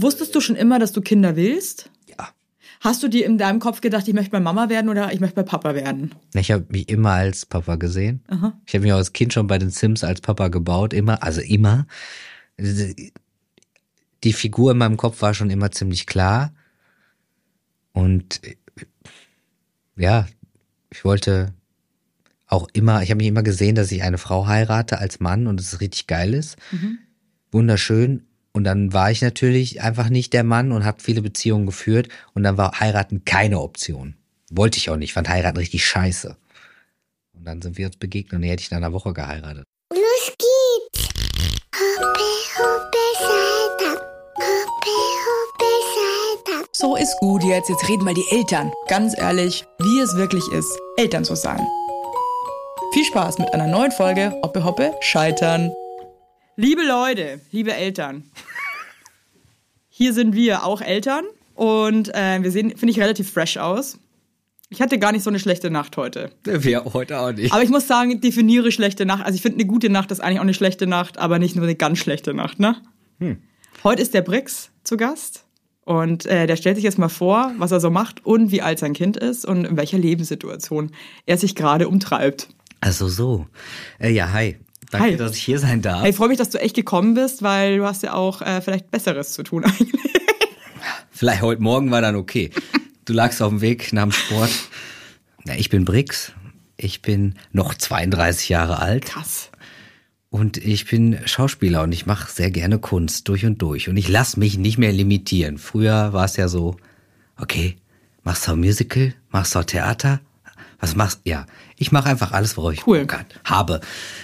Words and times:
Wusstest 0.00 0.34
du 0.34 0.40
schon 0.40 0.56
immer, 0.56 0.78
dass 0.78 0.92
du 0.92 1.00
Kinder 1.00 1.36
willst? 1.36 1.90
Ja. 2.06 2.28
Hast 2.80 3.02
du 3.02 3.08
dir 3.08 3.24
in 3.26 3.38
deinem 3.38 3.60
Kopf 3.60 3.80
gedacht, 3.80 4.08
ich 4.08 4.14
möchte 4.14 4.30
bei 4.30 4.40
Mama 4.40 4.68
werden 4.68 4.88
oder 4.90 5.12
ich 5.12 5.20
möchte 5.20 5.36
bei 5.36 5.42
Papa 5.44 5.74
werden? 5.74 6.12
Ich 6.34 6.50
habe 6.50 6.66
mich 6.68 6.88
immer 6.88 7.12
als 7.12 7.46
Papa 7.46 7.76
gesehen. 7.76 8.22
Ich 8.66 8.74
habe 8.74 8.82
mich 8.82 8.92
auch 8.92 8.98
als 8.98 9.12
Kind 9.12 9.32
schon 9.32 9.46
bei 9.46 9.58
den 9.58 9.70
Sims 9.70 10.04
als 10.04 10.20
Papa 10.20 10.48
gebaut, 10.48 10.92
immer, 10.92 11.22
also 11.22 11.40
immer. 11.40 11.86
Die 12.58 14.32
Figur 14.32 14.72
in 14.72 14.78
meinem 14.78 14.96
Kopf 14.96 15.22
war 15.22 15.32
schon 15.32 15.50
immer 15.50 15.70
ziemlich 15.70 16.06
klar. 16.06 16.52
Und 17.92 18.40
ja, 19.96 20.26
ich 20.90 21.04
wollte 21.04 21.54
auch 22.46 22.68
immer, 22.72 23.02
ich 23.02 23.10
habe 23.10 23.18
mich 23.18 23.28
immer 23.28 23.42
gesehen, 23.42 23.76
dass 23.76 23.92
ich 23.92 24.02
eine 24.02 24.18
Frau 24.18 24.46
heirate 24.46 24.98
als 24.98 25.20
Mann 25.20 25.46
und 25.46 25.60
es 25.60 25.80
richtig 25.80 26.06
geil 26.06 26.34
ist. 26.34 26.56
Wunderschön. 27.52 28.26
Und 28.56 28.62
dann 28.62 28.92
war 28.92 29.10
ich 29.10 29.20
natürlich 29.20 29.82
einfach 29.82 30.08
nicht 30.08 30.32
der 30.32 30.44
Mann 30.44 30.70
und 30.70 30.84
habe 30.84 31.02
viele 31.02 31.22
Beziehungen 31.22 31.66
geführt 31.66 32.08
und 32.34 32.44
dann 32.44 32.56
war 32.56 32.78
heiraten 32.78 33.24
keine 33.24 33.60
Option. 33.60 34.14
Wollte 34.50 34.78
ich 34.78 34.90
auch 34.90 34.96
nicht, 34.96 35.12
fand 35.12 35.28
heiraten 35.28 35.58
richtig 35.58 35.84
scheiße. 35.84 36.36
Und 37.36 37.44
dann 37.44 37.60
sind 37.60 37.76
wir 37.78 37.86
uns 37.86 37.96
begegnet 37.96 38.34
und 38.34 38.42
die 38.42 38.48
hätte 38.48 38.62
ich 38.62 38.70
in 38.70 38.76
einer 38.76 38.92
Woche 38.92 39.12
geheiratet. 39.12 39.64
Los 39.92 40.32
geht's! 40.38 41.08
Hoppe, 41.74 42.30
hoppe, 42.56 42.98
Salta. 43.18 44.00
Hoppe, 44.36 44.96
hoppe, 45.26 45.70
Salta. 45.96 46.64
So 46.72 46.94
ist 46.94 47.18
gut 47.18 47.42
jetzt. 47.42 47.68
Jetzt 47.68 47.88
reden 47.88 48.04
mal 48.04 48.14
die 48.14 48.26
Eltern. 48.30 48.72
Ganz 48.86 49.18
ehrlich, 49.18 49.64
wie 49.80 49.98
es 49.98 50.14
wirklich 50.14 50.46
ist, 50.52 50.70
Eltern 50.96 51.24
zu 51.24 51.34
sein. 51.34 51.60
Viel 52.92 53.04
Spaß 53.04 53.38
mit 53.38 53.52
einer 53.52 53.66
neuen 53.66 53.90
Folge 53.90 54.32
Hoppe 54.44 54.62
Hoppe 54.62 54.94
Scheitern. 55.00 55.72
Liebe 56.56 56.82
Leute, 56.86 57.40
liebe 57.50 57.74
Eltern. 57.74 58.22
Hier 59.88 60.12
sind 60.12 60.36
wir 60.36 60.64
auch 60.64 60.80
Eltern 60.80 61.24
und 61.56 62.14
äh, 62.14 62.42
wir 62.42 62.50
sehen, 62.52 62.76
finde 62.76 62.92
ich, 62.92 63.00
relativ 63.00 63.32
fresh 63.32 63.56
aus. 63.56 63.98
Ich 64.68 64.80
hatte 64.80 65.00
gar 65.00 65.10
nicht 65.10 65.24
so 65.24 65.30
eine 65.30 65.40
schlechte 65.40 65.68
Nacht 65.70 65.96
heute. 65.96 66.30
Wir 66.44 66.84
heute 66.84 67.18
auch 67.18 67.32
nicht. 67.32 67.52
Aber 67.52 67.64
ich 67.64 67.70
muss 67.70 67.88
sagen, 67.88 68.20
definiere 68.20 68.70
schlechte 68.70 69.04
Nacht. 69.04 69.24
Also 69.24 69.34
ich 69.34 69.42
finde, 69.42 69.58
eine 69.58 69.66
gute 69.66 69.90
Nacht 69.90 70.12
ist 70.12 70.20
eigentlich 70.20 70.38
auch 70.38 70.44
eine 70.44 70.54
schlechte 70.54 70.86
Nacht, 70.86 71.18
aber 71.18 71.40
nicht 71.40 71.56
nur 71.56 71.64
eine 71.64 71.74
ganz 71.74 71.98
schlechte 71.98 72.34
Nacht, 72.34 72.60
ne? 72.60 72.76
Heute 73.82 74.02
ist 74.02 74.14
der 74.14 74.22
Brix 74.22 74.70
zu 74.84 74.96
Gast 74.96 75.44
und 75.84 76.24
äh, 76.26 76.46
der 76.46 76.56
stellt 76.56 76.76
sich 76.76 76.84
jetzt 76.84 76.98
mal 76.98 77.08
vor, 77.08 77.52
was 77.58 77.72
er 77.72 77.80
so 77.80 77.90
macht 77.90 78.24
und 78.24 78.52
wie 78.52 78.62
alt 78.62 78.78
sein 78.78 78.92
Kind 78.92 79.16
ist 79.16 79.44
und 79.44 79.64
in 79.64 79.76
welcher 79.76 79.98
Lebenssituation 79.98 80.92
er 81.26 81.36
sich 81.36 81.56
gerade 81.56 81.88
umtreibt. 81.88 82.48
Also 82.80 83.08
so. 83.08 83.46
Äh, 83.98 84.10
ja, 84.10 84.32
hi. 84.32 84.56
Danke, 84.94 85.08
Hi. 85.10 85.16
dass 85.16 85.36
ich 85.36 85.42
hier 85.42 85.58
sein 85.58 85.82
darf. 85.82 86.06
Ich 86.06 86.14
freue 86.14 86.28
mich, 86.28 86.38
dass 86.38 86.50
du 86.50 86.60
echt 86.60 86.76
gekommen 86.76 87.14
bist, 87.14 87.42
weil 87.42 87.78
du 87.78 87.84
hast 87.84 88.04
ja 88.04 88.14
auch 88.14 88.40
äh, 88.42 88.60
vielleicht 88.60 88.92
Besseres 88.92 89.32
zu 89.32 89.42
tun 89.42 89.64
eigentlich. 89.64 90.12
Vielleicht 91.10 91.42
heute 91.42 91.60
Morgen 91.60 91.90
war 91.90 92.00
dann 92.00 92.14
okay. 92.14 92.50
Du 93.04 93.12
lagst 93.12 93.42
auf 93.42 93.48
dem 93.50 93.60
Weg 93.60 93.92
nach 93.92 94.04
dem 94.04 94.12
Sport. 94.12 94.50
Na, 95.44 95.56
ich 95.56 95.68
bin 95.68 95.84
Brix. 95.84 96.30
Ich 96.76 97.02
bin 97.02 97.34
noch 97.50 97.74
32 97.74 98.48
Jahre 98.50 98.78
alt 98.78 99.06
Krass. 99.06 99.50
und 100.30 100.58
ich 100.58 100.86
bin 100.86 101.18
Schauspieler 101.24 101.82
und 101.82 101.90
ich 101.90 102.06
mache 102.06 102.30
sehr 102.30 102.50
gerne 102.52 102.78
Kunst 102.78 103.28
durch 103.28 103.44
und 103.44 103.62
durch. 103.62 103.88
Und 103.88 103.96
ich 103.96 104.08
lasse 104.08 104.38
mich 104.38 104.58
nicht 104.58 104.78
mehr 104.78 104.92
limitieren. 104.92 105.58
Früher 105.58 106.12
war 106.12 106.24
es 106.24 106.36
ja 106.36 106.46
so, 106.46 106.76
okay, 107.36 107.76
machst 108.22 108.46
du 108.46 108.52
ein 108.52 108.60
Musical, 108.60 109.12
machst 109.30 109.54
du 109.56 109.62
Theater, 109.64 110.20
was 110.80 110.94
machst 110.96 111.20
Ja, 111.24 111.46
ich 111.76 111.92
mache 111.92 112.08
einfach 112.08 112.32
alles, 112.32 112.56
worauf 112.56 112.72
ich 112.72 112.86
Cool. 112.86 113.00
Bock 113.06 113.24
habe. 113.44 113.80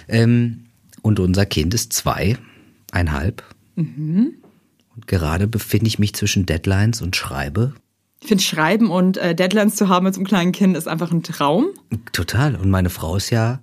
Ähm, 0.09 0.67
und 1.03 1.19
unser 1.20 1.47
Kind 1.47 1.73
ist 1.75 1.93
zweieinhalb. 1.93 3.43
Und 3.77 5.06
gerade 5.06 5.47
befinde 5.47 5.87
ich 5.87 5.98
mich 5.98 6.15
zwischen 6.15 6.45
Deadlines 6.47 7.01
und 7.01 7.17
schreibe. 7.17 7.75
Ich 8.23 8.28
finde, 8.28 8.45
Schreiben 8.45 8.91
und 8.91 9.17
äh, 9.17 9.34
Deadlines 9.34 9.77
zu 9.77 9.89
haben 9.89 10.05
mit 10.05 10.12
so 10.15 10.19
einem 10.21 10.27
kleinen 10.27 10.53
Kind 10.53 10.77
ist 10.77 10.87
einfach 10.87 11.11
ein 11.11 11.23
Traum. 11.23 11.69
Total. 12.12 12.55
Und 12.56 12.69
meine 12.69 12.91
Frau 12.91 13.17
ist 13.17 13.31
ja 13.31 13.60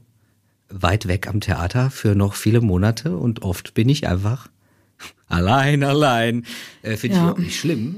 weit 0.69 1.07
weg 1.07 1.27
am 1.27 1.39
Theater 1.41 1.91
für 1.91 2.15
noch 2.15 2.33
viele 2.33 2.59
Monate 2.61 3.15
und 3.15 3.43
oft 3.43 3.75
bin 3.75 3.87
ich 3.87 4.07
einfach 4.07 4.47
allein, 5.27 5.83
allein. 5.83 6.43
Äh, 6.81 6.97
Finde 6.97 7.15
Ja. 7.17 7.21
ich 7.21 7.23
überhaupt 7.23 7.39
nicht 7.41 7.59
schlimm. 7.59 7.97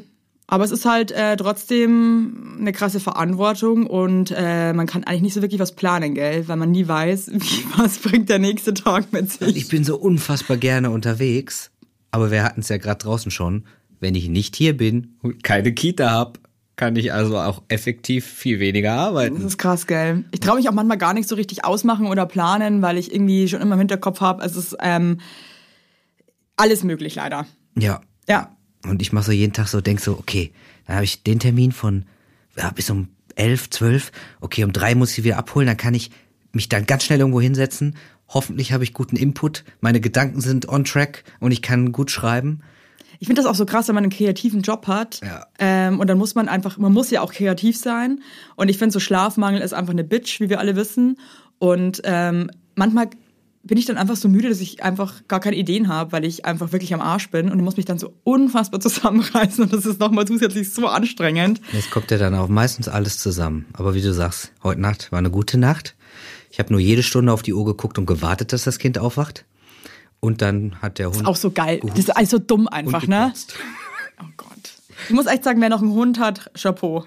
Aber 0.52 0.64
es 0.64 0.72
ist 0.72 0.86
halt 0.86 1.12
äh, 1.12 1.38
trotzdem 1.38 2.58
eine 2.60 2.72
krasse 2.72 3.00
Verantwortung 3.00 3.86
und 3.86 4.34
äh, 4.36 4.74
man 4.74 4.88
kann 4.88 5.04
eigentlich 5.04 5.22
nicht 5.22 5.34
so 5.36 5.44
wirklich 5.44 5.60
was 5.62 5.76
planen, 5.76 6.16
gell? 6.16 6.48
Weil 6.48 6.58
man 6.58 6.72
nie 6.72 6.88
weiß, 6.88 7.28
wie, 7.34 7.66
was 7.78 8.00
bringt 8.00 8.30
der 8.30 8.40
nächste 8.40 8.74
Tag 8.74 9.14
mit 9.14 9.26
Ich 9.26 9.34
sich. 9.38 9.68
bin 9.70 9.84
so 9.84 9.96
unfassbar 9.98 10.58
gerne 10.58 10.90
unterwegs, 10.90 11.70
aber 12.10 12.32
wir 12.32 12.44
hatten 12.44 12.62
es 12.62 12.70
ja 12.70 12.78
gerade 12.78 12.98
draußen 13.04 13.30
schon. 13.32 13.66
Wenn 14.00 14.16
ich 14.16 14.28
nicht 14.28 14.56
hier 14.56 14.76
bin 14.76 15.16
und 15.22 15.44
keine 15.44 15.72
Kita 15.74 16.10
hab, 16.10 16.40
kann 16.78 16.96
ich 16.96 17.14
also 17.14 17.38
auch 17.38 17.62
effektiv 17.68 18.26
viel 18.26 18.60
weniger 18.60 18.96
Das 18.96 19.00
arbeiten. 19.08 19.46
ist 19.46 19.58
krass, 19.60 19.86
gell? 19.86 20.24
Ich 20.32 20.40
traue 20.40 20.56
mich 20.56 20.68
auch 20.68 20.74
manchmal 20.74 20.98
gar 20.98 21.14
nicht 21.14 21.30
so 21.30 21.36
richtig 21.36 21.64
ausmachen 21.66 22.08
oder 22.08 22.26
planen, 22.26 22.82
weil 22.82 22.98
ich 22.98 23.14
irgendwie 23.14 23.48
schon 23.50 23.62
immer 23.62 23.74
im 23.76 23.80
Hinterkopf 23.80 24.22
habe, 24.22 24.44
es 24.44 24.56
ist 24.56 24.76
ähm, 24.82 25.20
alles 26.56 26.84
möglich 26.84 27.14
leider. 27.16 27.46
Ja. 27.78 28.02
Ja. 28.28 28.56
Und 28.86 29.02
ich 29.02 29.12
mache 29.12 29.26
so 29.26 29.32
jeden 29.32 29.54
Tag 29.54 29.68
so, 29.68 29.82
denk 29.82 30.00
so, 30.00 30.18
okay, 30.18 30.52
dann 30.86 30.96
habe 30.96 31.06
ich 31.06 31.24
den 31.24 31.40
Termin 31.40 31.72
von 31.72 32.06
ja, 32.58 32.70
bis 32.72 32.90
um 32.90 33.10
elf, 33.36 33.70
zwölf. 33.70 34.12
Okay, 34.42 34.64
um 34.64 34.74
drei 34.74 34.96
muss 34.96 35.18
ich 35.18 35.24
wieder 35.24 35.38
abholen, 35.38 35.68
dann 35.68 35.78
kann 35.78 35.94
ich 35.94 36.12
mich 36.52 36.70
dann 36.70 36.86
ganz 36.86 37.04
schnell 37.04 37.20
irgendwo 37.20 37.42
hinsetzen. 37.42 37.96
Hoffentlich 38.28 38.74
habe 38.74 38.84
ich 38.84 38.94
guten 38.94 39.16
Input, 39.16 39.64
meine 39.82 40.00
Gedanken 40.00 40.42
sind 40.42 40.70
on 40.70 40.84
track 40.84 41.24
und 41.40 41.52
ich 41.52 41.62
kann 41.62 41.92
gut 41.92 42.12
schreiben. 42.12 42.62
Ich 43.20 43.28
finde 43.28 43.42
das 43.42 43.50
auch 43.50 43.56
so 43.56 43.66
krass, 43.66 43.88
wenn 43.88 43.96
man 43.96 44.06
einen 44.06 44.14
kreativen 44.14 44.62
Job 44.62 44.88
hat. 44.88 45.20
Ja. 45.22 45.46
Ähm, 45.58 46.00
und 46.00 46.08
dann 46.08 46.18
muss 46.18 46.36
man 46.36 46.48
einfach, 46.48 46.78
man 46.78 46.94
muss 46.94 47.12
ja 47.12 47.22
auch 47.22 47.34
kreativ 47.34 47.78
sein. 47.78 48.22
Und 48.56 48.70
ich 48.70 48.78
finde, 48.78 48.94
so 48.94 49.00
Schlafmangel 49.00 49.62
ist 49.62 49.74
einfach 49.74 49.92
eine 49.92 50.06
Bitch, 50.06 50.40
wie 50.40 50.50
wir 50.50 50.60
alle 50.60 50.78
wissen. 50.78 51.18
Und 51.58 52.02
ähm, 52.06 52.50
manchmal 52.76 53.10
bin 53.64 53.78
ich 53.78 53.86
dann 53.86 53.98
einfach 53.98 54.16
so 54.16 54.30
müde, 54.30 54.50
dass 54.50 54.62
ich 54.62 54.84
einfach 54.84 55.28
gar 55.28 55.40
keine 55.40 55.56
Ideen 55.56 55.88
habe, 55.88 56.12
weil 56.12 56.26
ich 56.26 56.46
einfach 56.46 56.72
wirklich 56.72 56.94
am 56.94 57.02
Arsch 57.02 57.30
bin 57.30 57.52
und 57.52 57.62
muss 57.62 57.78
mich 57.78 57.86
dann 57.86 58.00
so 58.00 58.14
unfassbar 58.24 58.80
zusammenreißen. 58.80 59.64
Und 59.64 59.74
das 59.74 59.86
ist 59.86 60.00
nochmal 60.00 60.26
zusätzlich 60.26 60.72
so 60.72 60.88
anstrengend. 60.88 61.62
Jetzt 61.74 61.92
kommt 61.92 62.10
ja 62.12 62.18
dann 62.18 62.36
auch 62.36 62.48
meistens 62.48 62.88
alles 62.88 63.20
zusammen. 63.20 63.66
Aber 63.74 63.94
wie 63.94 64.02
du 64.02 64.14
sagst, 64.14 64.52
heute 64.64 64.82
Nacht 64.82 65.12
war 65.12 65.20
eine 65.20 65.32
gute 65.32 65.58
Nacht. 65.58 65.96
Ich 66.52 66.60
habe 66.60 66.72
nur 66.72 66.80
jede 66.80 67.04
Stunde 67.04 67.32
auf 67.32 67.42
die 67.42 67.54
Uhr 67.54 67.66
geguckt 67.66 67.98
und 67.98 68.06
gewartet, 68.06 68.54
dass 68.54 68.64
das 68.64 68.80
Kind 68.80 68.98
aufwacht. 68.98 69.46
Und 70.20 70.42
dann 70.42 70.76
hat 70.82 71.00
der 71.00 71.12
Hund 71.12 71.26
Auch 71.26 71.36
so 71.36 71.52
geil. 71.52 71.80
Das 71.84 72.00
ist 72.00 72.10
alles 72.16 72.30
so 72.30 72.40
dumm 72.40 72.68
einfach, 72.68 73.08
ne? 73.08 73.32
Oh 74.22 74.26
Gott. 74.36 74.50
Ich 75.08 75.14
muss 75.14 75.28
echt 75.28 75.44
sagen, 75.44 75.62
wer 75.62 75.70
noch 75.70 75.82
einen 75.82 75.92
Hund 75.92 76.20
hat, 76.20 76.52
Chapeau. 76.60 77.06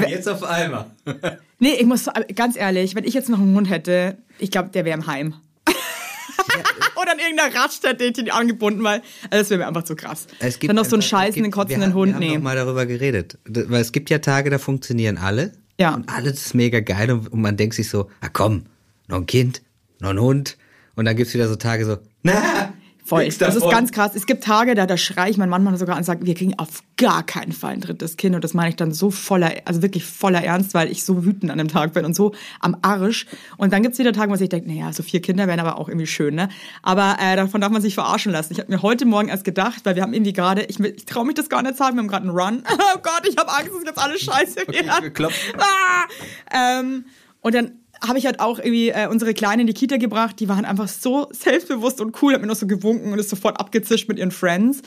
Ah, 0.00 0.08
jetzt 0.08 0.28
auf 0.28 0.42
einmal. 0.42 0.86
Nee, 1.58 1.74
ich 1.78 1.86
muss 1.86 2.06
ganz 2.34 2.56
ehrlich, 2.56 2.96
wenn 2.96 3.04
ich 3.04 3.14
jetzt 3.14 3.28
noch 3.28 3.38
einen 3.38 3.54
Hund 3.54 3.70
hätte, 3.70 4.16
ich 4.40 4.50
glaube, 4.50 4.70
der 4.70 4.84
wäre 4.84 4.98
im 4.98 5.06
Heim. 5.06 5.34
Oder 7.00 7.12
in 7.14 7.18
irgendeiner 7.20 7.54
Raststätte 7.54 8.04
ihn 8.04 8.30
angebunden, 8.32 8.82
weil 8.82 9.00
also 9.30 9.42
das 9.42 9.50
wäre 9.50 9.60
mir 9.60 9.66
einfach 9.68 9.84
zu 9.84 9.94
krass. 9.94 10.26
Es 10.40 10.58
gibt 10.58 10.68
Dann 10.70 10.76
noch 10.76 10.84
so 10.84 10.96
einen 10.96 11.00
es 11.02 11.06
scheißenden, 11.06 11.44
gibt- 11.52 11.56
wir 11.56 11.62
kotzenden 11.62 11.90
haben- 11.90 11.94
Hund 11.94 12.20
Wir 12.20 12.28
haben 12.30 12.34
doch 12.36 12.42
mal 12.42 12.56
darüber 12.56 12.84
geredet. 12.86 13.38
Weil 13.44 13.80
es 13.80 13.92
gibt 13.92 14.10
ja 14.10 14.18
Tage, 14.18 14.50
da 14.50 14.58
funktionieren 14.58 15.18
alle. 15.18 15.52
Ja. 15.78 15.94
Und 15.94 16.08
alles 16.08 16.46
ist 16.46 16.54
mega 16.54 16.80
geil 16.80 17.12
und, 17.12 17.32
und 17.32 17.40
man 17.40 17.56
denkt 17.56 17.76
sich 17.76 17.88
so, 17.88 18.10
ah 18.20 18.28
komm, 18.32 18.64
noch 19.06 19.18
ein 19.18 19.26
Kind, 19.26 19.62
noch 20.00 20.10
ein 20.10 20.20
Hund. 20.20 20.56
Und 20.96 21.04
dann 21.04 21.16
gibt's 21.16 21.32
wieder 21.32 21.46
so 21.48 21.54
Tage 21.56 21.84
so, 21.86 21.98
na, 22.24 22.71
Voll. 23.12 23.24
nix 23.24 23.38
Das 23.38 23.54
ist 23.54 23.62
davon. 23.62 23.70
ganz 23.70 23.92
krass. 23.92 24.12
Es 24.14 24.26
gibt 24.26 24.44
Tage, 24.44 24.74
da, 24.74 24.86
da 24.86 24.96
schreie 24.96 25.30
ich 25.30 25.36
meinen 25.36 25.50
Mann 25.50 25.62
mal 25.62 25.76
sogar 25.76 25.96
an 25.96 26.00
und 26.00 26.04
sage, 26.04 26.24
wir 26.24 26.34
kriegen 26.34 26.58
auf 26.58 26.82
gar 26.96 27.22
keinen 27.24 27.52
Fall 27.52 27.74
ein 27.74 27.80
drittes 27.80 28.16
Kind. 28.16 28.34
Und 28.34 28.42
das 28.42 28.54
meine 28.54 28.70
ich 28.70 28.76
dann 28.76 28.92
so 28.92 29.10
voller, 29.10 29.52
also 29.64 29.82
wirklich 29.82 30.04
voller 30.04 30.42
Ernst, 30.42 30.74
weil 30.74 30.90
ich 30.90 31.04
so 31.04 31.24
wütend 31.24 31.50
an 31.50 31.58
dem 31.58 31.68
Tag 31.68 31.92
bin 31.92 32.04
und 32.04 32.14
so 32.14 32.32
am 32.60 32.76
Arsch. 32.82 33.26
Und 33.56 33.72
dann 33.72 33.82
gibt's 33.82 33.98
wieder 33.98 34.12
Tage, 34.12 34.30
wo 34.30 34.34
ich 34.34 34.48
denke, 34.48 34.68
naja, 34.68 34.92
so 34.92 35.02
vier 35.02 35.20
Kinder 35.20 35.46
wären 35.46 35.60
aber 35.60 35.78
auch 35.78 35.88
irgendwie 35.88 36.06
schön, 36.06 36.34
ne? 36.34 36.48
Aber 36.82 37.16
äh, 37.20 37.36
davon 37.36 37.60
darf 37.60 37.70
man 37.70 37.82
sich 37.82 37.94
verarschen 37.94 38.32
lassen. 38.32 38.52
Ich 38.52 38.60
habe 38.60 38.72
mir 38.72 38.82
heute 38.82 39.04
Morgen 39.04 39.28
erst 39.28 39.44
gedacht, 39.44 39.80
weil 39.84 39.94
wir 39.94 40.02
haben 40.02 40.14
irgendwie 40.14 40.32
gerade, 40.32 40.62
ich, 40.62 40.80
ich 40.80 41.04
traue 41.04 41.26
mich 41.26 41.34
das 41.34 41.48
gar 41.48 41.62
nicht 41.62 41.76
sagen, 41.76 41.96
wir 41.96 42.00
haben 42.00 42.08
gerade 42.08 42.28
einen 42.28 42.36
Run. 42.38 42.62
Oh 42.94 42.98
Gott, 43.02 43.26
ich 43.28 43.36
habe 43.36 43.50
Angst, 43.50 43.70
dass 43.74 43.84
jetzt 43.84 43.98
alles 43.98 44.20
scheiße 44.22 44.56
wird. 44.66 45.02
geklopft. 45.02 45.54
Ah! 45.58 46.78
Ähm, 46.80 47.04
und 47.40 47.54
dann 47.54 47.72
habe 48.02 48.18
ich 48.18 48.26
halt 48.26 48.40
auch 48.40 48.58
irgendwie 48.58 48.90
äh, 48.90 49.08
unsere 49.08 49.34
Kleinen 49.34 49.60
in 49.60 49.66
die 49.66 49.74
Kita 49.74 49.96
gebracht. 49.96 50.40
Die 50.40 50.48
waren 50.48 50.64
einfach 50.64 50.88
so 50.88 51.28
selbstbewusst 51.30 52.00
und 52.00 52.20
cool, 52.22 52.34
hat 52.34 52.40
mir 52.40 52.46
noch 52.46 52.56
so 52.56 52.66
gewunken 52.66 53.12
und 53.12 53.18
ist 53.18 53.30
sofort 53.30 53.58
abgezischt 53.60 54.08
mit 54.08 54.18
ihren 54.18 54.30
Friends. 54.30 54.82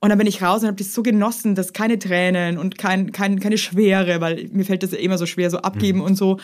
Und 0.00 0.08
dann 0.08 0.18
bin 0.18 0.26
ich 0.26 0.42
raus 0.42 0.62
und 0.62 0.66
habe 0.66 0.76
das 0.76 0.94
so 0.94 1.02
genossen, 1.02 1.54
dass 1.54 1.72
keine 1.72 1.98
Tränen 1.98 2.58
und 2.58 2.76
kein, 2.76 3.12
kein, 3.12 3.38
keine 3.38 3.56
Schwere, 3.56 4.20
weil 4.20 4.48
mir 4.52 4.64
fällt 4.64 4.82
das 4.82 4.90
ja 4.90 4.98
immer 4.98 5.16
so 5.16 5.26
schwer, 5.26 5.48
so 5.50 5.58
abgeben 5.58 6.00
und 6.00 6.16
so. 6.16 6.38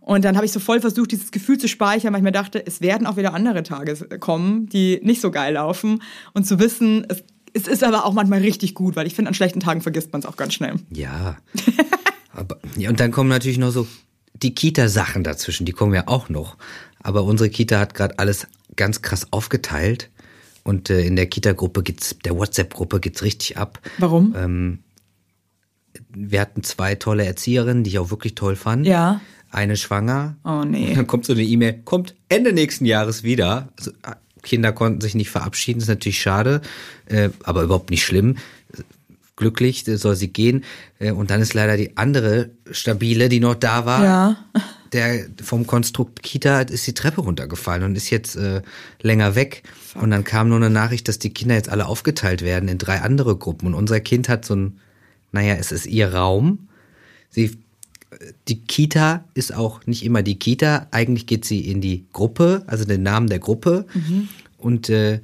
Und 0.00 0.24
dann 0.24 0.36
habe 0.36 0.46
ich 0.46 0.52
so 0.52 0.60
voll 0.60 0.80
versucht, 0.80 1.10
dieses 1.12 1.30
Gefühl 1.30 1.58
zu 1.58 1.68
speichern, 1.68 2.12
weil 2.12 2.20
ich 2.20 2.24
mir 2.24 2.32
dachte, 2.32 2.64
es 2.64 2.80
werden 2.80 3.06
auch 3.06 3.16
wieder 3.16 3.34
andere 3.34 3.62
Tage 3.62 3.96
kommen, 4.18 4.68
die 4.68 5.00
nicht 5.02 5.20
so 5.20 5.30
geil 5.30 5.54
laufen. 5.54 6.02
Und 6.34 6.46
zu 6.46 6.58
wissen, 6.60 7.04
es, 7.08 7.24
es 7.52 7.66
ist 7.66 7.84
aber 7.84 8.04
auch 8.04 8.12
manchmal 8.12 8.40
richtig 8.40 8.74
gut, 8.74 8.96
weil 8.96 9.06
ich 9.06 9.14
finde, 9.14 9.28
an 9.28 9.34
schlechten 9.34 9.60
Tagen 9.60 9.80
vergisst 9.80 10.12
man 10.12 10.20
es 10.20 10.26
auch 10.26 10.36
ganz 10.36 10.54
schnell. 10.54 10.74
Ja. 10.90 11.36
Aber, 12.32 12.58
ja. 12.76 12.90
Und 12.90 13.00
dann 13.00 13.10
kommen 13.10 13.28
natürlich 13.28 13.58
noch 13.58 13.72
so 13.72 13.88
die 14.34 14.54
Kita-Sachen 14.54 15.24
dazwischen, 15.24 15.66
die 15.66 15.72
kommen 15.72 15.94
ja 15.94 16.04
auch 16.06 16.28
noch. 16.28 16.56
Aber 17.02 17.24
unsere 17.24 17.50
Kita 17.50 17.78
hat 17.78 17.94
gerade 17.94 18.18
alles 18.18 18.46
ganz 18.76 19.02
krass 19.02 19.28
aufgeteilt. 19.30 20.10
Und 20.62 20.90
äh, 20.90 21.02
in 21.02 21.16
der 21.16 21.26
Kita-Gruppe 21.26 21.82
geht's, 21.82 22.16
der 22.24 22.36
WhatsApp-Gruppe 22.36 23.00
geht's 23.00 23.22
richtig 23.22 23.56
ab. 23.56 23.80
Warum? 23.98 24.34
Ähm, 24.36 24.78
wir 26.10 26.40
hatten 26.40 26.62
zwei 26.62 26.94
tolle 26.94 27.24
Erzieherinnen, 27.24 27.84
die 27.84 27.90
ich 27.90 27.98
auch 27.98 28.10
wirklich 28.10 28.34
toll 28.34 28.56
fand. 28.56 28.86
Ja. 28.86 29.20
Eine 29.50 29.76
schwanger. 29.76 30.36
Oh, 30.44 30.62
nee. 30.64 30.90
Und 30.90 30.96
dann 30.96 31.06
kommt 31.06 31.24
so 31.24 31.32
eine 31.32 31.42
E-Mail, 31.42 31.80
kommt 31.84 32.14
Ende 32.28 32.52
nächsten 32.52 32.84
Jahres 32.84 33.24
wieder. 33.24 33.68
Also, 33.76 33.90
Kinder 34.42 34.72
konnten 34.72 35.00
sich 35.00 35.14
nicht 35.14 35.30
verabschieden, 35.30 35.80
ist 35.80 35.88
natürlich 35.88 36.20
schade, 36.20 36.60
äh, 37.06 37.30
aber 37.42 37.62
überhaupt 37.62 37.90
nicht 37.90 38.04
schlimm. 38.04 38.36
Glücklich 39.40 39.88
äh, 39.88 39.96
soll 39.96 40.14
sie 40.14 40.28
gehen. 40.28 40.64
Äh, 40.98 41.12
und 41.12 41.30
dann 41.30 41.40
ist 41.40 41.54
leider 41.54 41.76
die 41.76 41.96
andere 41.96 42.50
stabile, 42.70 43.28
die 43.28 43.40
noch 43.40 43.56
da 43.56 43.84
war. 43.86 44.04
Ja. 44.04 44.36
Der 44.92 45.26
vom 45.40 45.68
Konstrukt 45.68 46.20
Kita 46.24 46.62
ist 46.62 46.84
die 46.84 46.94
Treppe 46.94 47.20
runtergefallen 47.20 47.84
und 47.84 47.94
ist 47.94 48.10
jetzt 48.10 48.34
äh, 48.34 48.60
länger 49.00 49.36
weg. 49.36 49.62
Und 49.94 50.10
dann 50.10 50.24
kam 50.24 50.48
nur 50.48 50.56
eine 50.56 50.68
Nachricht, 50.68 51.06
dass 51.06 51.20
die 51.20 51.32
Kinder 51.32 51.54
jetzt 51.54 51.68
alle 51.68 51.86
aufgeteilt 51.86 52.42
werden 52.42 52.68
in 52.68 52.76
drei 52.76 53.00
andere 53.00 53.36
Gruppen. 53.36 53.68
Und 53.68 53.74
unser 53.74 54.00
Kind 54.00 54.28
hat 54.28 54.44
so 54.44 54.56
ein, 54.56 54.80
naja, 55.30 55.54
es 55.54 55.70
ist 55.70 55.86
ihr 55.86 56.12
Raum. 56.12 56.68
Sie, 57.28 57.56
die 58.48 58.62
Kita 58.62 59.24
ist 59.34 59.54
auch 59.54 59.86
nicht 59.86 60.04
immer 60.04 60.24
die 60.24 60.40
Kita. 60.40 60.88
Eigentlich 60.90 61.28
geht 61.28 61.44
sie 61.44 61.60
in 61.60 61.80
die 61.80 62.06
Gruppe, 62.12 62.64
also 62.66 62.84
den 62.84 63.04
Namen 63.04 63.28
der 63.28 63.38
Gruppe. 63.38 63.86
Und 64.58 64.90
äh, 64.90 65.20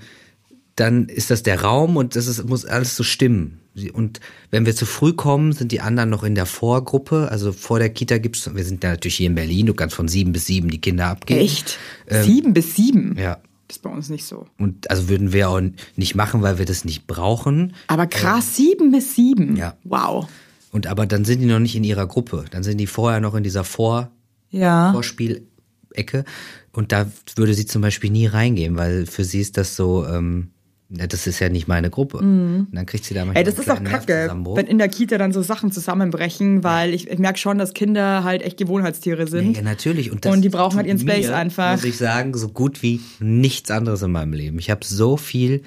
dann 0.76 1.08
ist 1.08 1.30
das 1.30 1.42
der 1.42 1.62
Raum 1.62 1.96
und 1.96 2.14
das 2.14 2.28
ist, 2.28 2.48
muss 2.48 2.64
alles 2.64 2.96
so 2.96 3.02
stimmen. 3.02 3.60
Und 3.92 4.20
wenn 4.50 4.66
wir 4.66 4.74
zu 4.74 4.86
früh 4.86 5.12
kommen, 5.12 5.52
sind 5.52 5.72
die 5.72 5.80
anderen 5.80 6.10
noch 6.10 6.24
in 6.24 6.34
der 6.34 6.46
Vorgruppe. 6.46 7.28
Also 7.30 7.52
vor 7.52 7.78
der 7.78 7.90
Kita 7.90 8.18
gibt's, 8.18 8.50
wir 8.54 8.64
sind 8.64 8.82
ja 8.82 8.90
natürlich 8.90 9.16
hier 9.16 9.26
in 9.26 9.34
Berlin, 9.34 9.66
du 9.66 9.74
kannst 9.74 9.94
von 9.94 10.08
sieben 10.08 10.32
bis 10.32 10.46
sieben 10.46 10.70
die 10.70 10.80
Kinder 10.80 11.08
abgeben. 11.08 11.40
Echt? 11.40 11.78
Sieben 12.08 12.54
bis 12.54 12.74
sieben? 12.74 13.16
Ja. 13.18 13.38
Das 13.68 13.78
ist 13.78 13.82
bei 13.82 13.90
uns 13.90 14.08
nicht 14.08 14.24
so. 14.24 14.46
Und 14.58 14.88
also 14.90 15.08
würden 15.08 15.32
wir 15.32 15.50
auch 15.50 15.60
nicht 15.96 16.14
machen, 16.14 16.40
weil 16.42 16.58
wir 16.58 16.66
das 16.66 16.84
nicht 16.84 17.06
brauchen. 17.06 17.74
Aber 17.88 18.06
krass, 18.06 18.56
sieben 18.56 18.92
bis 18.92 19.14
sieben? 19.16 19.56
Ja. 19.56 19.76
Wow. 19.82 20.28
Und 20.70 20.86
aber 20.86 21.06
dann 21.06 21.24
sind 21.24 21.40
die 21.40 21.46
noch 21.46 21.58
nicht 21.58 21.74
in 21.74 21.84
ihrer 21.84 22.06
Gruppe. 22.06 22.44
Dann 22.50 22.62
sind 22.62 22.78
die 22.78 22.86
vorher 22.86 23.20
noch 23.20 23.34
in 23.34 23.42
dieser 23.42 23.64
Vor 23.64 24.10
Ja. 24.50 24.92
Vorspielecke. 24.92 26.24
Und 26.72 26.92
da 26.92 27.10
würde 27.34 27.54
sie 27.54 27.66
zum 27.66 27.82
Beispiel 27.82 28.10
nie 28.10 28.26
reingehen, 28.26 28.76
weil 28.76 29.06
für 29.06 29.24
sie 29.24 29.40
ist 29.40 29.56
das 29.56 29.74
so, 29.74 30.06
ähm, 30.06 30.50
ja, 30.88 31.06
das 31.06 31.26
ist 31.26 31.40
ja 31.40 31.48
nicht 31.48 31.66
meine 31.66 31.90
Gruppe. 31.90 32.18
Und 32.18 32.68
dann 32.72 32.86
kriegt 32.86 33.04
sie 33.04 33.14
da 33.14 33.24
Mhm. 33.24 33.32
Ey, 33.34 33.42
das 33.44 33.58
ist 33.58 33.68
doch 33.68 33.74
kleinen 33.82 33.90
kacke, 33.90 34.30
wenn 34.54 34.66
in 34.66 34.78
der 34.78 34.88
Kita 34.88 35.18
dann 35.18 35.32
so 35.32 35.42
Sachen 35.42 35.72
zusammenbrechen, 35.72 36.62
weil 36.62 36.94
ich, 36.94 37.10
ich 37.10 37.18
merke 37.18 37.38
schon, 37.38 37.58
dass 37.58 37.74
Kinder 37.74 38.22
halt 38.24 38.42
echt 38.42 38.56
Gewohnheitstiere 38.56 39.26
sind. 39.26 39.56
Ja, 39.56 39.62
natürlich. 39.62 40.12
Und, 40.12 40.24
Und 40.26 40.42
die 40.42 40.48
brauchen 40.48 40.76
halt 40.76 40.86
ihren 40.86 40.98
Space 41.00 41.26
mir, 41.28 41.36
einfach. 41.36 41.72
Muss 41.72 41.84
ich 41.84 41.96
sagen, 41.96 42.34
so 42.36 42.48
gut 42.48 42.82
wie 42.82 43.00
nichts 43.18 43.70
anderes 43.70 44.02
in 44.02 44.12
meinem 44.12 44.32
Leben. 44.32 44.58
Ich 44.60 44.70
habe 44.70 44.84
so 44.84 45.16
viel 45.16 45.62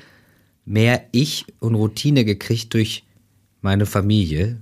mehr 0.65 1.03
Ich 1.11 1.45
und 1.59 1.75
Routine 1.75 2.23
gekriegt 2.25 2.73
durch 2.73 3.03
meine 3.61 3.85
Familie. 3.85 4.57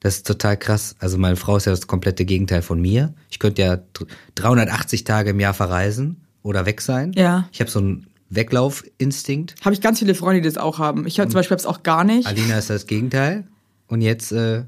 Das 0.00 0.16
ist 0.16 0.26
total 0.26 0.56
krass. 0.56 0.96
Also 0.98 1.18
meine 1.18 1.36
Frau 1.36 1.56
ist 1.56 1.66
ja 1.66 1.72
das 1.72 1.86
komplette 1.86 2.24
Gegenteil 2.24 2.62
von 2.62 2.80
mir. 2.80 3.14
Ich 3.30 3.38
könnte 3.38 3.62
ja 3.62 3.76
dr- 3.76 4.08
380 4.34 5.04
Tage 5.04 5.30
im 5.30 5.40
Jahr 5.40 5.54
verreisen 5.54 6.16
oder 6.42 6.66
weg 6.66 6.80
sein. 6.80 7.12
Ja. 7.14 7.48
Ich 7.52 7.60
habe 7.60 7.70
so 7.70 7.78
einen 7.78 8.06
Weglaufinstinkt. 8.34 9.54
Habe 9.64 9.74
ich 9.74 9.80
ganz 9.80 9.98
viele 9.98 10.14
Freunde, 10.14 10.42
die 10.42 10.48
das 10.48 10.58
auch 10.58 10.78
haben. 10.78 11.06
Ich 11.06 11.20
hab 11.20 11.28
zum 11.28 11.34
Beispiel 11.34 11.54
hab's 11.54 11.66
auch 11.66 11.82
gar 11.82 12.04
nicht. 12.04 12.26
Alina 12.26 12.58
ist 12.58 12.70
das 12.70 12.86
Gegenteil. 12.86 13.46
Und 13.86 14.00
jetzt 14.00 14.32
äh, 14.32 14.64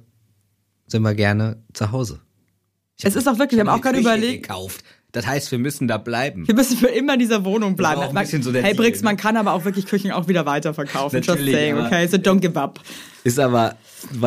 sind 0.86 1.02
wir 1.02 1.14
gerne 1.14 1.62
zu 1.72 1.92
Hause. 1.92 2.20
Es 3.02 3.14
ist 3.16 3.28
auch 3.28 3.38
wirklich, 3.38 3.58
wir 3.58 3.66
haben 3.66 3.78
auch 3.78 3.82
gerade 3.82 3.98
überlegt, 3.98 4.44
gekauft. 4.44 4.84
Das 5.12 5.26
heißt, 5.26 5.50
wir 5.50 5.58
müssen 5.58 5.88
da 5.88 5.96
bleiben. 5.98 6.46
wir 6.46 6.54
müssen 6.54 6.76
für 6.76 6.88
immer 6.88 7.14
in 7.14 7.20
dieser 7.20 7.44
Wohnung 7.44 7.74
bleiben. 7.76 8.02
auch 8.02 8.14
ein 8.14 8.22
bisschen 8.22 8.42
so 8.42 8.52
der 8.52 8.62
hey 8.62 8.74
Brix, 8.74 9.00
ne? 9.00 9.04
man 9.06 9.16
kann 9.16 9.36
aber 9.36 9.52
auch 9.52 9.64
wirklich 9.64 9.86
Küchen 9.86 10.12
auch 10.12 10.28
wieder 10.28 10.44
weiterverkaufen. 10.44 11.18
Just 11.18 11.28
Natürlich, 11.28 11.54
saying, 11.54 11.76
aber- 11.78 11.86
okay? 11.86 12.06
So 12.06 12.18
don't 12.18 12.40
give 12.40 12.60
up. 12.60 12.80
Ist 13.24 13.38
aber, 13.38 13.76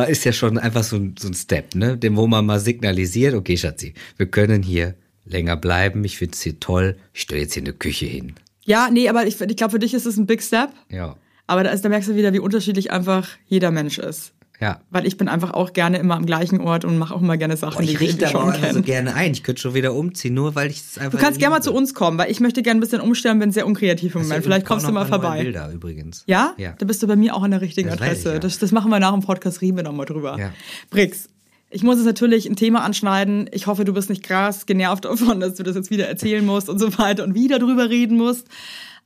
ist 0.08 0.24
ja 0.24 0.32
schon 0.32 0.58
einfach 0.58 0.82
so 0.82 0.96
ein, 0.96 1.14
so 1.18 1.28
ein 1.28 1.34
Step, 1.34 1.74
ne? 1.74 1.96
Dem, 1.96 2.16
wo 2.16 2.26
man 2.26 2.44
mal 2.44 2.58
signalisiert, 2.58 3.34
okay, 3.34 3.56
Schatzi, 3.56 3.94
wir 4.16 4.26
können 4.26 4.62
hier 4.62 4.94
länger 5.24 5.56
bleiben. 5.56 6.04
Ich 6.04 6.18
find's 6.18 6.42
hier 6.42 6.58
toll. 6.58 6.96
Ich 7.12 7.22
stelle 7.22 7.42
jetzt 7.42 7.54
hier 7.54 7.62
eine 7.62 7.72
Küche 7.72 8.06
hin. 8.06 8.34
Ja, 8.64 8.88
nee, 8.90 9.08
aber 9.08 9.26
ich, 9.26 9.40
ich 9.40 9.56
glaube, 9.56 9.72
für 9.72 9.78
dich 9.78 9.94
ist 9.94 10.06
es 10.06 10.16
ein 10.16 10.26
Big 10.26 10.42
Step. 10.42 10.70
Ja. 10.90 11.16
Aber 11.46 11.64
da, 11.64 11.70
ist, 11.70 11.84
da 11.84 11.88
merkst 11.88 12.08
du 12.08 12.14
wieder, 12.14 12.32
wie 12.32 12.38
unterschiedlich 12.38 12.92
einfach 12.92 13.28
jeder 13.46 13.70
Mensch 13.70 13.98
ist. 13.98 14.32
Ja. 14.60 14.82
Weil 14.90 15.06
ich 15.06 15.16
bin 15.16 15.26
einfach 15.26 15.52
auch 15.54 15.72
gerne 15.72 15.96
immer 15.98 16.16
am 16.16 16.26
gleichen 16.26 16.60
Ort 16.60 16.84
und 16.84 16.98
mache 16.98 17.14
auch 17.14 17.22
immer 17.22 17.38
gerne 17.38 17.56
Sachen, 17.56 17.78
Und 17.78 17.84
die 17.88 17.94
ich 17.94 17.94
ich 17.94 18.00
richte 18.00 18.24
irgendwie 18.26 18.36
aber 18.36 18.52
schon 18.52 18.52
auch 18.52 18.58
immer 18.58 18.66
so 18.68 18.72
kenne. 18.74 18.84
gerne 18.84 19.14
ein. 19.14 19.32
Ich 19.32 19.42
könnte 19.42 19.62
schon 19.62 19.72
wieder 19.72 19.94
umziehen, 19.94 20.34
nur 20.34 20.54
weil 20.54 20.70
ich 20.70 20.80
es 20.80 20.98
einfach. 20.98 21.18
Du 21.18 21.24
kannst 21.24 21.38
gerne 21.40 21.54
mal 21.54 21.62
zu 21.62 21.72
uns 21.72 21.94
kommen, 21.94 22.18
weil 22.18 22.30
ich 22.30 22.40
möchte 22.40 22.62
gerne 22.62 22.78
ein 22.78 22.80
bisschen 22.82 23.00
umstellen, 23.00 23.38
bin 23.38 23.52
sehr 23.52 23.66
unkreativ 23.66 24.14
im 24.14 24.20
Hast 24.20 24.28
Moment. 24.28 24.44
Vielleicht 24.44 24.66
kommst 24.66 24.86
du 24.86 24.92
mal 24.92 25.06
vorbei. 25.06 25.42
Bilder 25.42 25.70
übrigens. 25.72 26.24
Ja? 26.26 26.52
Ja. 26.58 26.74
Da 26.78 26.84
bist 26.84 27.02
du 27.02 27.06
bei 27.06 27.16
mir 27.16 27.34
auch 27.34 27.42
an 27.42 27.52
der 27.52 27.62
richtigen 27.62 27.88
Das 27.88 28.00
Adresse. 28.02 28.28
ich, 28.28 28.34
ja. 28.34 28.38
das, 28.38 28.58
das 28.58 28.70
machen 28.70 28.90
wir 28.90 29.00
nach 29.00 29.12
dem 29.12 29.22
Podcast, 29.22 29.62
reden 29.62 29.78
wir 29.78 29.82
nochmal 29.82 30.04
drüber. 30.04 30.38
Ja. 30.38 30.52
Brix, 30.90 31.30
ich 31.70 31.82
muss 31.82 31.96
jetzt 31.96 32.04
natürlich 32.06 32.46
ein 32.46 32.56
Thema 32.56 32.82
anschneiden. 32.82 33.48
Ich 33.52 33.66
hoffe, 33.66 33.84
du 33.84 33.92
bist 33.92 34.10
nicht 34.10 34.22
krass 34.24 34.66
genervt 34.66 35.04
davon, 35.04 35.40
dass 35.40 35.54
du 35.54 35.62
das 35.62 35.76
jetzt 35.76 35.90
wieder 35.90 36.08
erzählen 36.08 36.44
musst 36.44 36.68
und 36.68 36.78
so 36.78 36.98
weiter 36.98 37.24
und 37.24 37.34
wieder 37.34 37.58
drüber 37.58 37.88
reden 37.88 38.16
musst. 38.16 38.48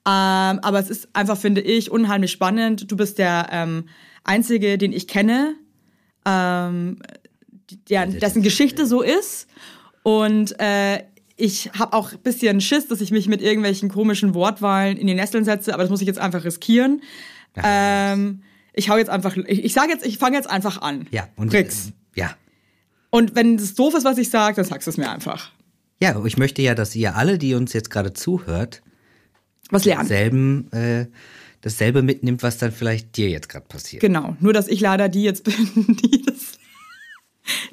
Ähm, 0.07 0.61
aber 0.61 0.79
es 0.81 0.91
ist 0.91 1.09
einfach, 1.13 1.37
finde 1.39 1.61
ich, 1.61 1.91
unheimlich 1.91 2.33
spannend. 2.33 2.91
Du 2.91 2.97
bist 2.97 3.19
der 3.19 3.49
ähm, 3.51 3.89
Einzige, 4.23 4.79
den 4.79 4.93
ich 4.93 5.09
kenne, 5.09 5.55
ähm, 6.27 6.99
der, 7.89 8.07
dessen 8.07 8.43
Geschichte 8.43 8.87
so 8.87 9.03
ist. 9.03 9.47
Und 10.03 10.59
äh, 10.61 11.03
ich 11.37 11.71
habe 11.79 11.95
auch 11.95 12.13
ein 12.13 12.19
bisschen 12.19 12.61
Schiss, 12.61 12.87
dass 12.89 13.01
ich 13.01 13.11
mich 13.11 13.29
mit 13.29 13.43
irgendwelchen 13.43 13.89
komischen 13.89 14.35
Wortwahlen 14.35 14.97
in 14.97 15.07
die 15.07 15.15
Nesseln 15.15 15.45
setze, 15.45 15.73
aber 15.75 15.83
das 15.83 15.91
muss 15.91 16.01
ich 16.01 16.07
jetzt 16.07 16.19
einfach 16.19 16.45
riskieren. 16.45 17.03
Ähm, 17.57 18.43
ich 18.73 18.91
hau 18.91 18.97
jetzt 18.97 19.11
einfach, 19.11 19.37
ich, 19.37 19.65
ich 19.65 19.73
sage 19.73 19.91
jetzt, 19.91 20.05
ich 20.05 20.19
fange 20.19 20.37
jetzt 20.37 20.51
einfach 20.51 20.83
an. 20.83 21.07
Ja. 21.11 21.29
Und, 21.37 21.51
Brix. 21.51 21.89
äh, 21.89 22.21
Ja. 22.21 22.37
Und 23.15 23.37
wenn 23.37 23.55
es 23.55 23.77
doof 23.77 23.95
ist, 23.95 24.05
was 24.05 24.19
ich 24.19 24.29
sage, 24.29 24.57
dann 24.57 24.65
sagst 24.65 24.89
du 24.89 24.91
es 24.91 24.97
mir 24.97 25.09
einfach. 25.09 25.53
Ja, 26.01 26.21
ich 26.25 26.37
möchte 26.37 26.63
ja, 26.63 26.75
dass 26.75 26.97
ihr 26.97 27.15
alle, 27.15 27.39
die 27.39 27.55
uns 27.55 27.73
jetzt 27.73 27.89
gerade 27.89 28.13
zuhört, 28.13 28.83
Was 29.71 29.85
lernen. 29.85 30.09
selben, 30.09 30.73
äh, 30.73 31.07
dasselbe 31.61 32.03
mitnimmt, 32.03 32.43
was 32.43 32.59
dann 32.59 32.73
vielleicht 32.73 33.17
dir 33.17 33.29
jetzt 33.29 33.49
gerade 33.49 33.67
passiert. 33.67 34.01
Genau. 34.01 34.37
Nur, 34.41 34.53
dass 34.53 34.67
ich 34.67 34.81
leider 34.81 35.09
die 35.09 35.23
jetzt 35.23 35.45
bin, 35.45 35.55
die 36.03 36.23
das, 36.23 36.59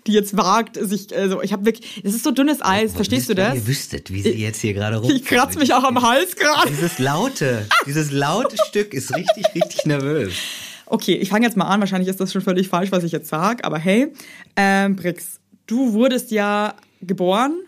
die 0.05 0.11
jetzt 0.11 0.37
wagt, 0.37 0.77
sich, 0.79 1.11
also 1.17 1.41
ich 1.41 1.53
habe 1.53 1.65
wirklich, 1.65 2.03
das 2.03 2.13
ist 2.13 2.23
so 2.23 2.29
dünnes 2.29 2.61
Eis, 2.61 2.93
verstehst 2.93 3.27
du 3.27 3.33
das? 3.33 3.55
Ihr 3.55 3.65
wüsstet, 3.65 4.13
wie 4.13 4.21
sie 4.21 4.33
jetzt 4.33 4.61
hier 4.61 4.75
gerade 4.75 4.97
rum. 4.97 5.09
Ich 5.09 5.25
kratze 5.25 5.57
mich 5.57 5.73
auch 5.73 5.83
am 5.83 6.03
Hals 6.03 6.35
gerade. 6.35 6.69
Dieses 6.69 6.99
laute, 6.99 7.65
dieses 7.87 8.11
laute 8.11 8.57
Stück 8.67 8.93
ist 8.93 9.11
richtig, 9.15 9.45
richtig 9.55 9.87
nervös. 9.87 10.35
Okay, 10.91 11.13
ich 11.15 11.29
fange 11.29 11.45
jetzt 11.45 11.55
mal 11.55 11.65
an. 11.67 11.79
Wahrscheinlich 11.79 12.09
ist 12.09 12.19
das 12.19 12.31
schon 12.33 12.41
völlig 12.41 12.67
falsch, 12.67 12.91
was 12.91 13.03
ich 13.03 13.11
jetzt 13.13 13.29
sage. 13.29 13.63
Aber 13.63 13.77
hey, 13.79 14.11
ähm, 14.55 14.95
Brix, 14.97 15.39
du 15.65 15.93
wurdest 15.93 16.31
ja 16.31 16.75
geboren 17.01 17.59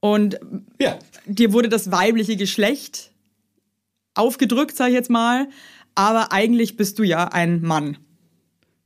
und 0.00 0.38
Ja. 0.80 0.98
dir 1.26 1.52
wurde 1.52 1.68
das 1.68 1.90
weibliche 1.90 2.36
Geschlecht 2.36 3.10
aufgedrückt, 4.14 4.76
sag 4.76 4.88
ich 4.88 4.94
jetzt 4.94 5.10
mal. 5.10 5.48
Aber 5.94 6.32
eigentlich 6.32 6.76
bist 6.76 6.98
du 6.98 7.02
ja 7.02 7.24
ein 7.28 7.62
Mann. 7.62 7.98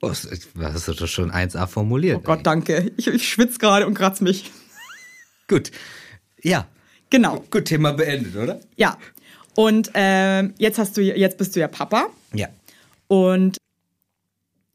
Oh, 0.01 0.09
das 0.09 0.27
hast 0.59 0.89
du 0.89 0.93
doch 0.95 1.07
schon 1.07 1.31
1A 1.31 1.67
formuliert. 1.67 2.17
Oh 2.19 2.21
Gott, 2.23 2.41
danke. 2.47 2.93
Ich, 2.97 3.07
ich 3.07 3.29
schwitze 3.29 3.59
gerade 3.59 3.87
und 3.87 3.95
kratze 3.95 4.25
mich. 4.25 4.51
Gut. 5.49 5.71
Ja. 6.43 6.67
Genau, 7.11 7.45
Gut, 7.51 7.67
Thema 7.67 7.93
beendet, 7.93 8.35
oder? 8.37 8.61
ja. 8.77 8.97
Und 9.55 9.91
ähm, 9.95 10.53
jetzt 10.59 10.79
hast 10.79 10.97
du, 10.97 11.01
jetzt 11.03 11.39
bist 11.39 11.55
du 11.55 11.61
ja 11.61 11.69
Papa. 11.69 12.07
Und 13.15 13.59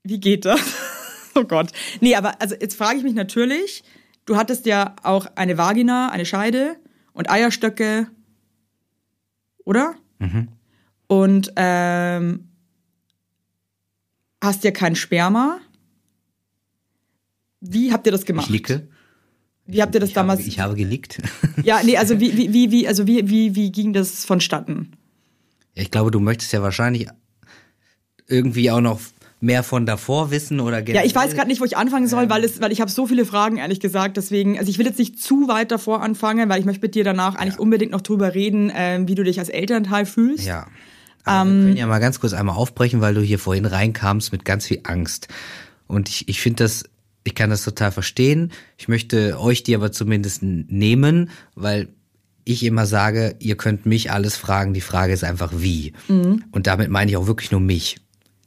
wie 0.03 0.21
geht 0.21 0.45
das? 0.45 0.61
oh 1.35 1.43
Gott. 1.43 1.73
Nee, 1.99 2.15
aber 2.15 2.41
also 2.41 2.55
jetzt 2.55 2.75
frage 2.75 2.97
ich 2.97 3.03
mich 3.03 3.13
natürlich, 3.13 3.83
du 4.25 4.37
hattest 4.37 4.65
ja 4.65 4.95
auch 5.03 5.25
eine 5.35 5.57
Vagina, 5.57 6.09
eine 6.09 6.25
Scheide 6.25 6.77
und 7.11 7.29
Eierstöcke, 7.29 8.07
oder? 9.65 9.95
Und 11.07 11.51
ähm, 11.57 12.47
hast 14.41 14.63
ja 14.63 14.71
kein 14.71 14.95
Sperma. 14.95 15.59
Wie 17.59 17.91
habt 17.91 18.05
ihr 18.05 18.13
das 18.13 18.25
gemacht? 18.25 18.47
Ich 18.47 18.53
licke. 18.53 18.87
Wie 19.65 19.81
habt 19.81 19.93
ihr 19.95 19.99
das 19.99 20.09
ich 20.09 20.15
damals? 20.15 20.39
Habe, 20.39 20.49
ich 20.49 20.59
habe 20.59 20.75
gelickt. 20.75 21.21
ja, 21.63 21.81
nee, 21.83 21.97
also 21.97 22.21
wie, 22.21 22.53
wie, 22.53 22.71
wie, 22.71 22.87
also 22.87 23.05
wie, 23.05 23.29
wie, 23.29 23.55
wie 23.55 23.69
ging 23.69 23.91
das 23.91 24.23
vonstatten? 24.23 24.93
Ich 25.73 25.91
glaube, 25.91 26.09
du 26.09 26.21
möchtest 26.21 26.53
ja 26.53 26.61
wahrscheinlich 26.61 27.09
irgendwie 28.29 28.71
auch 28.71 28.81
noch 28.81 28.99
mehr 29.41 29.63
von 29.63 29.85
davor 29.85 30.31
wissen 30.31 30.59
oder 30.59 30.85
Ja, 30.87 31.03
ich 31.03 31.15
weiß 31.15 31.33
gerade 31.33 31.47
nicht, 31.47 31.61
wo 31.61 31.65
ich 31.65 31.77
anfangen 31.77 32.07
soll, 32.07 32.29
weil 32.29 32.43
es, 32.43 32.59
weil 32.59 32.71
ich 32.71 32.81
habe 32.81 32.91
so 32.91 33.07
viele 33.07 33.25
Fragen, 33.25 33.57
ehrlich 33.57 33.79
gesagt. 33.79 34.17
Deswegen, 34.17 34.59
also 34.59 34.69
ich 34.69 34.77
will 34.77 34.85
jetzt 34.85 34.99
nicht 34.99 35.21
zu 35.21 35.47
weit 35.47 35.71
davor 35.71 36.01
anfangen, 36.01 36.49
weil 36.49 36.59
ich 36.59 36.65
möchte 36.65 36.81
mit 36.81 36.95
dir 36.95 37.05
danach 37.05 37.35
eigentlich 37.35 37.57
unbedingt 37.57 37.91
noch 37.91 38.01
drüber 38.01 38.33
reden, 38.33 38.71
ähm, 38.75 39.07
wie 39.07 39.15
du 39.15 39.23
dich 39.23 39.39
als 39.39 39.49
Elternteil 39.49 40.05
fühlst. 40.05 40.45
Ja. 40.45 40.67
Aber 41.23 41.49
Ähm, 41.49 41.57
wir 41.57 41.65
können 41.67 41.77
ja 41.77 41.87
mal 41.87 41.99
ganz 41.99 42.19
kurz 42.19 42.33
einmal 42.33 42.55
aufbrechen, 42.55 42.99
weil 42.99 43.13
du 43.13 43.21
hier 43.21 43.39
vorhin 43.39 43.65
reinkamst 43.65 44.33
mit 44.33 44.43
ganz 44.43 44.65
viel 44.65 44.81
Angst. 44.83 45.29
Und 45.87 46.09
ich, 46.09 46.27
ich 46.27 46.41
finde 46.41 46.65
das, 46.65 46.83
ich 47.23 47.33
kann 47.33 47.49
das 47.49 47.63
total 47.63 47.93
verstehen. 47.93 48.51
Ich 48.77 48.89
möchte 48.89 49.39
euch 49.39 49.63
die 49.63 49.73
aber 49.75 49.93
zumindest 49.93 50.43
nehmen, 50.43 51.29
weil 51.55 51.89
ich 52.43 52.63
immer 52.65 52.85
sage, 52.85 53.35
ihr 53.39 53.55
könnt 53.55 53.85
mich 53.85 54.11
alles 54.11 54.35
fragen, 54.35 54.73
die 54.73 54.81
Frage 54.81 55.13
ist 55.13 55.23
einfach 55.23 55.53
wie. 55.55 55.93
Und 56.51 56.67
damit 56.67 56.89
meine 56.89 57.11
ich 57.11 57.17
auch 57.17 57.27
wirklich 57.27 57.51
nur 57.51 57.61
mich. 57.61 57.97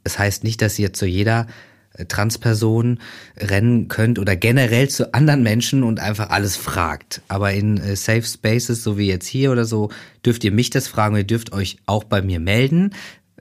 Es 0.03 0.19
heißt 0.19 0.43
nicht, 0.43 0.61
dass 0.61 0.77
ihr 0.79 0.93
zu 0.93 1.05
jeder 1.05 1.47
äh, 1.93 2.05
Transperson 2.05 2.99
rennen 3.37 3.87
könnt 3.87 4.19
oder 4.19 4.35
generell 4.35 4.89
zu 4.89 5.13
anderen 5.13 5.43
Menschen 5.43 5.83
und 5.83 5.99
einfach 5.99 6.29
alles 6.29 6.55
fragt. 6.55 7.21
Aber 7.27 7.53
in 7.53 7.77
äh, 7.77 7.95
Safe 7.95 8.23
Spaces, 8.23 8.83
so 8.83 8.97
wie 8.97 9.07
jetzt 9.07 9.27
hier 9.27 9.51
oder 9.51 9.65
so, 9.65 9.89
dürft 10.25 10.43
ihr 10.43 10.51
mich 10.51 10.69
das 10.69 10.87
fragen. 10.87 11.15
Ihr 11.15 11.23
dürft 11.23 11.53
euch 11.53 11.77
auch 11.85 12.03
bei 12.03 12.21
mir 12.21 12.39
melden, 12.39 12.91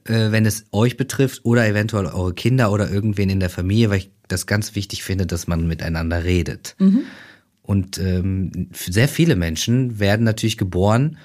äh, 0.04 0.30
wenn 0.30 0.46
es 0.46 0.66
euch 0.72 0.96
betrifft 0.96 1.44
oder 1.44 1.66
eventuell 1.66 2.06
eure 2.06 2.34
Kinder 2.34 2.72
oder 2.72 2.90
irgendwen 2.90 3.30
in 3.30 3.40
der 3.40 3.50
Familie, 3.50 3.90
weil 3.90 3.98
ich 3.98 4.10
das 4.28 4.46
ganz 4.46 4.74
wichtig 4.74 5.02
finde, 5.02 5.26
dass 5.26 5.46
man 5.46 5.66
miteinander 5.66 6.24
redet. 6.24 6.74
Und 7.62 7.98
ähm, 7.98 8.68
sehr 8.72 9.08
viele 9.08 9.36
Menschen 9.36 9.98
werden 10.00 10.24
natürlich 10.24 10.58
geboren 10.58 11.18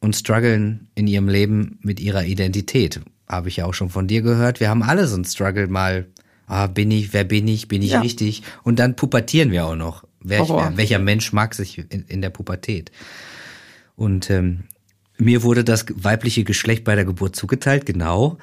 und 0.00 0.14
strugglen 0.14 0.88
in 0.94 1.06
ihrem 1.06 1.28
Leben 1.28 1.78
mit 1.82 2.00
ihrer 2.00 2.24
Identität. 2.24 3.00
Habe 3.34 3.48
ich 3.48 3.56
ja 3.56 3.66
auch 3.66 3.74
schon 3.74 3.90
von 3.90 4.06
dir 4.06 4.22
gehört. 4.22 4.60
Wir 4.60 4.68
haben 4.68 4.82
alle 4.82 5.06
so 5.06 5.14
einen 5.16 5.24
Struggle 5.24 5.66
mal. 5.68 6.06
Ah, 6.46 6.66
bin 6.66 6.90
ich, 6.90 7.12
wer 7.14 7.24
bin 7.24 7.48
ich, 7.48 7.68
bin 7.68 7.80
ich 7.82 7.92
Ja. 7.92 8.00
richtig? 8.00 8.42
Und 8.64 8.78
dann 8.78 8.96
pubertieren 8.96 9.50
wir 9.50 9.64
auch 9.66 9.76
noch. 9.76 10.04
Horror. 10.28 10.72
welcher 10.76 10.98
Mensch 10.98 11.32
mag 11.32 11.54
sich 11.54 11.78
in, 11.90 12.04
in 12.06 12.20
der 12.22 12.30
Pubertät? 12.30 12.90
Und 13.96 14.30
ähm, 14.30 14.64
mir 15.18 15.42
wurde 15.42 15.64
das 15.64 15.86
weibliche 15.94 16.44
Geschlecht 16.44 16.84
bei 16.84 16.94
der 16.94 17.04
Geburt 17.04 17.36
zugeteilt, 17.36 17.86
genau. 17.86 18.38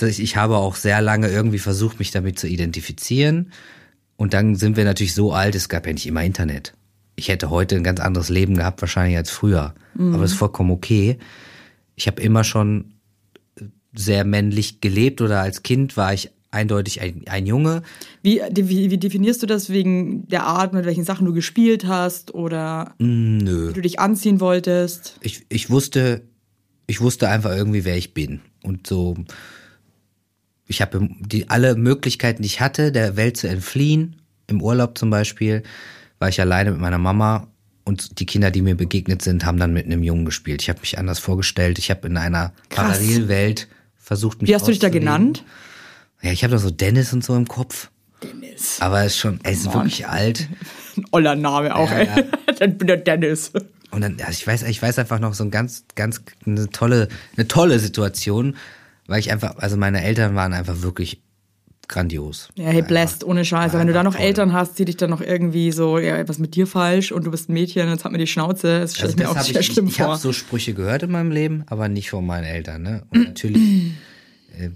Ich 0.00 0.36
habe 0.36 0.56
auch 0.56 0.74
sehr 0.74 1.00
lange 1.00 1.28
irgendwie 1.28 1.58
versucht, 1.60 1.98
mich 2.00 2.10
damit 2.10 2.38
zu 2.38 2.48
identifizieren. 2.48 3.52
Und 4.16 4.32
dann 4.34 4.56
sind 4.56 4.76
wir 4.76 4.84
natürlich 4.84 5.14
so 5.14 5.32
alt, 5.32 5.54
es 5.54 5.68
gab 5.68 5.86
ja 5.86 5.92
nicht 5.92 6.06
immer 6.06 6.24
Internet. 6.24 6.74
Ich 7.16 7.28
hätte 7.28 7.50
heute 7.50 7.76
ein 7.76 7.84
ganz 7.84 8.00
anderes 8.00 8.28
Leben 8.28 8.56
gehabt, 8.56 8.80
wahrscheinlich 8.80 9.16
als 9.16 9.30
früher. 9.30 9.74
Aber 10.14 10.22
das 10.22 10.32
ist 10.32 10.38
vollkommen 10.38 10.72
okay. 10.72 11.18
Ich 11.94 12.08
habe 12.08 12.20
immer 12.20 12.42
schon 12.42 12.93
sehr 13.94 14.24
männlich 14.24 14.80
gelebt 14.80 15.20
oder 15.20 15.40
als 15.40 15.62
Kind 15.62 15.96
war 15.96 16.12
ich 16.12 16.30
eindeutig 16.54 17.00
ein, 17.00 17.22
ein 17.26 17.46
Junge. 17.46 17.82
Wie, 18.22 18.40
wie, 18.52 18.90
wie 18.90 18.98
definierst 18.98 19.42
du 19.42 19.46
das 19.46 19.70
wegen 19.70 20.26
der 20.28 20.44
Art, 20.44 20.72
mit 20.72 20.84
welchen 20.84 21.04
Sachen 21.04 21.26
du 21.26 21.32
gespielt 21.32 21.86
hast 21.86 22.32
oder 22.32 22.94
Nö. 22.98 23.70
wie 23.70 23.74
du 23.74 23.80
dich 23.82 23.98
anziehen 23.98 24.40
wolltest? 24.40 25.18
ich, 25.20 25.44
ich 25.48 25.68
wusste, 25.68 26.22
ich 26.86 27.00
wusste 27.00 27.28
einfach 27.28 27.50
irgendwie, 27.50 27.84
wer 27.84 27.96
ich 27.96 28.14
bin. 28.14 28.40
Und 28.62 28.86
so, 28.86 29.16
ich 30.66 30.80
habe 30.80 31.08
die 31.20 31.50
alle 31.50 31.74
Möglichkeiten, 31.74 32.42
die 32.42 32.46
ich 32.46 32.60
hatte, 32.60 32.92
der 32.92 33.16
Welt 33.16 33.36
zu 33.36 33.48
entfliehen. 33.48 34.22
Im 34.46 34.62
Urlaub 34.62 34.96
zum 34.96 35.10
Beispiel 35.10 35.62
war 36.18 36.28
ich 36.28 36.40
alleine 36.40 36.70
mit 36.70 36.80
meiner 36.80 36.98
Mama 36.98 37.48
und 37.84 38.18
die 38.18 38.26
Kinder, 38.26 38.50
die 38.50 38.62
mir 38.62 38.76
begegnet 38.76 39.20
sind, 39.22 39.44
haben 39.44 39.58
dann 39.58 39.74
mit 39.74 39.84
einem 39.84 40.02
Jungen 40.02 40.24
gespielt. 40.24 40.62
Ich 40.62 40.70
habe 40.70 40.80
mich 40.80 40.98
anders 40.98 41.18
vorgestellt. 41.18 41.78
Ich 41.78 41.90
habe 41.90 42.06
in 42.06 42.16
einer 42.16 42.52
Krass. 42.70 42.98
Parallelwelt 42.98 43.68
versucht, 44.04 44.42
mich 44.42 44.50
Wie 44.50 44.54
hast 44.54 44.66
du 44.66 44.70
dich 44.70 44.78
da 44.80 44.90
genannt? 44.90 45.44
Ja, 46.22 46.30
ich 46.30 46.44
habe 46.44 46.52
da 46.52 46.58
so 46.58 46.70
Dennis 46.70 47.12
und 47.12 47.24
so 47.24 47.34
im 47.34 47.48
Kopf. 47.48 47.90
Dennis. 48.22 48.76
Aber 48.80 49.00
es 49.00 49.14
ist 49.14 49.18
schon, 49.18 49.40
es 49.42 49.58
ist 49.58 49.66
Mann. 49.66 49.74
wirklich 49.74 50.06
alt. 50.06 50.48
Ein 50.96 51.04
oller 51.10 51.34
Name 51.34 51.74
auch, 51.74 51.90
Ja, 51.90 51.96
ey. 51.98 52.06
ja. 52.06 52.22
Dann 52.58 52.78
bin 52.78 52.86
der 52.86 52.98
Dennis. 52.98 53.50
Und 53.90 54.00
dann, 54.00 54.16
also 54.20 54.30
ich 54.32 54.46
weiß, 54.46 54.62
ich 54.64 54.80
weiß 54.82 54.98
einfach 54.98 55.18
noch 55.20 55.34
so 55.34 55.44
ein 55.44 55.50
ganz, 55.50 55.84
ganz, 55.94 56.20
eine 56.46 56.68
tolle, 56.70 57.08
eine 57.36 57.46
tolle 57.48 57.78
Situation, 57.78 58.56
weil 59.06 59.20
ich 59.20 59.30
einfach, 59.32 59.56
also 59.58 59.76
meine 59.76 60.02
Eltern 60.02 60.34
waren 60.34 60.52
einfach 60.52 60.82
wirklich 60.82 61.22
grandios. 61.88 62.48
Ja, 62.56 62.66
hey, 62.66 62.82
blessed, 62.82 63.24
ohne 63.24 63.44
Scheiße. 63.44 63.78
Wenn 63.78 63.86
du 63.86 63.92
da 63.92 64.02
noch 64.02 64.14
toll. 64.14 64.24
Eltern 64.24 64.52
hast, 64.52 64.78
die 64.78 64.84
dich 64.84 64.96
dann 64.96 65.10
noch 65.10 65.20
irgendwie 65.20 65.72
so, 65.72 65.98
ja, 65.98 66.26
was 66.28 66.38
mit 66.38 66.54
dir 66.54 66.66
falsch 66.66 67.12
und 67.12 67.24
du 67.26 67.30
bist 67.30 67.48
ein 67.48 67.52
Mädchen, 67.54 67.88
jetzt 67.88 68.04
hat 68.04 68.12
mir 68.12 68.18
die 68.18 68.26
Schnauze, 68.26 68.80
das 68.80 68.94
stelle 68.94 69.08
Also 69.12 69.18
ich 69.18 69.22
mir 69.24 69.30
auch 69.30 69.44
sehr 69.44 69.60
ich, 69.60 69.66
schlimm 69.66 69.86
ich, 69.86 69.94
ich 69.94 70.00
habe 70.00 70.12
vor. 70.12 70.18
so 70.18 70.32
Sprüche 70.32 70.74
gehört 70.74 71.02
in 71.02 71.10
meinem 71.10 71.30
Leben, 71.30 71.64
aber 71.66 71.88
nicht 71.88 72.10
von 72.10 72.26
meinen 72.26 72.44
Eltern. 72.44 72.82
Ne? 72.82 73.02
Und 73.10 73.24
natürlich, 73.24 73.62
äh, 74.58 74.70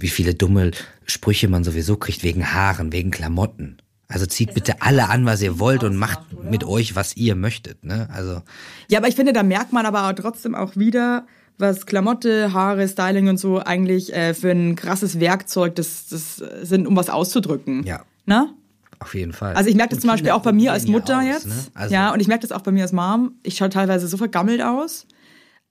wie 0.00 0.08
viele 0.08 0.34
dumme 0.34 0.70
Sprüche 1.06 1.48
man 1.48 1.64
sowieso 1.64 1.96
kriegt 1.96 2.22
wegen 2.22 2.52
Haaren, 2.52 2.92
wegen 2.92 3.10
Klamotten. 3.10 3.78
Also 4.08 4.24
zieht 4.26 4.54
bitte 4.54 4.82
alle 4.82 5.08
an, 5.08 5.26
was 5.26 5.42
ihr 5.42 5.58
wollt 5.58 5.82
und 5.82 5.96
macht 5.96 6.20
mit 6.48 6.62
euch, 6.62 6.94
was 6.94 7.16
ihr 7.16 7.34
möchtet. 7.34 7.84
Ne? 7.84 8.08
Also 8.12 8.42
Ja, 8.88 9.00
aber 9.00 9.08
ich 9.08 9.16
finde, 9.16 9.32
da 9.32 9.42
merkt 9.42 9.72
man 9.72 9.84
aber 9.84 10.08
auch 10.08 10.12
trotzdem 10.12 10.54
auch 10.54 10.76
wieder, 10.76 11.26
was 11.58 11.86
Klamotte, 11.86 12.52
Haare, 12.52 12.86
Styling 12.86 13.28
und 13.28 13.38
so 13.38 13.58
eigentlich 13.58 14.14
äh, 14.14 14.34
für 14.34 14.50
ein 14.50 14.76
krasses 14.76 15.20
Werkzeug 15.20 15.74
das, 15.74 16.06
das 16.08 16.36
sind, 16.62 16.86
um 16.86 16.96
was 16.96 17.10
auszudrücken. 17.10 17.84
Ja. 17.84 18.02
Ne? 18.26 18.50
auf 18.98 19.14
jeden 19.14 19.32
Fall. 19.32 19.54
Also 19.54 19.68
ich 19.68 19.76
merke 19.76 19.90
das 19.90 19.98
Und 19.98 20.02
zum 20.02 20.10
Beispiel 20.10 20.24
Kinder 20.24 20.36
auch 20.36 20.42
bei 20.42 20.52
mir 20.52 20.72
als 20.72 20.86
Mutter 20.86 21.18
aus, 21.18 21.24
jetzt. 21.24 21.46
Ne? 21.46 21.54
Also, 21.74 21.94
ja, 21.94 22.12
und 22.12 22.20
ich 22.20 22.28
merke 22.28 22.42
das 22.42 22.52
auch 22.52 22.62
bei 22.62 22.72
mir 22.72 22.82
als 22.82 22.92
Mom. 22.92 23.32
Ich 23.42 23.56
schaue 23.56 23.70
teilweise 23.70 24.08
so 24.08 24.16
vergammelt 24.16 24.62
aus. 24.62 25.06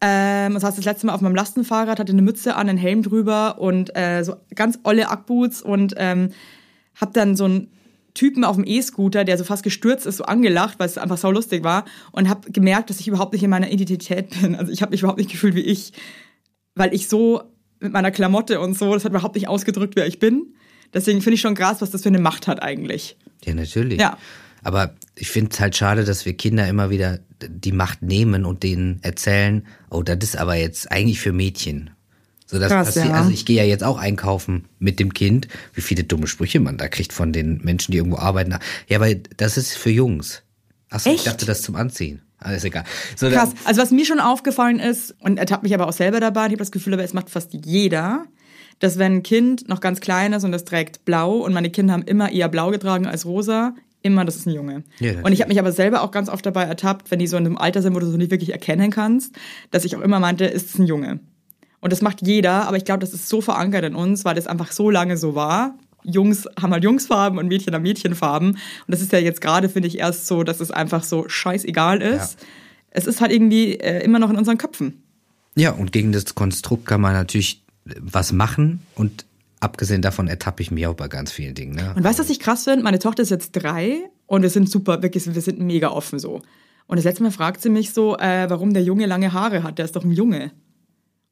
Ähm, 0.01 0.54
das 0.54 0.63
heißt, 0.63 0.77
das 0.77 0.86
letzte 0.86 1.08
Mal 1.08 1.13
auf 1.13 1.22
meinem 1.22 1.36
Lastenfahrrad 1.36 2.00
hatte 2.00 2.12
eine 2.12 2.22
Mütze 2.22 2.56
an, 2.56 2.70
einen 2.70 2.77
Helm 2.77 3.01
drüber 3.01 3.60
und 3.60 3.96
äh, 3.96 4.24
so 4.24 4.36
ganz 4.54 4.80
olle 4.84 5.10
Ackboots 5.10 5.62
und 5.62 5.96
ähm, 5.98 6.30
hab 7.00 7.13
dann 7.13 7.36
so 7.36 7.46
einen 7.46 7.72
Typen 8.15 8.43
auf 8.43 8.55
dem 8.55 8.65
E-Scooter, 8.65 9.24
der 9.24 9.38
so 9.38 9.43
fast 9.43 9.62
gestürzt 9.62 10.07
ist, 10.07 10.17
so 10.17 10.24
angelacht, 10.24 10.79
weil 10.79 10.88
es 10.88 10.98
einfach 10.98 11.17
so 11.17 11.29
lustig 11.29 11.63
war 11.63 11.86
und 12.12 12.27
hab 12.27 12.51
gemerkt, 12.51 12.89
dass 12.89 13.00
ich 13.00 13.07
überhaupt 13.07 13.34
nicht 13.34 13.43
in 13.43 13.51
meiner 13.51 13.72
Identität 13.72 14.41
bin. 14.41 14.55
Also 14.55 14.72
ich 14.72 14.81
habe 14.81 14.91
mich 14.91 15.01
überhaupt 15.01 15.19
nicht 15.19 15.29
gefühlt 15.29 15.53
wie 15.53 15.62
ich, 15.62 15.93
weil 16.74 16.93
ich 16.93 17.07
so 17.07 17.43
mit 17.79 17.91
meiner 17.91 18.12
Klamotte 18.12 18.60
und 18.60 18.75
so, 18.75 18.93
das 18.93 19.05
hat 19.05 19.12
überhaupt 19.12 19.36
nicht 19.36 19.48
ausgedrückt, 19.48 19.95
wer 19.95 20.07
ich 20.07 20.17
bin. 20.17 20.55
Deswegen 20.93 21.22
finde 21.22 21.36
ich 21.36 21.41
schon 21.41 21.55
krass, 21.55 21.81
was 21.81 21.91
das 21.91 22.03
für 22.03 22.10
eine 22.10 22.19
Macht 22.19 22.48
hat 22.48 22.63
eigentlich. 22.63 23.17
Ja, 23.43 23.53
natürlich. 23.53 24.00
Ja. 24.00 24.17
Aber 24.63 24.95
ich 25.15 25.29
finde 25.29 25.51
es 25.51 25.60
halt 25.60 25.75
schade, 25.75 26.05
dass 26.05 26.25
wir 26.25 26.34
Kinder 26.34 26.67
immer 26.67 26.89
wieder 26.89 27.19
die 27.48 27.72
Macht 27.72 28.01
nehmen 28.01 28.45
und 28.45 28.63
denen 28.63 29.00
erzählen, 29.03 29.67
oh, 29.91 30.01
das 30.01 30.17
ist 30.24 30.38
aber 30.38 30.55
jetzt 30.55 30.91
eigentlich 30.91 31.19
für 31.19 31.34
Mädchen. 31.34 31.91
So, 32.46 32.60
das 32.60 32.72
Krass, 32.72 32.88
passiert, 32.88 33.08
ja. 33.08 33.14
Also 33.14 33.32
ich 33.32 33.46
gehe 33.46 33.58
ja 33.58 33.64
jetzt 33.64 33.84
auch 33.84 33.98
einkaufen 33.98 34.66
mit 34.78 35.00
dem 35.00 35.14
Kind, 35.14 35.48
wie 35.74 35.82
viele 35.82 36.04
dumme 36.04 36.28
Sprüche 36.28 36.60
man 36.60 36.78
da 36.78 36.88
kriegt 36.88 37.12
von 37.12 37.34
den 37.34 37.60
Menschen, 37.64 37.92
die 37.92 37.98
irgendwo 37.98 38.18
arbeiten. 38.18 38.56
Ja, 38.88 38.98
aber 38.98 39.14
das 39.16 39.58
ist 39.58 39.74
für 39.74 39.90
Jungs. 39.90 40.44
Achso, 40.90 41.10
ich 41.10 41.18
Echt? 41.18 41.28
dachte 41.28 41.46
das 41.46 41.62
zum 41.62 41.75
Anziehen. 41.75 42.22
Alles 42.38 42.64
egal. 42.64 42.84
So, 43.16 43.30
Krass. 43.30 43.54
Also 43.64 43.82
was 43.82 43.92
mir 43.92 44.06
schon 44.06 44.20
aufgefallen 44.20 44.80
ist, 44.80 45.16
und 45.20 45.38
ertappt 45.38 45.64
mich 45.64 45.74
aber 45.74 45.88
auch 45.88 45.94
selber 45.94 46.20
dabei, 46.20 46.42
ich 46.42 46.52
habe 46.52 46.58
das 46.58 46.72
Gefühl, 46.72 46.94
aber 46.94 47.04
es 47.04 47.14
macht 47.14 47.32
fast 47.32 47.54
jeder, 47.54 48.25
dass 48.80 49.00
wenn 49.00 49.14
ein 49.14 49.24
Kind 49.24 49.68
noch 49.68 49.80
ganz 49.80 50.00
klein 50.00 50.34
ist 50.34 50.44
und 50.44 50.54
es 50.54 50.66
trägt 50.66 51.06
blau 51.06 51.38
und 51.38 51.54
meine 51.54 51.72
Kinder 51.72 51.94
haben 51.94 52.04
immer 52.04 52.32
eher 52.32 52.50
blau 52.50 52.70
getragen 52.70 53.08
als 53.08 53.25
rosa, 53.25 53.74
immer, 54.04 54.25
das 54.25 54.36
ist 54.36 54.46
ein 54.46 54.54
Junge. 54.54 54.84
Ja, 55.00 55.14
und 55.24 55.32
ich 55.32 55.42
habe 55.42 55.50
mich 55.50 55.58
aber 55.58 55.72
selber 55.72 56.04
auch 56.04 56.12
ganz 56.12 56.30
oft 56.30 56.46
dabei 56.46 56.66
ertappt, 56.66 57.10
wenn 57.10 57.18
die 57.18 57.25
so 57.25 57.38
in 57.38 57.46
einem 57.46 57.58
Alter 57.58 57.82
sind, 57.82 57.96
wo 57.96 58.00
du 58.00 58.06
so 58.06 58.18
nicht 58.18 58.30
wirklich 58.30 58.52
erkennen 58.52 58.92
kannst, 58.92 59.36
dass 59.72 59.86
ich 59.86 59.96
auch 59.96 60.02
immer 60.02 60.20
meinte, 60.20 60.46
ist 60.46 60.70
es 60.70 60.80
ein 60.80 60.86
Junge. 60.86 61.20
Und 61.82 61.91
das 61.91 62.01
macht 62.01 62.25
jeder, 62.25 62.67
aber 62.67 62.77
ich 62.77 62.86
glaube, 62.86 63.00
das 63.00 63.13
ist 63.13 63.29
so 63.29 63.41
verankert 63.41 63.84
in 63.84 63.96
uns, 63.96 64.25
weil 64.25 64.36
das 64.36 64.48
einfach 64.48 64.72
so 64.72 64.89
lange 64.89 65.17
so 65.17 65.36
war. 65.36 65.75
Jungs 66.03 66.48
haben 66.60 66.72
halt 66.72 66.84
Jungsfarben 66.84 67.39
und 67.39 67.48
Mädchen 67.48 67.74
haben 67.74 67.84
Mädchenfarben. 67.84 68.51
Und 68.51 68.60
das 68.88 69.01
ist 69.01 69.12
ja 69.12 69.20
jetzt 69.20 69.41
gerade, 69.41 69.70
finde 69.70 69.88
ich, 69.88 69.98
erst 69.98 70.27
so, 70.27 70.44
dass 70.44 70.60
es 70.60 70.72
einfach 70.72 71.03
so 71.03 71.27
scheißegal 71.27 72.01
ist. 72.01 72.39
Ja. 72.39 72.48
Es 72.91 73.08
ist 73.08 73.22
halt 73.22 73.32
irgendwie 73.32 73.74
äh, 73.74 74.03
immer 74.03 74.20
noch 74.20 74.29
in 74.29 74.38
unseren 74.38 74.58
Köpfen. 74.58 75.03
ja, 75.55 75.72
und 75.72 75.91
gegen 75.91 76.12
das 76.12 76.36
Konstrukt 76.36 76.86
kann 76.86 77.01
man 77.01 77.13
natürlich 77.13 77.63
was 78.00 78.32
machen 78.32 78.82
und 78.96 79.25
abgesehen 79.60 80.01
davon 80.01 80.27
ertappe 80.27 80.62
ich 80.62 80.72
mich 80.72 80.88
auch 80.88 80.96
bei 80.96 81.08
ganz 81.08 81.32
vielen 81.32 81.55
Dingen. 81.55 81.75
Ne? 81.75 81.94
Und 81.96 82.03
weißt 82.03 82.20
du, 82.20 82.24
was 82.24 82.29
ich 82.29 82.39
krass 82.39 82.63
finde? 82.63 82.84
Meine 82.84 83.00
Tochter 83.00 83.24
ist 83.24 83.29
jetzt 83.29 83.51
drei 83.51 84.10
und 84.27 84.41
wir 84.41 84.50
sind 84.50 84.70
super, 84.70 85.01
wirklich, 85.01 85.34
wir 85.34 85.41
sind 85.41 85.60
mega 85.60 85.89
offen 85.89 86.20
so. 86.20 86.41
Und 86.88 86.98
das 86.98 87.05
letzte 87.05 87.24
Mal 87.24 87.32
fragt 87.32 87.62
sie 87.62 87.70
mich 87.70 87.94
so, 87.94 88.17
äh, 88.17 88.50
warum 88.50 88.74
der 88.74 88.84
Junge 88.84 89.05
lange 89.08 89.34
Haare 89.34 89.63
hat. 89.63 89.77
Der 89.79 89.86
ist 89.86 89.96
doch 89.96 90.03
ein 90.03 90.12
Junge. 90.12 90.51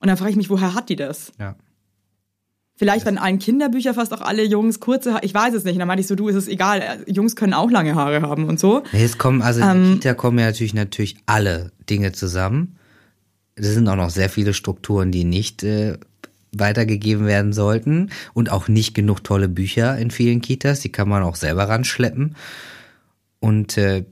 Und 0.03 0.09
dann 0.09 0.17
frage 0.17 0.31
ich 0.31 0.35
mich, 0.35 0.49
woher 0.49 0.73
hat 0.73 0.89
die 0.89 0.97
das? 0.97 1.31
Ja. 1.39 1.55
Vielleicht 2.75 3.05
waren 3.05 3.13
in 3.13 3.21
allen 3.21 3.39
Kinderbüchern 3.39 3.95
fast 3.95 4.13
auch 4.13 4.19
alle 4.19 4.43
Jungs 4.43 4.81
kurze 4.81 5.13
Haare. 5.13 5.23
Ich 5.23 5.33
weiß 5.33 5.53
es 5.53 5.63
nicht. 5.63 5.75
Und 5.75 5.79
dann 5.79 5.87
meinte 5.87 6.01
ich 6.01 6.07
so, 6.07 6.15
du, 6.15 6.27
ist 6.27 6.35
es 6.35 6.49
egal. 6.49 7.05
Jungs 7.07 7.37
können 7.37 7.53
auch 7.53 7.71
lange 7.71 7.95
Haare 7.95 8.21
haben 8.21 8.43
und 8.49 8.59
so. 8.59 8.83
Nee, 8.91 9.05
Es 9.05 9.17
kommen, 9.17 9.41
also 9.41 9.61
in 9.61 9.69
Ähm, 9.69 9.83
der 9.83 9.93
Kita 9.93 10.13
kommen 10.15 10.39
ja 10.39 10.47
natürlich, 10.47 10.73
natürlich 10.73 11.15
alle 11.25 11.71
Dinge 11.89 12.11
zusammen. 12.11 12.75
Es 13.55 13.67
sind 13.67 13.87
auch 13.87 13.95
noch 13.95 14.09
sehr 14.09 14.29
viele 14.29 14.53
Strukturen, 14.53 15.13
die 15.13 15.23
nicht 15.23 15.63
äh, 15.63 15.97
weitergegeben 16.51 17.25
werden 17.25 17.53
sollten 17.53 18.09
und 18.33 18.51
auch 18.51 18.67
nicht 18.67 18.93
genug 18.93 19.23
tolle 19.23 19.47
Bücher 19.47 19.97
in 19.97 20.11
vielen 20.11 20.41
Kitas. 20.41 20.81
Die 20.81 20.91
kann 20.91 21.07
man 21.07 21.23
auch 21.23 21.37
selber 21.37 21.69
ranschleppen. 21.69 22.35
Und 23.39 23.77
äh, 23.77 24.03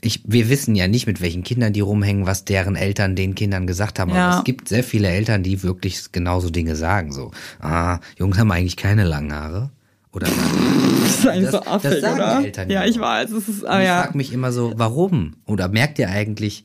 ich, 0.00 0.22
wir 0.26 0.48
wissen 0.48 0.74
ja 0.74 0.88
nicht, 0.88 1.06
mit 1.06 1.20
welchen 1.20 1.42
Kindern 1.42 1.72
die 1.72 1.80
rumhängen, 1.80 2.26
was 2.26 2.44
deren 2.44 2.76
Eltern 2.76 3.16
den 3.16 3.34
Kindern 3.34 3.66
gesagt 3.66 3.98
haben. 3.98 4.14
Ja. 4.14 4.28
Aber 4.28 4.38
es 4.38 4.44
gibt 4.44 4.68
sehr 4.68 4.84
viele 4.84 5.08
Eltern, 5.08 5.42
die 5.42 5.62
wirklich 5.62 6.12
genauso 6.12 6.50
Dinge 6.50 6.76
sagen. 6.76 7.12
So, 7.12 7.30
ah, 7.60 7.98
Jungs 8.18 8.38
haben 8.38 8.50
eigentlich 8.52 8.76
keine 8.76 9.04
langen 9.04 9.32
Haare. 9.32 9.70
Oder 10.12 10.26
Das 11.02 11.18
ist 11.18 11.26
eigentlich 11.26 11.50
Das- 11.50 11.52
so 11.52 11.58
das 11.58 11.66
affig, 11.68 12.00
sagen 12.00 12.14
oder? 12.16 12.38
die 12.40 12.46
Eltern 12.46 12.70
ja, 12.70 12.82
ja 12.82 12.88
ich 12.88 12.98
weiß. 12.98 13.30
Es 13.30 13.48
ist, 13.48 13.64
ah, 13.64 13.80
ich 13.80 13.86
ja. 13.86 14.02
frage 14.02 14.16
mich 14.16 14.32
immer 14.32 14.52
so, 14.52 14.72
warum? 14.76 15.36
Oder 15.46 15.68
merkt 15.68 15.98
ihr 15.98 16.08
eigentlich, 16.08 16.64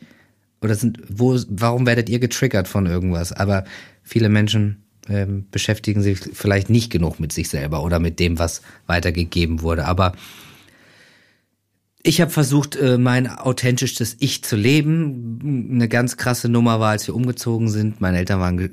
oder 0.61 0.75
sind, 0.75 0.99
wo, 1.09 1.37
warum 1.49 1.85
werdet 1.85 2.09
ihr 2.09 2.19
getriggert 2.19 2.67
von 2.67 2.85
irgendwas? 2.85 3.31
Aber 3.31 3.65
viele 4.03 4.29
Menschen 4.29 4.83
ähm, 5.09 5.45
beschäftigen 5.51 6.01
sich 6.01 6.19
vielleicht 6.33 6.69
nicht 6.69 6.91
genug 6.91 7.19
mit 7.19 7.31
sich 7.31 7.49
selber 7.49 7.83
oder 7.83 7.99
mit 7.99 8.19
dem, 8.19 8.39
was 8.39 8.61
weitergegeben 8.87 9.61
wurde. 9.61 9.85
Aber 9.85 10.13
Ich 12.07 12.21
habe 12.21 12.29
versucht, 12.29 12.75
äh, 12.75 12.99
mein 12.99 13.27
authentischstes 13.27 14.17
Ich 14.19 14.43
zu 14.43 14.55
leben. 14.55 15.69
Eine 15.71 15.89
ganz 15.89 16.17
krasse 16.17 16.49
Nummer 16.49 16.79
war, 16.79 16.91
als 16.91 17.07
wir 17.07 17.15
umgezogen 17.15 17.67
sind. 17.67 17.99
Meine 17.99 18.19
Eltern 18.19 18.39
waren 18.39 18.57
ge- 18.57 18.69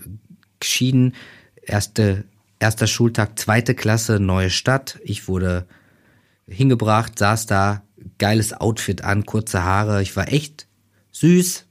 geschieden. 0.61 1.15
Erste, 1.62 2.25
erster 2.59 2.87
Schultag, 2.87 3.39
zweite 3.39 3.75
Klasse, 3.75 4.21
neue 4.21 4.51
Stadt. 4.51 4.99
Ich 5.03 5.29
wurde 5.29 5.67
hingebracht, 6.47 7.19
saß 7.19 7.47
da, 7.47 7.83
geiles 8.19 8.53
Outfit 8.53 9.03
an, 9.03 9.25
kurze 9.25 9.65
Haare. 9.65 10.03
Ich 10.03 10.15
war 10.15 10.31
echt 10.31 10.67
süß. 11.12 11.65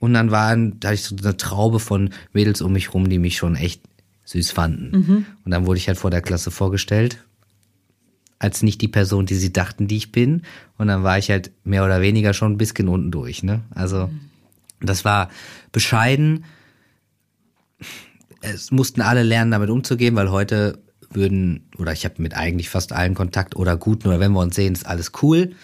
Und 0.00 0.14
dann 0.14 0.32
waren, 0.32 0.80
da 0.80 0.88
hatte 0.88 0.94
ich 0.96 1.04
so 1.04 1.14
eine 1.16 1.36
Traube 1.36 1.78
von 1.78 2.10
Mädels 2.32 2.60
um 2.60 2.72
mich 2.72 2.92
rum, 2.92 3.08
die 3.08 3.20
mich 3.20 3.36
schon 3.36 3.54
echt 3.54 3.82
süß 4.24 4.50
fanden. 4.50 5.26
Und 5.44 5.50
dann 5.52 5.64
wurde 5.66 5.78
ich 5.78 5.86
halt 5.86 5.98
vor 5.98 6.10
der 6.10 6.22
Klasse 6.22 6.50
vorgestellt 6.50 7.24
als 8.42 8.62
nicht 8.64 8.80
die 8.80 8.88
Person, 8.88 9.24
die 9.24 9.36
sie 9.36 9.52
dachten, 9.52 9.86
die 9.86 9.96
ich 9.96 10.10
bin. 10.10 10.42
Und 10.76 10.88
dann 10.88 11.04
war 11.04 11.16
ich 11.16 11.30
halt 11.30 11.52
mehr 11.62 11.84
oder 11.84 12.00
weniger 12.00 12.34
schon 12.34 12.52
ein 12.52 12.58
bisschen 12.58 12.88
unten 12.88 13.12
durch. 13.12 13.44
Ne? 13.44 13.60
Also 13.70 14.10
das 14.80 15.04
war 15.04 15.30
bescheiden. 15.70 16.44
Es 18.40 18.72
mussten 18.72 19.00
alle 19.00 19.22
lernen, 19.22 19.52
damit 19.52 19.70
umzugehen, 19.70 20.16
weil 20.16 20.32
heute 20.32 20.80
würden, 21.10 21.68
oder 21.78 21.92
ich 21.92 22.04
habe 22.04 22.20
mit 22.20 22.34
eigentlich 22.34 22.68
fast 22.68 22.92
allen 22.92 23.14
Kontakt 23.14 23.54
oder 23.54 23.76
guten, 23.76 24.08
oder 24.08 24.18
wenn 24.18 24.32
wir 24.32 24.40
uns 24.40 24.56
sehen, 24.56 24.72
ist 24.72 24.86
alles 24.86 25.12
cool. 25.22 25.54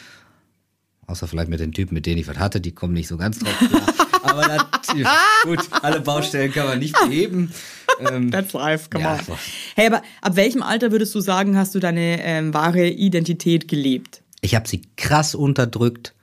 Außer 1.08 1.26
vielleicht 1.26 1.50
mit 1.50 1.58
den 1.58 1.72
Typen, 1.72 1.94
mit 1.94 2.06
denen 2.06 2.18
ich 2.18 2.28
was 2.28 2.38
hatte, 2.38 2.60
die 2.60 2.72
kommen 2.72 2.94
nicht 2.94 3.08
so 3.08 3.16
ganz 3.16 3.40
drauf. 3.40 3.54
Aber 4.22 4.46
natürlich, 4.46 5.08
gut, 5.44 5.60
alle 5.82 6.00
Baustellen 6.00 6.52
kann 6.52 6.66
man 6.66 6.78
nicht 6.78 6.98
beheben. 6.98 7.52
Ähm, 8.00 8.30
That's 8.30 8.52
life, 8.52 8.88
come 8.90 9.04
Ja, 9.04 9.18
on. 9.28 9.36
Hey, 9.74 9.86
aber 9.86 10.02
ab 10.20 10.36
welchem 10.36 10.62
Alter 10.62 10.92
würdest 10.92 11.14
du 11.14 11.20
sagen, 11.20 11.56
hast 11.56 11.74
du 11.74 11.80
deine 11.80 12.22
ähm, 12.22 12.54
wahre 12.54 12.88
Identität 12.88 13.68
gelebt? 13.68 14.22
Ich 14.40 14.54
habe 14.54 14.68
sie 14.68 14.82
krass 14.96 15.34
unterdrückt 15.34 16.14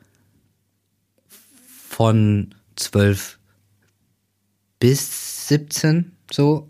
von 1.90 2.54
12 2.76 3.38
bis 4.80 5.48
17 5.48 6.12
so 6.32 6.68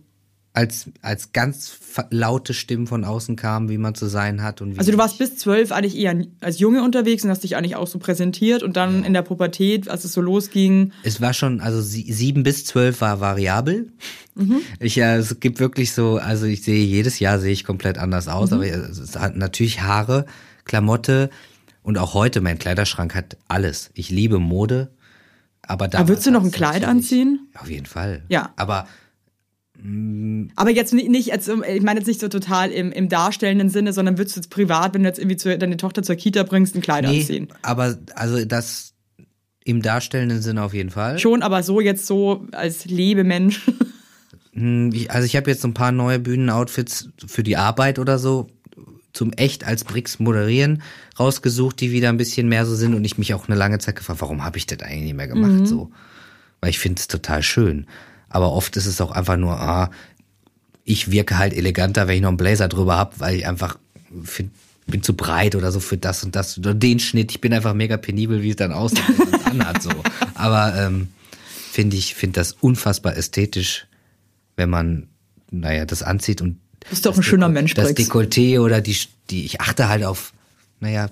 als 0.55 0.89
als 1.01 1.33
ganz 1.33 1.77
laute 2.09 2.53
Stimmen 2.53 2.87
von 2.87 3.03
außen 3.03 3.35
kamen, 3.35 3.69
wie 3.69 3.77
man 3.77 3.93
zu 3.93 4.07
sein 4.07 4.41
hat 4.41 4.61
und 4.61 4.75
wie 4.75 4.79
Also 4.79 4.91
du 4.91 4.97
warst 4.97 5.17
bis 5.17 5.37
zwölf 5.37 5.71
eigentlich 5.71 5.97
eher 5.97 6.15
als 6.39 6.59
Junge 6.59 6.83
unterwegs 6.83 7.23
und 7.23 7.29
hast 7.29 7.43
dich 7.43 7.55
eigentlich 7.55 7.75
auch 7.75 7.87
so 7.87 7.99
präsentiert 7.99 8.63
und 8.63 8.77
dann 8.77 9.03
in 9.03 9.13
der 9.13 9.21
Pubertät, 9.21 9.89
als 9.89 10.05
es 10.05 10.13
so 10.13 10.21
losging, 10.21 10.93
es 11.03 11.19
war 11.21 11.33
schon 11.33 11.59
also 11.59 11.81
sie, 11.81 12.11
sieben 12.11 12.43
bis 12.43 12.65
zwölf 12.65 13.01
war 13.01 13.19
variabel. 13.19 13.91
Ich 14.79 14.97
ja, 14.97 15.15
es 15.15 15.39
gibt 15.39 15.61
wirklich 15.61 15.93
so, 15.93 16.17
also 16.17 16.45
ich 16.45 16.63
sehe 16.63 16.83
jedes 16.83 17.19
Jahr 17.19 17.39
sehe 17.39 17.53
ich 17.53 17.63
komplett 17.63 17.97
anders 17.97 18.27
aus, 18.27 18.51
aber 18.51 18.65
es 18.65 19.15
hat 19.17 19.37
natürlich 19.37 19.81
Haare, 19.81 20.25
Klamotte 20.65 21.29
und 21.83 21.97
auch 21.97 22.13
heute 22.13 22.41
mein 22.41 22.59
Kleiderschrank 22.59 23.15
hat 23.15 23.37
alles. 23.47 23.91
Ich 23.93 24.09
liebe 24.09 24.39
Mode, 24.39 24.91
aber 25.61 25.87
da 25.87 25.99
Aber 25.99 26.09
würdest 26.09 26.27
du 26.27 26.31
noch 26.31 26.43
ein 26.43 26.51
Kleid 26.51 26.83
anziehen? 26.83 27.47
Auf 27.57 27.69
jeden 27.69 27.85
Fall. 27.85 28.23
Ja. 28.27 28.51
Aber 28.57 28.87
aber 30.55 30.71
jetzt 30.71 30.93
nicht, 30.93 31.09
nicht 31.09 31.31
als, 31.31 31.47
ich 31.47 31.81
meine 31.81 31.99
jetzt 31.99 32.07
nicht 32.07 32.19
so 32.19 32.27
total 32.27 32.71
im, 32.71 32.91
im 32.91 33.09
darstellenden 33.09 33.69
Sinne, 33.69 33.93
sondern 33.93 34.17
würdest 34.17 34.35
du 34.35 34.39
jetzt 34.39 34.49
privat, 34.49 34.93
wenn 34.93 35.03
du 35.03 35.09
jetzt 35.09 35.19
irgendwie 35.19 35.37
zu, 35.37 35.55
deine 35.57 35.77
Tochter 35.77 36.01
zur 36.01 36.15
Kita 36.15 36.43
bringst, 36.43 36.75
ein 36.75 36.81
Kleid 36.81 37.05
anziehen? 37.05 37.49
aber 37.61 37.97
also 38.15 38.43
das 38.45 38.93
im 39.63 39.81
darstellenden 39.81 40.41
Sinne 40.41 40.63
auf 40.63 40.73
jeden 40.73 40.91
Fall. 40.91 41.19
Schon, 41.19 41.41
aber 41.41 41.63
so 41.63 41.81
jetzt 41.81 42.05
so 42.05 42.47
als 42.51 42.85
Lebemensch. 42.85 43.61
Hm, 44.53 44.93
also 45.09 45.25
ich 45.25 45.35
habe 45.35 45.51
jetzt 45.51 45.61
so 45.61 45.67
ein 45.67 45.73
paar 45.73 45.91
neue 45.91 46.17
Bühnenoutfits 46.17 47.09
für 47.27 47.43
die 47.43 47.57
Arbeit 47.57 47.99
oder 47.99 48.17
so 48.17 48.47
zum 49.11 49.33
echt 49.33 49.65
als 49.65 49.83
Bricks 49.83 50.19
moderieren 50.19 50.81
rausgesucht, 51.19 51.79
die 51.81 51.91
wieder 51.91 52.09
ein 52.09 52.17
bisschen 52.17 52.47
mehr 52.47 52.65
so 52.65 52.73
sind 52.75 52.93
und 52.93 53.03
ich 53.03 53.17
mich 53.17 53.33
auch 53.33 53.47
eine 53.47 53.57
lange 53.57 53.79
Zeit 53.79 53.95
gefragt, 53.95 54.21
warum 54.21 54.45
habe 54.45 54.57
ich 54.57 54.65
das 54.65 54.79
eigentlich 54.79 55.03
nicht 55.03 55.15
mehr 55.15 55.27
gemacht 55.27 55.67
so? 55.67 55.91
Weil 56.61 56.69
ich 56.69 56.79
finde 56.79 56.99
es 56.99 57.07
total 57.07 57.43
schön. 57.43 57.85
Aber 58.35 58.51
oft 58.51 58.75
ist 58.75 58.85
es 58.85 58.99
auch 58.99 59.11
einfach 59.11 59.37
nur, 59.37 59.53
ah, 59.53 59.89
ich 60.83 61.09
wirke 61.09 61.37
halt 61.37 61.53
eleganter, 61.53 62.09
wenn 62.09 62.17
ich 62.17 62.21
noch 62.21 62.27
einen 62.27 62.37
Blazer 62.37 62.67
drüber 62.67 62.97
hab, 62.97 63.21
weil 63.21 63.37
ich 63.37 63.47
einfach 63.47 63.77
find, 64.25 64.51
bin 64.87 65.01
zu 65.01 65.13
breit 65.13 65.55
oder 65.55 65.71
so 65.71 65.79
für 65.79 65.95
das 65.95 66.21
und 66.25 66.35
das 66.35 66.57
oder 66.57 66.73
den 66.73 66.99
Schnitt. 66.99 67.31
Ich 67.31 67.39
bin 67.39 67.53
einfach 67.53 67.73
mega 67.73 67.95
penibel, 67.95 68.43
wie 68.43 68.49
es 68.49 68.57
dann 68.57 68.73
aussieht, 68.73 69.05
es 69.31 69.45
anhat 69.45 69.81
so. 69.81 69.89
Aber 70.33 70.75
ähm, 70.75 71.07
finde 71.71 71.95
ich, 71.95 72.13
finde 72.13 72.41
das 72.41 72.51
unfassbar 72.59 73.15
ästhetisch, 73.15 73.87
wenn 74.57 74.69
man, 74.69 75.07
naja, 75.49 75.85
das 75.85 76.03
anzieht 76.03 76.41
und 76.41 76.59
Bist 76.89 77.05
doch 77.05 77.15
ein 77.15 77.23
schöner 77.23 77.47
Mensch, 77.47 77.73
das. 77.73 77.95
Dekolleté 77.95 78.59
oder 78.59 78.81
die, 78.81 78.97
die, 79.29 79.45
ich 79.45 79.61
achte 79.61 79.87
halt 79.87 80.03
auf, 80.03 80.33
naja, 80.81 81.07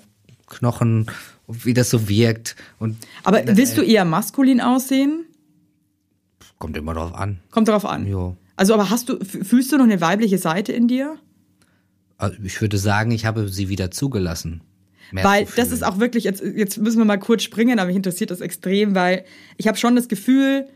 Knochen, 0.46 1.06
wie 1.48 1.72
das 1.72 1.88
so 1.88 2.06
wirkt 2.06 2.54
und 2.78 2.98
Aber 3.22 3.42
willst 3.46 3.78
du 3.78 3.82
eher 3.82 4.04
maskulin 4.04 4.60
aussehen? 4.60 5.24
Kommt 6.58 6.76
immer 6.76 6.94
drauf 6.94 7.14
an. 7.14 7.40
Kommt 7.50 7.68
darauf 7.68 7.84
an. 7.84 8.06
Jo. 8.06 8.36
Also, 8.56 8.74
aber 8.74 8.90
hast 8.90 9.08
du, 9.08 9.18
fühlst 9.24 9.72
du 9.72 9.76
noch 9.76 9.84
eine 9.84 10.00
weibliche 10.00 10.38
Seite 10.38 10.72
in 10.72 10.88
dir? 10.88 11.16
Also 12.16 12.36
ich 12.42 12.60
würde 12.60 12.78
sagen, 12.78 13.10
ich 13.10 13.26
habe 13.26 13.48
sie 13.48 13.68
wieder 13.68 13.90
zugelassen. 13.90 14.62
Weil 15.12 15.46
das 15.56 15.70
ist 15.70 15.84
auch 15.84 15.98
wirklich, 15.98 16.24
jetzt, 16.24 16.42
jetzt 16.42 16.78
müssen 16.78 16.98
wir 16.98 17.04
mal 17.04 17.18
kurz 17.18 17.42
springen, 17.42 17.78
aber 17.78 17.88
mich 17.88 17.96
interessiert 17.96 18.30
das 18.30 18.40
extrem, 18.40 18.94
weil 18.94 19.24
ich 19.56 19.68
habe 19.68 19.76
schon 19.76 19.94
das 19.94 20.08
Gefühl, 20.08 20.66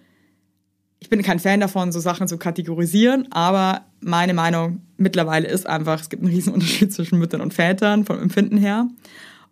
ich 1.01 1.09
bin 1.09 1.23
kein 1.23 1.39
Fan 1.39 1.61
davon, 1.61 1.93
so 1.93 2.01
Sachen 2.01 2.29
zu 2.29 2.39
kategorisieren, 2.39 3.31
aber 3.33 3.87
meine 4.01 4.35
Meinung 4.35 4.83
mittlerweile 4.97 5.49
ist 5.49 5.67
einfach, 5.67 6.01
es 6.01 6.09
gibt 6.09 6.23
einen 6.23 6.33
riesen 6.33 6.53
Unterschied 6.55 6.93
zwischen 6.93 7.19
Müttern 7.19 7.41
und 7.41 7.55
Vätern 7.55 8.05
vom 8.05 8.21
Empfinden 8.21 8.59
her. 8.59 8.89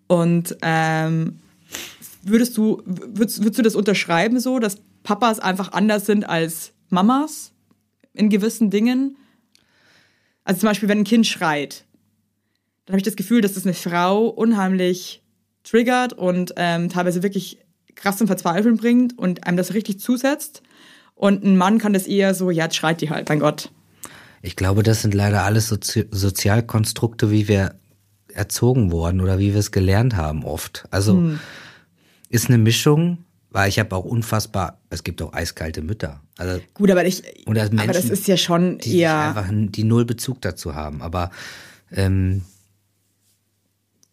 Und 0.06 0.56
ähm, 0.62 1.38
würdest 2.22 2.56
du, 2.56 2.82
würdest, 2.84 3.42
würdest 3.42 3.58
du 3.58 3.62
das 3.62 3.74
unterschreiben 3.74 4.38
so, 4.40 4.58
dass 4.58 4.78
Papas 5.06 5.38
einfach 5.38 5.72
anders 5.72 6.04
sind 6.04 6.28
als 6.28 6.72
Mamas 6.90 7.52
in 8.12 8.28
gewissen 8.28 8.70
Dingen? 8.70 9.16
Also 10.44 10.60
zum 10.60 10.68
Beispiel, 10.68 10.88
wenn 10.88 10.98
ein 10.98 11.04
Kind 11.04 11.26
schreit, 11.26 11.84
dann 12.84 12.94
habe 12.94 12.98
ich 12.98 13.04
das 13.04 13.16
Gefühl, 13.16 13.40
dass 13.40 13.54
das 13.54 13.64
eine 13.64 13.74
Frau 13.74 14.26
unheimlich 14.26 15.22
triggert 15.62 16.12
und 16.12 16.54
ähm, 16.56 16.88
teilweise 16.88 17.22
wirklich 17.22 17.58
krass 17.94 18.18
zum 18.18 18.26
Verzweifeln 18.26 18.76
bringt 18.76 19.16
und 19.16 19.46
einem 19.46 19.56
das 19.56 19.74
richtig 19.74 20.00
zusetzt. 20.00 20.62
Und 21.14 21.44
ein 21.44 21.56
Mann 21.56 21.78
kann 21.78 21.92
das 21.92 22.06
eher 22.06 22.34
so, 22.34 22.50
ja, 22.50 22.64
jetzt 22.64 22.76
schreit 22.76 23.00
die 23.00 23.08
halt, 23.08 23.28
mein 23.28 23.40
Gott. 23.40 23.70
Ich 24.42 24.54
glaube, 24.54 24.82
das 24.82 25.02
sind 25.02 25.14
leider 25.14 25.44
alles 25.44 25.68
Sozi 25.68 26.06
Sozialkonstrukte, 26.10 27.30
wie 27.30 27.48
wir 27.48 27.76
erzogen 28.32 28.92
worden 28.92 29.20
oder 29.20 29.38
wie 29.38 29.52
wir 29.52 29.60
es 29.60 29.70
gelernt 29.70 30.14
haben 30.16 30.44
oft. 30.44 30.84
Also 30.90 31.14
Hm. 31.14 31.40
ist 32.28 32.48
eine 32.48 32.58
Mischung, 32.58 33.18
weil 33.56 33.70
ich 33.70 33.78
habe 33.78 33.96
auch 33.96 34.04
unfassbar, 34.04 34.78
es 34.90 35.02
gibt 35.02 35.22
auch 35.22 35.32
eiskalte 35.32 35.80
Mütter. 35.80 36.20
Also 36.36 36.60
Gut, 36.74 36.90
aber 36.90 37.06
ich, 37.06 37.22
Und 37.46 37.56
als 37.58 37.70
aber 37.70 37.86
das 37.86 37.94
Menschen, 38.04 38.10
ist 38.10 38.28
ja 38.28 38.36
schon 38.36 38.76
die 38.76 38.98
eher. 38.98 39.18
einfach 39.18 39.48
die 39.50 39.82
null 39.82 40.04
Bezug 40.04 40.42
dazu 40.42 40.74
haben. 40.74 41.00
Aber 41.00 41.30
ähm, 41.90 42.42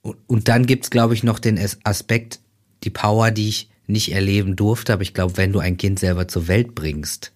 und, 0.01 0.15
und 0.27 0.47
dann 0.47 0.65
gibt's 0.65 0.89
glaube 0.89 1.13
ich, 1.13 1.23
noch 1.23 1.39
den 1.39 1.59
As- 1.59 1.77
Aspekt, 1.83 2.39
die 2.85 2.89
Power, 2.89 3.31
die 3.31 3.49
ich 3.49 3.69
nicht 3.85 4.13
erleben 4.13 4.55
durfte. 4.55 4.93
Aber 4.93 5.01
ich 5.01 5.13
glaube, 5.13 5.35
wenn 5.35 5.51
du 5.51 5.59
ein 5.59 5.75
Kind 5.75 5.99
selber 5.99 6.29
zur 6.29 6.47
Welt 6.47 6.73
bringst, 6.73 7.33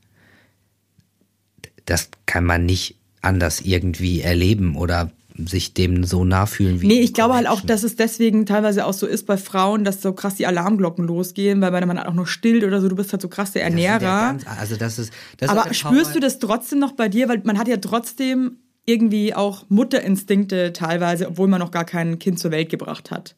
das 1.83 2.09
kann 2.25 2.45
man 2.45 2.65
nicht 2.65 2.95
anders 3.21 3.59
irgendwie 3.59 4.21
erleben 4.21 4.77
oder 4.77 5.11
sich 5.45 5.73
dem 5.73 6.03
so 6.03 6.25
nachfühlen 6.25 6.81
wie 6.81 6.87
Nee, 6.87 7.01
ich 7.01 7.13
glaube 7.13 7.35
halt 7.35 7.47
auch, 7.47 7.55
Menschen. 7.57 7.67
dass 7.67 7.83
es 7.83 7.95
deswegen 7.95 8.45
teilweise 8.45 8.85
auch 8.85 8.93
so 8.93 9.05
ist 9.05 9.25
bei 9.27 9.37
Frauen, 9.37 9.83
dass 9.83 10.01
so 10.01 10.13
krass 10.13 10.35
die 10.35 10.47
Alarmglocken 10.47 11.05
losgehen, 11.05 11.61
weil 11.61 11.71
wenn 11.73 11.87
man 11.87 11.97
halt 11.99 12.07
auch 12.07 12.13
noch 12.13 12.27
stillt 12.27 12.63
oder 12.63 12.81
so, 12.81 12.89
du 12.89 12.95
bist 12.95 13.11
halt 13.11 13.21
so 13.21 13.29
krass 13.29 13.51
der 13.51 13.67
sind 13.69 13.77
ja 13.77 13.93
Ernährer. 13.93 14.19
ganz- 14.33 14.45
also 14.47 14.75
das 14.75 14.97
ist, 14.99 15.13
das 15.37 15.49
Aber 15.49 15.69
ist 15.69 15.77
spürst 15.77 16.15
du 16.15 16.19
das 16.19 16.39
trotzdem 16.39 16.79
noch 16.79 16.93
bei 16.93 17.07
dir? 17.09 17.29
Weil 17.29 17.41
man 17.43 17.57
hat 17.59 17.67
ja 17.67 17.77
trotzdem 17.77 18.57
irgendwie 18.85 19.33
auch 19.33 19.65
Mutterinstinkte 19.69 20.73
teilweise, 20.73 21.27
obwohl 21.27 21.47
man 21.47 21.59
noch 21.59 21.71
gar 21.71 21.85
kein 21.85 22.19
Kind 22.19 22.39
zur 22.39 22.51
Welt 22.51 22.69
gebracht 22.69 23.11
hat. 23.11 23.35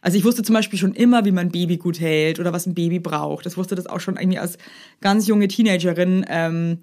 Also 0.00 0.18
ich 0.18 0.24
wusste 0.24 0.42
zum 0.42 0.54
Beispiel 0.54 0.78
schon 0.78 0.92
immer, 0.94 1.24
wie 1.24 1.30
man 1.30 1.46
ein 1.46 1.52
Baby 1.52 1.76
gut 1.76 2.00
hält 2.00 2.40
oder 2.40 2.52
was 2.52 2.66
ein 2.66 2.74
Baby 2.74 2.98
braucht. 2.98 3.46
Das 3.46 3.56
wusste 3.56 3.76
das 3.76 3.86
auch 3.86 4.00
schon 4.00 4.16
irgendwie 4.16 4.38
als 4.40 4.58
ganz 5.00 5.28
junge 5.28 5.46
Teenagerin. 5.46 6.26
Ähm, 6.28 6.78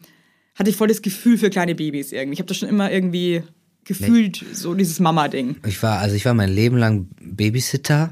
hatte 0.55 0.69
ich 0.69 0.77
voll 0.77 0.87
das 0.87 1.01
Gefühl 1.01 1.37
für 1.37 1.49
kleine 1.49 1.75
Babys 1.75 2.13
irgendwie. 2.13 2.33
Ich 2.35 2.39
habe 2.39 2.47
das 2.47 2.57
schon 2.57 2.69
immer 2.69 2.89
irgendwie 2.91 3.43
gefühlt, 3.89 4.45
so 4.53 4.73
dieses 4.73 4.99
Mama-Ding. 4.99 5.57
Ich 5.65 5.83
war, 5.83 5.99
also 5.99 6.15
ich 6.15 6.25
war 6.25 6.33
mein 6.33 6.49
Leben 6.49 6.77
lang 6.77 7.07
Babysitter. 7.21 8.11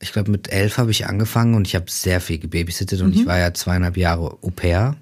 Ich 0.00 0.12
glaube, 0.12 0.30
mit 0.30 0.50
elf 0.52 0.78
habe 0.78 0.90
ich 0.90 1.06
angefangen 1.06 1.54
und 1.54 1.66
ich 1.66 1.74
habe 1.74 1.86
sehr 1.88 2.20
viel 2.20 2.38
gebabysittet 2.38 3.00
und 3.02 3.14
ich 3.14 3.26
war 3.26 3.38
ja 3.38 3.52
zweieinhalb 3.54 3.96
Jahre 3.96 4.38
Au 4.42 4.50
pair. 4.50 4.96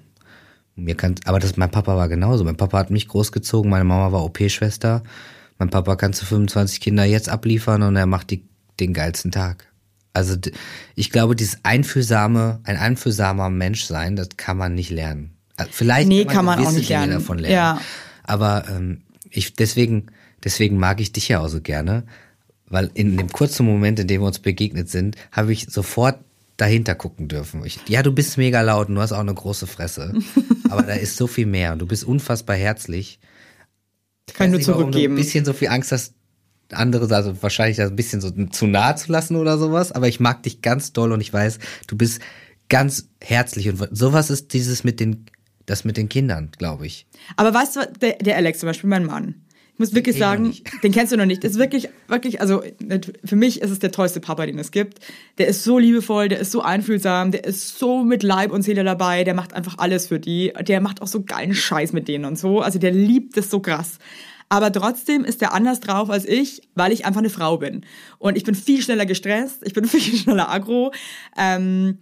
Mir 0.75 0.95
kann, 0.95 1.15
aber 1.25 1.39
das, 1.39 1.57
mein 1.57 1.71
Papa 1.71 1.95
war 1.95 2.07
genauso. 2.09 2.43
Mein 2.43 2.57
Papa 2.57 2.77
hat 2.79 2.89
mich 2.91 3.07
großgezogen, 3.07 3.69
meine 3.69 3.83
Mama 3.85 4.11
war 4.11 4.23
OP-Schwester. 4.23 5.03
Mein 5.57 5.69
Papa 5.69 5.95
kann 5.95 6.13
zu 6.13 6.25
25 6.25 6.79
Kinder 6.79 7.03
jetzt 7.05 7.27
abliefern 7.29 7.81
und 7.83 7.95
er 7.95 8.05
macht 8.05 8.29
die, 8.31 8.43
den 8.79 8.93
geilsten 8.93 9.31
Tag. 9.31 9.67
Also 10.13 10.35
ich 10.95 11.11
glaube, 11.11 11.35
dieses 11.35 11.59
einfühlsame, 11.63 12.59
ein 12.63 12.77
einfühlsamer 12.77 13.49
Mensch 13.49 13.83
sein, 13.85 14.15
das 14.15 14.29
kann 14.37 14.57
man 14.57 14.73
nicht 14.73 14.89
lernen. 14.89 15.31
Also 15.55 15.71
Vielleicht 15.73 16.07
Nee, 16.07 16.25
kann 16.25 16.45
man 16.45 16.59
auch 16.59 16.63
gewisse 16.63 16.77
nicht 16.79 16.89
Dinge 16.89 16.99
lernen. 16.99 17.13
davon 17.13 17.39
lernen. 17.39 17.55
Ja. 17.55 17.81
Aber 18.23 18.65
ähm, 18.69 19.01
ich 19.29 19.53
deswegen 19.53 20.07
deswegen 20.43 20.77
mag 20.77 21.01
ich 21.01 21.11
dich 21.11 21.27
ja 21.27 21.39
auch 21.39 21.47
so 21.47 21.61
gerne, 21.61 22.03
weil 22.67 22.91
in 22.93 23.17
dem 23.17 23.29
kurzen 23.29 23.65
Moment, 23.65 23.99
in 23.99 24.07
dem 24.07 24.21
wir 24.21 24.27
uns 24.27 24.39
begegnet 24.39 24.89
sind, 24.89 25.15
habe 25.31 25.51
ich 25.51 25.67
sofort 25.69 26.19
dahinter 26.57 26.93
gucken 26.95 27.27
dürfen. 27.27 27.65
Ich, 27.65 27.79
ja, 27.87 28.03
du 28.03 28.11
bist 28.11 28.37
mega 28.37 28.61
laut 28.61 28.89
und 28.89 28.95
du 28.95 29.01
hast 29.01 29.11
auch 29.11 29.19
eine 29.19 29.33
große 29.33 29.65
Fresse. 29.65 30.13
aber 30.69 30.83
da 30.83 30.93
ist 30.93 31.15
so 31.15 31.27
viel 31.27 31.45
mehr 31.45 31.73
und 31.73 31.79
du 31.79 31.87
bist 31.87 32.03
unfassbar 32.03 32.55
herzlich. 32.55 33.19
Kann 34.33 34.47
ich 34.47 34.51
nur 34.51 34.57
nicht, 34.59 34.67
warum 34.67 34.81
zurückgeben. 34.83 35.13
Ein 35.13 35.17
bisschen 35.17 35.45
so 35.45 35.53
viel 35.53 35.69
Angst 35.69 35.91
hast, 35.91 36.13
andere, 36.71 37.13
also 37.15 37.41
wahrscheinlich 37.41 37.77
das 37.77 37.89
ein 37.89 37.95
bisschen 37.95 38.21
so 38.21 38.29
zu 38.29 38.67
nahe 38.67 38.95
zu 38.95 39.11
lassen 39.11 39.35
oder 39.35 39.57
sowas, 39.57 39.91
aber 39.91 40.07
ich 40.07 40.19
mag 40.19 40.43
dich 40.43 40.61
ganz 40.61 40.93
doll 40.93 41.11
und 41.11 41.21
ich 41.21 41.33
weiß, 41.33 41.57
du 41.87 41.97
bist 41.97 42.21
ganz 42.67 43.09
herzlich 43.21 43.69
und 43.69 43.87
sowas 43.91 44.29
ist 44.29 44.53
dieses 44.53 44.83
mit 44.83 44.99
den, 44.99 45.25
das 45.69 45.83
mit 45.85 45.97
den 45.97 46.09
Kindern, 46.09 46.49
glaube 46.57 46.85
ich. 46.87 47.05
Aber 47.35 47.53
weißt 47.53 47.75
du, 47.75 47.79
der, 48.01 48.13
der 48.13 48.35
Alex 48.35 48.59
zum 48.59 48.67
Beispiel, 48.67 48.89
mein 48.89 49.05
Mann. 49.05 49.45
Ich 49.73 49.79
muss 49.79 49.95
wirklich 49.95 50.17
noch 50.17 50.27
sagen, 50.27 50.53
den 50.83 50.91
kennst 50.91 51.13
du 51.13 51.17
noch 51.17 51.25
nicht. 51.25 51.45
Ist 51.45 51.57
wirklich, 51.57 51.87
wirklich, 52.09 52.41
also 52.41 52.61
für 53.23 53.37
mich 53.37 53.61
ist 53.61 53.71
es 53.71 53.79
der 53.79 53.93
tollste 53.93 54.19
Papa, 54.19 54.45
den 54.45 54.59
es 54.59 54.71
gibt. 54.71 54.99
Der 55.37 55.47
ist 55.47 55.63
so 55.63 55.79
liebevoll, 55.79 56.27
der 56.27 56.39
ist 56.39 56.51
so 56.51 56.61
einfühlsam, 56.61 57.31
der 57.31 57.45
ist 57.45 57.79
so 57.79 58.03
mit 58.03 58.21
Leib 58.21 58.51
und 58.51 58.63
Seele 58.63 58.83
dabei, 58.83 59.23
der 59.23 59.33
macht 59.33 59.53
einfach 59.53 59.77
alles 59.77 60.07
für 60.07 60.19
die. 60.19 60.51
Der 60.67 60.81
macht 60.81 61.01
auch 61.01 61.07
so 61.07 61.23
geilen 61.23 61.53
Scheiß 61.53 61.93
mit 61.93 62.09
denen 62.09 62.25
und 62.25 62.37
so. 62.37 62.59
Also 62.59 62.77
der 62.77 62.91
liebt 62.91 63.37
es 63.37 63.49
so 63.49 63.61
krass. 63.61 63.99
Aber 64.49 64.71
trotzdem 64.71 65.23
ist 65.23 65.41
der 65.41 65.53
anders 65.53 65.79
drauf 65.79 66.09
als 66.09 66.25
ich, 66.25 66.63
weil 66.73 66.91
ich 66.91 67.05
einfach 67.05 67.19
eine 67.19 67.29
Frau 67.29 67.57
bin. 67.57 67.85
Und 68.17 68.35
ich 68.35 68.43
bin 68.43 68.55
viel 68.55 68.81
schneller 68.81 69.05
gestresst, 69.05 69.61
ich 69.63 69.73
bin 69.73 69.85
viel 69.87 70.17
schneller 70.17 70.49
aggro. 70.49 70.91
Ähm, 71.37 71.99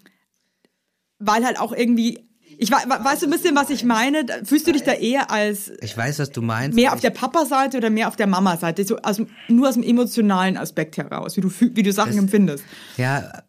weil 1.19 1.45
halt 1.45 1.59
auch 1.59 1.73
irgendwie, 1.73 2.26
ich 2.57 2.71
we- 2.71 2.75
we- 2.75 3.03
weißt 3.05 3.21
du 3.21 3.27
ein 3.27 3.31
bisschen, 3.31 3.55
was 3.55 3.69
ich 3.69 3.83
meine? 3.83 4.25
Fühlst 4.43 4.67
du 4.67 4.71
dich 4.71 4.83
da 4.83 4.93
eher 4.93 5.29
als 5.31 5.71
Ich 5.81 5.95
weiß, 5.95 6.19
was 6.19 6.31
du 6.31 6.41
meinst. 6.41 6.75
mehr 6.75 6.93
auf 6.93 6.99
der 6.99 7.11
Papa-Seite 7.11 7.77
oder 7.77 7.89
mehr 7.89 8.07
auf 8.07 8.15
der 8.15 8.27
Mama-Seite? 8.27 8.83
So 8.85 8.97
aus, 8.97 9.21
nur 9.47 9.67
aus 9.67 9.75
dem 9.75 9.83
emotionalen 9.83 10.57
Aspekt 10.57 10.97
heraus, 10.97 11.37
wie 11.37 11.41
du, 11.41 11.51
wie 11.59 11.83
du 11.83 11.91
Sachen 11.91 12.17
empfindest. 12.17 12.63
Ja, 12.97 13.43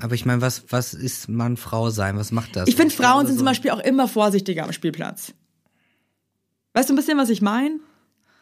aber 0.00 0.14
ich 0.14 0.24
meine, 0.26 0.40
was, 0.40 0.64
was 0.68 0.94
ist 0.94 1.28
Mann, 1.28 1.56
Frau 1.56 1.90
sein? 1.90 2.16
Was 2.16 2.30
macht 2.32 2.54
das? 2.56 2.68
Ich 2.68 2.76
finde, 2.76 2.94
Frauen 2.94 3.26
sind 3.26 3.34
so- 3.34 3.40
zum 3.40 3.46
Beispiel 3.46 3.70
auch 3.72 3.80
immer 3.80 4.06
vorsichtiger 4.08 4.64
am 4.64 4.72
Spielplatz. 4.72 5.32
Weißt 6.72 6.88
du 6.88 6.92
ein 6.94 6.96
bisschen, 6.96 7.18
was 7.18 7.30
ich 7.30 7.42
meine? 7.42 7.80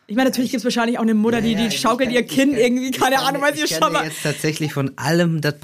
Ich 0.06 0.16
meine, 0.16 0.30
natürlich 0.30 0.50
gibt 0.50 0.60
es 0.60 0.64
wahrscheinlich 0.64 0.98
auch 0.98 1.02
eine 1.02 1.14
Mutter, 1.14 1.40
die, 1.42 1.52
Ja, 1.52 1.58
die 1.60 1.66
ich 1.66 1.80
schaukelt 1.80 2.08
kann- 2.08 2.14
ihr 2.14 2.22
ich 2.24 2.28
Kind 2.30 2.52
kann- 2.52 2.60
irgendwie, 2.60 2.90
keine 2.90 3.14
ich 3.16 3.20
kann- 3.20 3.28
Ahnung, 3.28 3.42
weil 3.42 3.54
sie 3.56 3.64
ich 3.64 3.74
schon 3.76 3.92
mal. 3.92 4.04
jetzt 4.04 4.22
tatsächlich 4.22 4.72
von 4.72 4.92
allem 4.96 5.40
das 5.40 5.58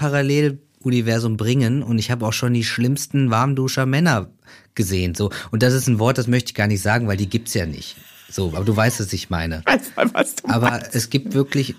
Paralleluniversum 0.85 1.37
bringen 1.37 1.83
und 1.83 1.99
ich 1.99 2.11
habe 2.11 2.27
auch 2.27 2.33
schon 2.33 2.55
die 2.55 2.65
schlimmsten 2.65 3.31
Warmduscher 3.31 3.87
Männer 3.87 4.31
gesehen. 4.75 5.15
So 5.15 5.31
und 5.51 5.63
das 5.63 5.73
ist 5.73 5.89
ein 5.89 5.99
Wort, 5.99 6.19
das 6.19 6.27
möchte 6.27 6.51
ich 6.51 6.55
gar 6.55 6.67
nicht 6.67 6.83
sagen, 6.83 7.09
weil 7.09 7.17
die 7.17 7.29
gibt's 7.29 7.55
ja 7.55 7.67
nicht. 7.67 7.97
So, 8.31 8.49
aber 8.55 8.65
du 8.65 8.77
weißt, 8.77 9.01
was 9.01 9.13
ich 9.13 9.31
meine. 9.31 9.63
Was 9.65 10.37
du 10.37 10.49
Aber 10.49 10.83
es 10.93 11.11
gibt 11.11 11.35
wirklich, 11.35 11.75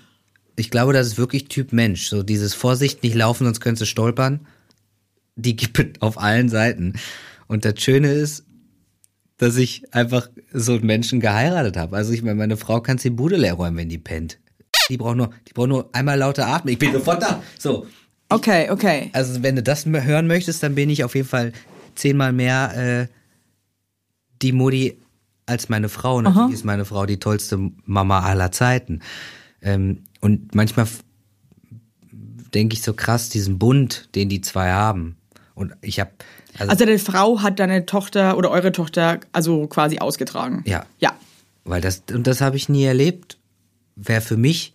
ich 0.56 0.70
glaube, 0.70 0.92
das 0.92 1.06
ist 1.06 1.18
wirklich 1.18 1.48
Typ 1.48 1.72
Mensch. 1.72 2.08
So 2.08 2.22
dieses 2.22 2.54
Vorsicht, 2.54 3.02
nicht 3.02 3.14
laufen, 3.14 3.44
sonst 3.44 3.60
könntest 3.60 3.82
du 3.82 3.86
stolpern. 3.86 4.46
Die 5.34 5.54
gibt 5.54 5.78
es 5.78 6.00
auf 6.00 6.18
allen 6.18 6.48
Seiten. 6.48 6.94
Und 7.46 7.64
das 7.66 7.80
Schöne 7.80 8.12
ist, 8.12 8.46
dass 9.36 9.58
ich 9.58 9.92
einfach 9.92 10.30
so 10.50 10.72
einen 10.72 10.86
Menschen 10.86 11.20
geheiratet 11.20 11.76
habe. 11.76 11.94
Also 11.94 12.12
ich 12.12 12.22
meine, 12.22 12.36
meine 12.36 12.56
Frau 12.56 12.80
kann 12.80 12.96
die 12.96 13.10
Bude 13.10 13.36
leer 13.36 13.54
räumen, 13.54 13.76
wenn 13.76 13.90
die 13.90 13.98
pennt. 13.98 14.38
Die 14.88 14.96
braucht 14.96 15.16
nur, 15.16 15.30
die 15.46 15.52
braucht 15.52 15.68
nur 15.68 15.90
einmal 15.94 16.18
lauter 16.18 16.46
atmen. 16.46 16.72
Ich 16.72 16.78
bin 16.78 16.92
sofort 16.92 17.22
da. 17.22 17.42
So. 17.58 17.86
Okay, 18.28 18.70
okay. 18.70 19.10
Also 19.12 19.42
wenn 19.42 19.56
du 19.56 19.62
das 19.62 19.86
hören 19.86 20.26
möchtest, 20.26 20.62
dann 20.62 20.74
bin 20.74 20.90
ich 20.90 21.04
auf 21.04 21.14
jeden 21.14 21.28
Fall 21.28 21.52
zehnmal 21.94 22.32
mehr 22.32 22.76
äh, 22.76 23.06
die 24.42 24.52
Mutti 24.52 24.98
als 25.46 25.68
meine 25.68 25.88
Frau. 25.88 26.20
Natürlich 26.20 26.54
ist 26.54 26.64
meine 26.64 26.84
Frau 26.84 27.06
die 27.06 27.18
tollste 27.18 27.70
Mama 27.84 28.20
aller 28.20 28.50
Zeiten. 28.50 29.00
Ähm, 29.62 30.02
und 30.20 30.54
manchmal 30.54 30.86
denke 32.54 32.74
ich 32.74 32.82
so 32.82 32.94
krass, 32.94 33.28
diesen 33.28 33.58
Bund, 33.58 34.08
den 34.14 34.28
die 34.28 34.40
zwei 34.40 34.72
haben. 34.72 35.16
Und 35.54 35.74
ich 35.80 36.00
habe, 36.00 36.10
also, 36.58 36.70
Also 36.70 36.84
deine 36.84 36.98
Frau 36.98 37.42
hat 37.42 37.60
deine 37.60 37.86
Tochter 37.86 38.36
oder 38.36 38.50
eure 38.50 38.72
Tochter 38.72 39.20
also 39.32 39.66
quasi 39.68 39.98
ausgetragen. 39.98 40.62
Ja. 40.66 40.84
Ja. 40.98 41.14
weil 41.64 41.80
das, 41.80 42.02
und 42.12 42.26
das 42.26 42.40
habe 42.40 42.56
ich 42.56 42.68
nie 42.68 42.84
erlebt, 42.84 43.38
wäre 43.94 44.20
für 44.20 44.36
mich 44.36 44.72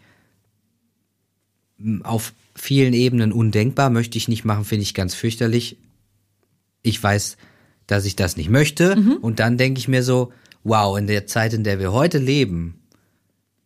auf 2.04 2.34
vielen 2.56 2.94
Ebenen 2.94 3.32
undenkbar, 3.32 3.90
möchte 3.90 4.18
ich 4.18 4.28
nicht 4.28 4.46
machen, 4.46 4.66
finde 4.66 4.84
ich 4.84 4.94
ganz 4.94 5.14
fürchterlich. 5.14 5.78
Ich 6.84 7.02
weiß, 7.02 7.38
dass 7.88 8.06
ich 8.06 8.16
das 8.16 8.38
nicht 8.38 8.50
möchte. 8.50 8.96
Und 9.22 9.40
dann 9.40 9.58
denke 9.58 9.80
ich 9.80 9.88
mir 9.88 10.04
so, 10.04 10.32
wow, 10.64 10.98
in 10.98 11.08
der 11.08 11.28
Zeit, 11.28 11.54
in 11.54 11.64
der 11.64 11.80
wir 11.80 11.92
heute 11.92 12.18
leben, 12.18 12.82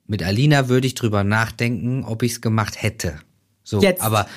mit 0.07 0.23
Alina 0.23 0.69
würde 0.69 0.87
ich 0.87 0.95
drüber 0.95 1.23
nachdenken, 1.23 2.03
ob 2.03 2.23
ich 2.23 2.33
es 2.33 2.41
gemacht 2.41 2.81
hätte. 2.81 3.19
So, 3.63 3.81
Jetzt. 3.81 4.01
aber 4.01 4.27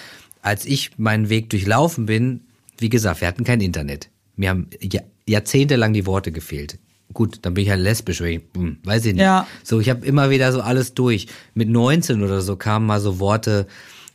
als 0.41 0.65
ich 0.65 0.99
meinen 0.99 1.29
Weg 1.29 1.51
durchlaufen 1.51 2.07
bin, 2.07 2.47
wie 2.79 2.89
gesagt, 2.89 3.21
wir 3.21 3.29
hatten 3.29 3.45
kein 3.45 3.61
Internet. 3.61 4.09
Mir 4.37 4.51
haben 4.51 4.69
ja, 4.81 5.03
jahrzehntelang 5.27 5.93
die 5.93 6.07
Worte 6.07 6.33
gefehlt. 6.33 6.79
Gut, 7.13 7.39
dann 7.43 7.55
bin 7.55 7.65
ich 7.65 7.71
halt 7.71 7.81
lesbisch, 7.81 8.21
ich, 8.21 8.43
hm, 8.55 8.79
weiß 8.85 9.07
ich 9.07 9.15
nicht. 9.15 9.23
Ja. 9.23 9.47
So, 9.65 9.81
ich 9.81 9.91
habe 9.91 10.07
immer 10.07 10.31
wieder 10.31 10.53
so 10.53 10.61
alles 10.61 10.95
durch. 10.95 11.27
Mit 11.55 11.69
19 11.69 12.23
oder 12.23 12.41
so 12.41 12.57
kamen 12.57 12.87
mal 12.87 13.01
so 13.01 13.19
Worte, 13.19 13.67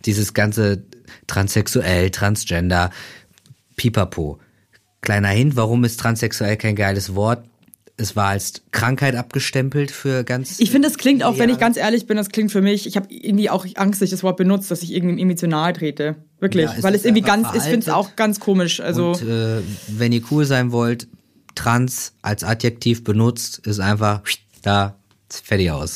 dieses 0.06 0.34
ganze 0.34 0.84
transsexuell, 1.28 2.10
transgender, 2.12 2.92
pipapo. 3.76 4.40
Kleiner 5.02 5.30
Hint, 5.30 5.56
warum 5.56 5.84
ist 5.84 6.00
transsexuell 6.00 6.58
kein 6.58 6.76
geiles 6.76 7.16
Wort? 7.16 7.46
Es 7.96 8.16
war 8.16 8.30
als 8.30 8.64
Krankheit 8.72 9.16
abgestempelt 9.16 9.92
für 9.92 10.24
ganz. 10.24 10.60
Ich 10.60 10.72
finde, 10.72 10.88
das 10.88 10.98
klingt 10.98 11.24
auch, 11.24 11.38
wenn 11.38 11.50
ich 11.50 11.60
ganz 11.60 11.78
ehrlich 11.78 12.08
bin, 12.08 12.18
das 12.18 12.30
klingt 12.30 12.52
für 12.52 12.62
mich, 12.62 12.88
ich 12.88 12.96
habe 12.96 13.08
irgendwie 13.10 13.52
auch 13.52 13.68
Angst, 13.76 14.02
dass 14.02 14.08
ich 14.08 14.12
das 14.12 14.24
Wort 14.24 14.38
benutze, 14.38 14.70
dass 14.70 14.82
ich 14.82 14.94
irgendwie 14.94 15.22
emotional 15.22 15.74
trete. 15.74 16.16
Wirklich. 16.40 16.66
Ja, 16.66 16.82
Weil 16.82 16.96
es 16.96 17.06
irgendwie 17.06 17.22
ganz, 17.22 17.50
ich 17.54 17.62
finde 17.62 17.82
es 17.82 17.90
auch 17.90 18.16
ganz 18.16 18.40
komisch. 18.40 18.80
Also, 18.80 19.12
Und 19.12 19.22
äh, 19.22 19.62
wenn 19.90 20.12
ihr 20.12 20.24
cool 20.32 20.46
sein 20.46 20.72
wollt, 20.72 21.08
trans 21.54 22.14
als 22.24 22.44
Adjektiv 22.44 23.04
benutzt, 23.04 23.60
ist 23.68 23.80
einfach 23.80 24.24
da 24.64 24.98
fertig 25.30 25.70
aus. 25.70 25.96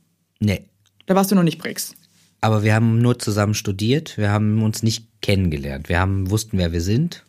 Nee. 0.41 0.65
Da 1.05 1.15
warst 1.15 1.31
du 1.31 1.35
noch 1.35 1.43
nicht 1.43 1.59
Brix. 1.59 1.95
Aber 2.41 2.63
wir 2.63 2.73
haben 2.73 2.99
nur 3.01 3.17
zusammen 3.19 3.53
studiert, 3.53 4.17
wir 4.17 4.31
haben 4.31 4.61
uns 4.63 4.81
nicht 4.83 5.05
kennengelernt. 5.21 5.87
Wir 5.89 5.99
haben, 5.99 6.29
wussten, 6.31 6.57
wer 6.57 6.71
wir 6.73 6.81
sind. 6.81 7.23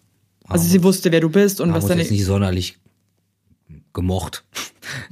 Also 0.48 0.66
sie 0.66 0.82
wusste, 0.82 1.12
wer 1.12 1.20
du 1.20 1.28
bist 1.28 1.60
und 1.60 1.72
was 1.72 1.86
deine 1.86 2.00
jetzt 2.02 2.10
nicht 2.10 2.24
sonderlich 2.24 2.78
gemocht. 3.92 4.44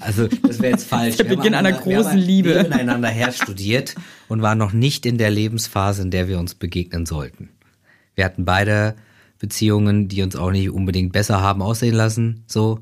Also 0.01 0.27
das 0.27 0.59
wäre 0.59 0.73
jetzt 0.73 0.85
falsch. 0.89 1.17
Der 1.19 1.27
Wir 1.27 1.31
haben 1.31 1.39
Beginn 1.39 1.55
einer 1.55 1.69
einander- 1.69 1.87
wir 1.87 1.95
großen 1.97 2.11
haben 2.13 2.19
Liebe. 2.19 2.49
Nebeneinander 2.63 3.09
her 3.09 3.31
studiert 3.33 3.95
und 4.29 4.43
waren 4.43 4.59
noch 4.59 4.73
nicht 4.73 5.07
in 5.07 5.17
der 5.17 5.31
Lebensphase, 5.31 6.03
in 6.03 6.11
der 6.11 6.27
wir 6.27 6.41
uns 6.41 6.57
begegnen 6.57 7.07
sollten. 7.07 7.51
Wir 8.17 8.25
hatten 8.25 8.45
beide 8.45 8.97
Beziehungen, 9.39 10.09
die 10.09 10.23
uns 10.23 10.35
auch 10.35 10.51
nicht 10.51 10.71
unbedingt 10.71 11.13
besser 11.13 11.41
haben 11.41 11.63
aussehen 11.63 11.95
lassen, 11.95 12.43
so. 12.49 12.81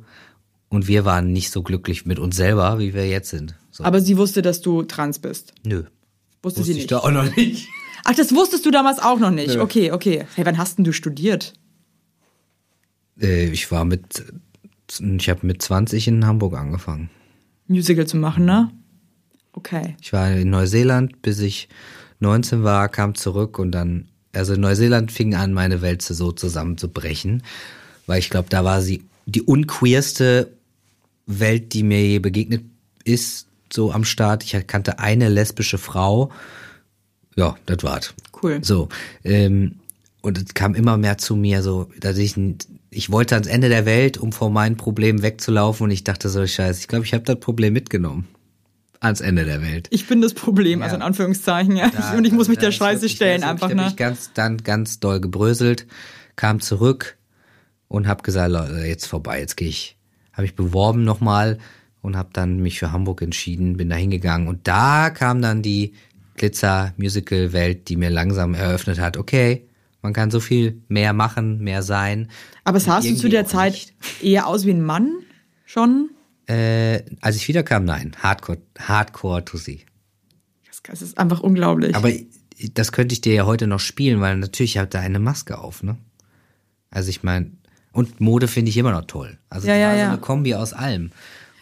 Und 0.70 0.88
wir 0.88 1.04
waren 1.04 1.30
nicht 1.32 1.50
so 1.50 1.62
glücklich 1.62 2.06
mit 2.06 2.18
uns 2.18 2.36
selber, 2.36 2.78
wie 2.78 2.94
wir 2.94 3.06
jetzt 3.06 3.28
sind. 3.28 3.54
So. 3.78 3.84
Aber 3.84 4.00
sie 4.00 4.16
wusste, 4.16 4.42
dass 4.42 4.60
du 4.60 4.82
trans 4.82 5.20
bist. 5.20 5.54
Nö. 5.64 5.84
Wusste 6.42 6.60
Wusste 6.60 6.64
sie 6.64 6.70
ich 6.72 6.76
nicht. 6.78 6.90
da 6.90 6.98
auch 6.98 7.12
noch 7.12 7.36
nicht. 7.36 7.68
Ach, 8.04 8.14
das 8.14 8.34
wusstest 8.34 8.66
du 8.66 8.72
damals 8.72 8.98
auch 8.98 9.20
noch 9.20 9.30
nicht. 9.30 9.54
Nö. 9.54 9.60
Okay, 9.60 9.92
okay. 9.92 10.26
Hey, 10.34 10.44
wann 10.44 10.58
hast 10.58 10.78
denn 10.78 10.84
du 10.84 10.92
studiert? 10.92 11.52
Äh, 13.20 13.50
ich 13.50 13.70
war 13.70 13.84
mit, 13.84 14.24
ich 15.00 15.28
habe 15.28 15.46
mit 15.46 15.62
20 15.62 16.08
in 16.08 16.26
Hamburg 16.26 16.54
angefangen. 16.56 17.08
Musical 17.68 18.04
zu 18.04 18.16
machen, 18.16 18.46
ne? 18.46 18.72
Okay. 19.52 19.94
Ich 20.02 20.12
war 20.12 20.28
in 20.32 20.50
Neuseeland, 20.50 21.22
bis 21.22 21.38
ich 21.38 21.68
19 22.18 22.64
war, 22.64 22.88
kam 22.88 23.14
zurück 23.14 23.60
und 23.60 23.70
dann, 23.70 24.08
also 24.32 24.54
in 24.54 24.60
Neuseeland 24.60 25.12
fing 25.12 25.36
an, 25.36 25.52
meine 25.52 25.82
Welt 25.82 26.02
so 26.02 26.32
zusammenzubrechen, 26.32 27.44
weil 28.06 28.18
ich 28.18 28.30
glaube, 28.30 28.48
da 28.48 28.64
war 28.64 28.82
sie 28.82 29.04
die 29.26 29.42
unqueerste 29.42 30.52
Welt, 31.26 31.74
die 31.74 31.84
mir 31.84 32.04
je 32.04 32.18
begegnet 32.18 32.64
ist, 33.04 33.47
so 33.72 33.92
am 33.92 34.04
Start. 34.04 34.44
Ich 34.44 34.66
kannte 34.66 34.98
eine 34.98 35.28
lesbische 35.28 35.78
Frau. 35.78 36.30
Ja, 37.36 37.56
das 37.66 37.82
war's. 37.82 38.14
Cool. 38.42 38.58
So, 38.62 38.88
ähm, 39.24 39.76
und 40.20 40.38
es 40.38 40.54
kam 40.54 40.74
immer 40.74 40.96
mehr 40.96 41.18
zu 41.18 41.36
mir, 41.36 41.62
so, 41.62 41.88
dass 42.00 42.18
ich, 42.18 42.34
ich 42.90 43.10
wollte 43.10 43.34
ans 43.36 43.46
Ende 43.46 43.68
der 43.68 43.86
Welt, 43.86 44.18
um 44.18 44.32
vor 44.32 44.50
meinen 44.50 44.76
Problemen 44.76 45.22
wegzulaufen 45.22 45.84
und 45.84 45.90
ich 45.90 46.04
dachte 46.04 46.28
so, 46.28 46.44
scheiße, 46.44 46.80
ich 46.80 46.88
glaube, 46.88 47.04
ich 47.04 47.14
habe 47.14 47.24
das 47.24 47.38
Problem 47.38 47.72
mitgenommen. 47.72 48.26
Ans 49.00 49.20
Ende 49.20 49.44
der 49.44 49.62
Welt. 49.62 49.86
Ich 49.90 50.08
bin 50.08 50.20
das 50.20 50.34
Problem, 50.34 50.82
also 50.82 50.96
in 50.96 51.02
Anführungszeichen, 51.02 51.76
ja. 51.76 51.88
Da- 51.88 52.14
und 52.18 52.24
ich 52.24 52.32
muss 52.32 52.48
mich 52.48 52.58
da 52.58 52.62
der 52.66 52.72
Scheiße 52.72 53.02
wirklich- 53.02 53.14
stellen, 53.14 53.42
ist 53.42 53.46
einfach, 53.48 53.68
Da 53.68 53.74
bin 53.74 53.76
ne? 53.84 53.86
ich 53.90 53.96
ganz, 53.96 54.32
dann 54.34 54.56
ganz 54.58 54.98
doll 54.98 55.20
gebröselt, 55.20 55.86
kam 56.34 56.60
zurück 56.60 57.16
und 57.86 58.08
habe 58.08 58.24
gesagt, 58.24 58.50
Leute, 58.50 58.74
jetzt 58.86 59.06
vorbei, 59.06 59.38
jetzt 59.38 59.56
gehe 59.56 59.68
ich. 59.68 59.96
Habe 60.32 60.46
ich 60.46 60.56
beworben 60.56 61.04
nochmal 61.04 61.58
und 62.02 62.16
habe 62.16 62.30
dann 62.32 62.58
mich 62.58 62.78
für 62.78 62.92
Hamburg 62.92 63.22
entschieden, 63.22 63.76
bin 63.76 63.90
da 63.90 63.96
hingegangen 63.96 64.48
und 64.48 64.66
da 64.68 65.10
kam 65.10 65.42
dann 65.42 65.62
die 65.62 65.92
Glitzer-Musical-Welt, 66.36 67.88
die 67.88 67.96
mir 67.96 68.10
langsam 68.10 68.54
eröffnet 68.54 69.00
hat, 69.00 69.16
okay, 69.16 69.66
man 70.02 70.12
kann 70.12 70.30
so 70.30 70.40
viel 70.40 70.80
mehr 70.88 71.12
machen, 71.12 71.58
mehr 71.58 71.82
sein. 71.82 72.28
Aber 72.64 72.78
sahst 72.80 73.08
du 73.10 73.16
zu 73.16 73.28
der 73.28 73.46
Zeit 73.46 73.72
nicht. 73.72 73.94
eher 74.22 74.46
aus 74.46 74.64
wie 74.64 74.70
ein 74.70 74.82
Mann? 74.82 75.10
Schon? 75.64 76.10
Äh, 76.46 77.02
als 77.20 77.36
ich 77.36 77.48
wiederkam, 77.48 77.84
nein, 77.84 78.12
Hardcore, 78.22 78.58
Hardcore 78.78 79.44
to 79.44 79.56
see. 79.58 79.80
Das- 80.84 81.02
ist 81.02 81.18
einfach 81.18 81.40
unglaublich. 81.40 81.94
Aber 81.94 82.10
das 82.72 82.92
könnte 82.92 83.12
ich 83.12 83.20
dir 83.20 83.34
ja 83.34 83.44
heute 83.44 83.66
noch 83.66 83.80
spielen, 83.80 84.20
weil 84.20 84.38
natürlich 84.38 84.78
hat 84.78 84.94
da 84.94 85.00
eine 85.00 85.18
Maske 85.18 85.58
auf, 85.58 85.82
ne? 85.82 85.98
Also 86.90 87.10
ich 87.10 87.22
meine, 87.22 87.50
und 87.92 88.20
Mode 88.20 88.48
finde 88.48 88.70
ich 88.70 88.76
immer 88.78 88.92
noch 88.92 89.04
toll. 89.06 89.36
Also 89.50 89.68
Ja, 89.68 89.74
ja, 89.76 89.88
war 89.88 89.94
so 89.94 90.00
ja. 90.00 90.08
eine 90.12 90.18
Kombi 90.18 90.54
aus 90.54 90.72
allem. 90.72 91.10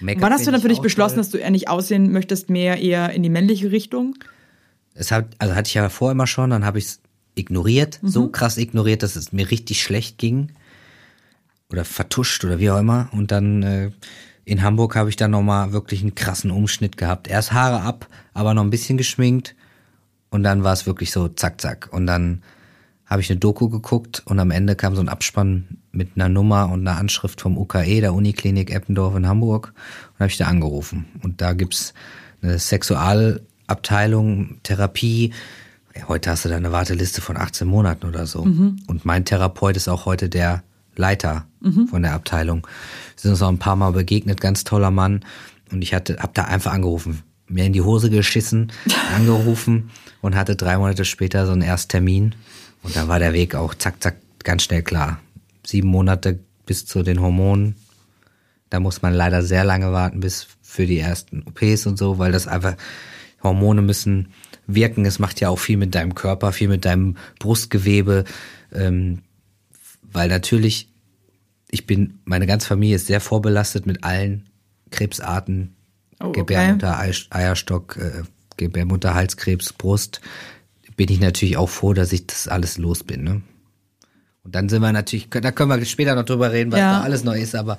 Wann 0.01 0.33
hast 0.33 0.47
du 0.47 0.51
dann 0.51 0.61
für 0.61 0.67
ich 0.69 0.75
dich 0.75 0.83
beschlossen, 0.83 1.15
toll. 1.17 1.23
dass 1.23 1.31
du 1.31 1.39
eher 1.39 1.51
nicht 1.51 1.69
aussehen 1.69 2.13
möchtest, 2.13 2.51
mehr 2.51 2.81
eher 2.81 3.11
in 3.13 3.23
die 3.23 3.31
männliche 3.31 3.71
Richtung? 3.73 4.15
Es 4.95 5.11
hat, 5.11 5.27
also 5.39 5.55
hatte 5.55 5.69
ich 5.69 5.75
ja 5.75 5.89
vorher 5.89 6.13
immer 6.13 6.27
schon, 6.27 6.51
dann 6.51 6.65
habe 6.65 6.79
ich 6.79 6.85
es 6.87 7.01
ignoriert, 7.35 7.99
Mhm. 8.03 8.09
so 8.09 8.29
krass 8.29 8.57
ignoriert, 8.59 9.03
dass 9.03 9.17
es 9.17 9.33
mir 9.33 9.51
richtig 9.51 9.83
schlecht 9.83 10.19
ging. 10.19 10.53
Oder 11.71 11.85
vertuscht 11.85 12.45
oder 12.45 12.59
wie 12.59 12.71
auch 12.71 12.79
immer. 12.79 13.09
Und 13.13 13.31
dann 13.33 13.63
äh, 13.63 13.91
in 14.45 14.63
Hamburg 14.63 14.95
habe 14.95 15.09
ich 15.11 15.17
dann 15.17 15.33
nochmal 15.33 15.73
wirklich 15.73 16.01
einen 16.03 16.15
krassen 16.15 16.51
Umschnitt 16.51 16.97
gehabt. 16.97 17.29
Erst 17.29 17.53
Haare 17.53 17.81
ab, 17.83 18.07
aber 18.35 18.55
noch 18.55 18.63
ein 18.63 18.71
bisschen 18.71 18.97
geschminkt. 18.97 19.57
Und 20.31 20.43
dann 20.45 20.63
war 20.63 20.73
es 20.73 20.87
wirklich 20.87 21.11
so 21.11 21.29
zack, 21.29 21.61
zack. 21.61 21.89
Und 21.93 22.07
dann 22.07 22.43
habe 23.07 23.21
ich 23.23 23.31
eine 23.31 23.39
Doku 23.41 23.69
geguckt 23.69 24.23
und 24.27 24.39
am 24.39 24.51
Ende 24.51 24.77
kam 24.77 24.95
so 24.95 25.01
ein 25.01 25.09
Abspann 25.09 25.79
mit 25.97 26.11
einer 26.15 26.29
Nummer 26.29 26.71
und 26.71 26.87
einer 26.87 26.99
Anschrift 26.99 27.41
vom 27.41 27.59
UKE, 27.59 28.01
der 28.01 28.15
Uniklinik 28.15 28.71
Eppendorf 28.71 29.17
in 29.17 29.27
Hamburg. 29.27 29.73
Und 30.15 30.21
habe 30.21 30.31
ich 30.31 30.37
da 30.37 30.47
angerufen. 30.47 31.07
Und 31.23 31.41
da 31.41 31.55
gibt's 31.55 31.95
eine 32.43 32.59
Sexualabteilung, 32.59 34.59
Therapie. 34.63 35.33
Heute 36.09 36.31
hast 36.31 36.45
du 36.45 36.51
da 36.51 36.57
eine 36.57 36.73
Warteliste 36.73 37.23
von 37.23 37.37
18 37.37 37.67
Monaten 37.67 38.07
oder 38.07 38.27
so. 38.27 38.43
Und 38.87 39.05
mein 39.05 39.25
Therapeut 39.25 39.77
ist 39.77 39.89
auch 39.89 40.05
heute 40.05 40.29
der 40.29 40.63
Leiter 40.95 41.47
von 41.87 42.03
der 42.03 42.13
Abteilung. 42.13 42.67
Wir 43.15 43.23
sind 43.23 43.31
uns 43.33 43.43
auch 43.43 43.49
ein 43.49 43.59
paar 43.59 43.77
Mal 43.77 43.93
begegnet, 43.93 44.41
ganz 44.41 44.65
toller 44.65 44.91
Mann. 44.91 45.25
Und 45.73 45.83
ich 45.83 45.95
hatte, 45.95 46.19
hab 46.19 46.35
da 46.35 46.45
einfach 46.45 46.73
angerufen, 46.73 47.23
mir 47.49 47.65
in 47.65 47.73
die 47.73 47.83
Hose 47.83 48.11
geschissen, 48.11 48.73
angerufen 49.17 49.91
und 50.21 50.37
hatte 50.37 50.57
drei 50.57 50.79
Monate 50.79 51.05
später 51.05 51.47
so 51.47 51.53
einen 51.53 51.63
Ersttermin. 51.63 52.35
Und 52.83 52.95
da 52.95 53.09
war 53.09 53.19
der 53.19 53.33
Weg 53.33 53.55
auch 53.55 53.75
zack, 53.75 54.03
zack, 54.03 54.17
ganz 54.45 54.63
schnell 54.63 54.83
klar. 54.83 55.19
Sieben 55.67 55.89
Monate 55.89 56.39
bis 56.65 56.87
zu 56.87 57.03
den 57.03 57.21
Hormonen. 57.21 57.75
Da 58.71 58.81
muss 58.81 59.03
man 59.03 59.13
leider 59.13 59.43
sehr 59.43 59.65
lange 59.65 59.93
warten 59.93 60.21
bis 60.21 60.47
für 60.63 60.87
die 60.87 60.99
ersten 60.99 61.43
OPs 61.47 61.87
und 61.87 61.99
so, 61.99 62.19
weil 62.19 62.33
das 62.33 62.47
einfach, 62.47 62.77
Hormone 63.43 63.83
müssen 63.83 64.29
wirken. 64.67 65.05
Es 65.05 65.19
macht 65.19 65.41
ja 65.41 65.49
auch 65.51 65.59
viel 65.59 65.77
mit 65.77 65.95
deinem 65.95 66.15
Körper, 66.15 66.53
viel 66.53 66.69
mit 66.69 66.85
deinem 66.85 67.17
Brustgewebe. 67.39 68.25
Ähm, 68.73 69.21
weil 70.03 70.29
natürlich, 70.29 70.89
ich 71.71 71.87
bin, 71.87 72.19
meine 72.25 72.47
ganze 72.47 72.67
Familie 72.67 72.97
ist 72.97 73.07
sehr 73.07 73.21
vorbelastet 73.21 73.87
mit 73.87 74.03
allen 74.05 74.45
Krebsarten, 74.91 75.73
Oh, 76.19 76.29
okay. 76.29 76.41
Gebärmutter, 76.41 76.99
Ei- 76.99 77.13
Eierstock, 77.29 77.99
äh, 77.99 78.23
Gebärmutter, 78.57 79.13
Halskrebs, 79.15 79.75
Brust, 79.75 80.23
bin 80.97 81.11
ich 81.11 81.21
natürlich 81.21 81.59
auch 81.59 81.69
froh, 81.69 81.93
dass 81.93 82.11
ich 82.13 82.27
das 82.27 82.49
alles 82.49 82.79
los 82.79 83.05
bin. 83.05 83.23
Ne? 83.23 83.43
Und 84.47 84.55
dann 84.55 84.69
sind 84.69 84.81
wir 84.81 84.93
natürlich, 84.93 85.29
da 85.29 85.51
können 85.51 85.71
wir 85.71 85.85
später 85.85 86.15
noch 86.15 86.25
drüber 86.25 86.53
reden, 86.53 86.71
was 86.71 86.79
Ja. 86.79 87.01
da 87.01 87.01
alles 87.03 87.25
neu 87.25 87.37
ist, 87.41 87.57
aber 87.57 87.79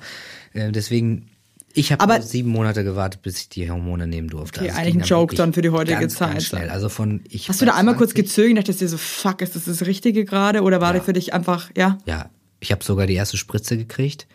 äh, 0.52 0.70
deswegen, 0.70 1.30
ich 1.72 1.92
habe 1.92 2.20
sieben 2.20 2.50
Monate 2.50 2.84
gewartet, 2.84 3.22
bis 3.22 3.38
ich 3.40 3.48
die 3.48 3.70
Hormone 3.70 4.06
nehmen 4.06 4.28
durfte. 4.28 4.60
Okay, 4.60 4.68
es 4.68 4.76
eigentlich 4.76 4.96
ein 5.04 5.08
Joke 5.08 5.34
dann 5.34 5.54
für 5.54 5.62
die 5.62 5.70
heutige 5.70 5.98
ganz, 5.98 6.16
Zeit. 6.16 6.32
Ganz 6.32 6.44
schnell. 6.44 6.68
Also 6.68 6.90
von, 6.90 7.22
ich 7.30 7.48
Hast 7.48 7.62
du 7.62 7.64
da 7.64 7.74
einmal 7.74 7.96
kurz 7.96 8.10
20, 8.10 8.26
gezögert 8.26 8.58
dachtest 8.58 8.82
dir 8.82 8.88
so, 8.88 8.98
fuck, 8.98 9.40
ist 9.40 9.56
das 9.56 9.64
das 9.64 9.86
Richtige 9.86 10.26
gerade? 10.26 10.60
Oder 10.60 10.82
war 10.82 10.90
Ja. 10.92 10.98
das 10.98 11.06
für 11.06 11.14
dich 11.14 11.32
einfach, 11.32 11.70
ja? 11.74 11.96
Ja, 12.04 12.28
ich 12.60 12.70
habe 12.70 12.84
sogar 12.84 13.06
die 13.06 13.14
erste 13.14 13.38
Spritze 13.38 13.78
gekriegt. 13.78 14.26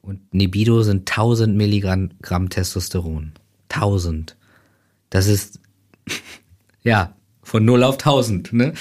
Und 0.00 0.32
Nebido 0.32 0.84
sind 0.84 1.10
1000 1.10 1.56
Milligramm 1.56 2.10
Gramm 2.22 2.50
Testosteron. 2.50 3.32
1000. 3.70 4.36
Das 5.10 5.26
ist, 5.26 5.58
ja, 6.84 7.14
von 7.42 7.64
0 7.64 7.82
auf 7.82 7.94
1000, 7.96 8.52
ne? 8.52 8.74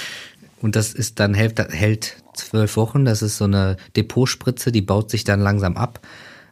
Und 0.62 0.76
das 0.76 0.94
ist 0.94 1.20
dann, 1.20 1.34
hält, 1.34 1.58
hält 1.72 2.18
zwölf 2.38 2.78
Wochen. 2.78 3.06
Das 3.06 3.22
ist 3.22 3.38
so 3.38 3.46
eine 3.46 3.78
Depotspritze, 3.96 4.72
die 4.72 4.82
baut 4.82 5.10
sich 5.12 5.24
dann 5.24 5.40
langsam 5.42 5.76
ab. 5.78 6.00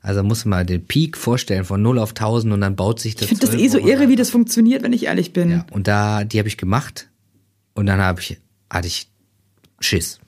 Also 0.02 0.22
muss 0.24 0.46
man 0.46 0.68
den 0.68 0.86
Peak 0.86 1.18
vorstellen 1.18 1.66
von 1.66 1.82
0 1.82 1.98
auf 2.00 2.10
1000 2.12 2.54
und 2.54 2.62
dann 2.62 2.76
baut 2.76 3.00
sich 3.00 3.16
das 3.16 3.24
Ich 3.24 3.30
finde 3.40 3.48
das 3.48 3.56
eh 3.56 3.68
so 3.70 3.80
irre, 3.80 4.08
wie 4.08 4.16
das 4.16 4.30
funktioniert, 4.30 4.84
wenn 4.84 4.94
ich 4.94 5.06
ehrlich 5.06 5.34
bin. 5.34 5.50
Ja, 5.50 5.66
und 5.72 5.88
da, 5.88 6.24
die 6.24 6.38
habe 6.38 6.48
ich 6.48 6.58
gemacht. 6.58 7.10
Und 7.74 7.88
dann 7.88 8.00
habe 8.00 8.22
ich 8.22 8.38
hatte 8.72 8.88
ich 8.88 9.10
Schiss. 9.80 10.20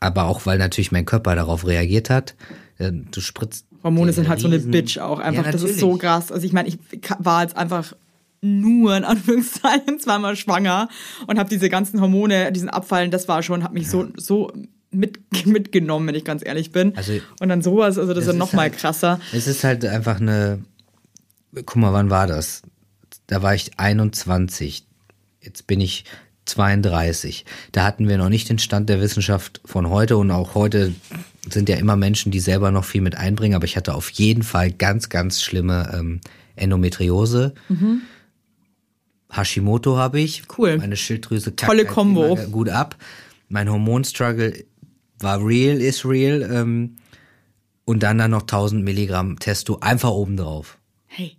Aber 0.00 0.24
auch, 0.24 0.44
weil 0.46 0.58
natürlich 0.58 0.92
mein 0.92 1.04
Körper 1.06 1.34
darauf 1.34 1.66
reagiert 1.66 2.10
hat. 2.10 2.34
Äh, 2.78 2.92
Du 3.10 3.20
spritzt. 3.20 3.66
Hormone 3.82 4.12
sind 4.12 4.28
halt 4.28 4.40
so 4.40 4.46
eine 4.48 4.56
Riesen- 4.56 4.70
Bitch 4.70 4.98
auch 4.98 5.18
einfach. 5.18 5.46
Ja, 5.46 5.52
das 5.52 5.62
ist 5.62 5.78
so 5.80 5.96
krass. 5.96 6.30
Also 6.30 6.46
ich 6.46 6.52
meine, 6.52 6.68
ich 6.68 6.78
war 7.18 7.42
jetzt 7.42 7.56
einfach 7.56 7.94
nur 8.42 8.96
in 8.96 9.04
Anführungszeichen 9.04 9.98
zweimal 10.00 10.36
schwanger 10.36 10.88
und 11.26 11.38
habe 11.38 11.48
diese 11.48 11.68
ganzen 11.68 12.00
Hormone, 12.00 12.52
diesen 12.52 12.68
Abfallen, 12.68 13.10
das 13.10 13.28
war 13.28 13.42
schon, 13.42 13.62
hat 13.64 13.72
mich 13.72 13.88
so 13.88 14.08
so 14.16 14.52
mit, 14.92 15.18
mitgenommen, 15.46 16.06
wenn 16.08 16.14
ich 16.14 16.24
ganz 16.24 16.44
ehrlich 16.44 16.72
bin. 16.72 16.96
Also- 16.96 17.20
und 17.40 17.48
dann 17.48 17.62
sowas, 17.62 17.98
also 17.98 18.12
das, 18.14 18.22
ist 18.24 18.28
Das 18.28 18.36
noch 18.36 18.52
mal 18.52 18.62
halt- 18.62 18.78
krasser. 18.78 19.20
Es 19.32 19.46
ist 19.46 19.64
halt 19.64 19.84
einfach 19.84 20.20
eine. 20.20 20.60
Guck 21.54 21.76
mal, 21.76 21.92
wann 21.92 22.08
war 22.10 22.26
das? 22.26 22.62
Da 23.26 23.42
war 23.42 23.54
ich 23.54 23.78
21. 23.78 24.86
Jetzt 25.40 25.66
bin 25.66 25.80
ich 25.80 26.04
32. 26.46 27.44
Da 27.72 27.84
hatten 27.84 28.08
wir 28.08 28.16
noch 28.18 28.28
nicht 28.28 28.48
den 28.48 28.58
Stand 28.58 28.88
der 28.88 29.00
Wissenschaft 29.00 29.60
von 29.64 29.88
heute 29.90 30.16
und 30.16 30.30
auch 30.30 30.54
heute 30.54 30.92
sind 31.48 31.68
ja 31.68 31.76
immer 31.76 31.96
Menschen, 31.96 32.32
die 32.32 32.40
selber 32.40 32.70
noch 32.70 32.84
viel 32.84 33.00
mit 33.00 33.16
einbringen, 33.16 33.54
aber 33.54 33.64
ich 33.64 33.76
hatte 33.76 33.94
auf 33.94 34.10
jeden 34.10 34.42
Fall 34.42 34.70
ganz, 34.72 35.08
ganz 35.08 35.42
schlimme 35.42 35.90
ähm, 35.94 36.20
Endometriose. 36.56 37.54
Hashimoto 39.30 39.96
habe 39.96 40.20
ich. 40.20 40.42
Cool. 40.58 40.78
Meine 40.78 40.96
Schilddrüse 40.96 41.52
kackt 41.52 41.68
Tolle 41.70 41.84
halt 41.84 41.88
Kombo. 41.94 42.36
gut 42.50 42.68
ab. 42.68 42.96
Mein 43.48 43.70
Hormonstruggle 43.70 44.64
war 45.22 45.44
real, 45.44 45.80
ist 45.80 46.04
real. 46.04 46.42
Ähm, 46.42 46.96
und 47.84 48.02
dann 48.02 48.18
dann 48.18 48.30
noch 48.30 48.42
1000 48.42 48.84
Milligramm 48.84 49.38
Testo 49.38 49.78
einfach 49.80 50.10
obendrauf. 50.10 50.78
Hey. 51.06 51.36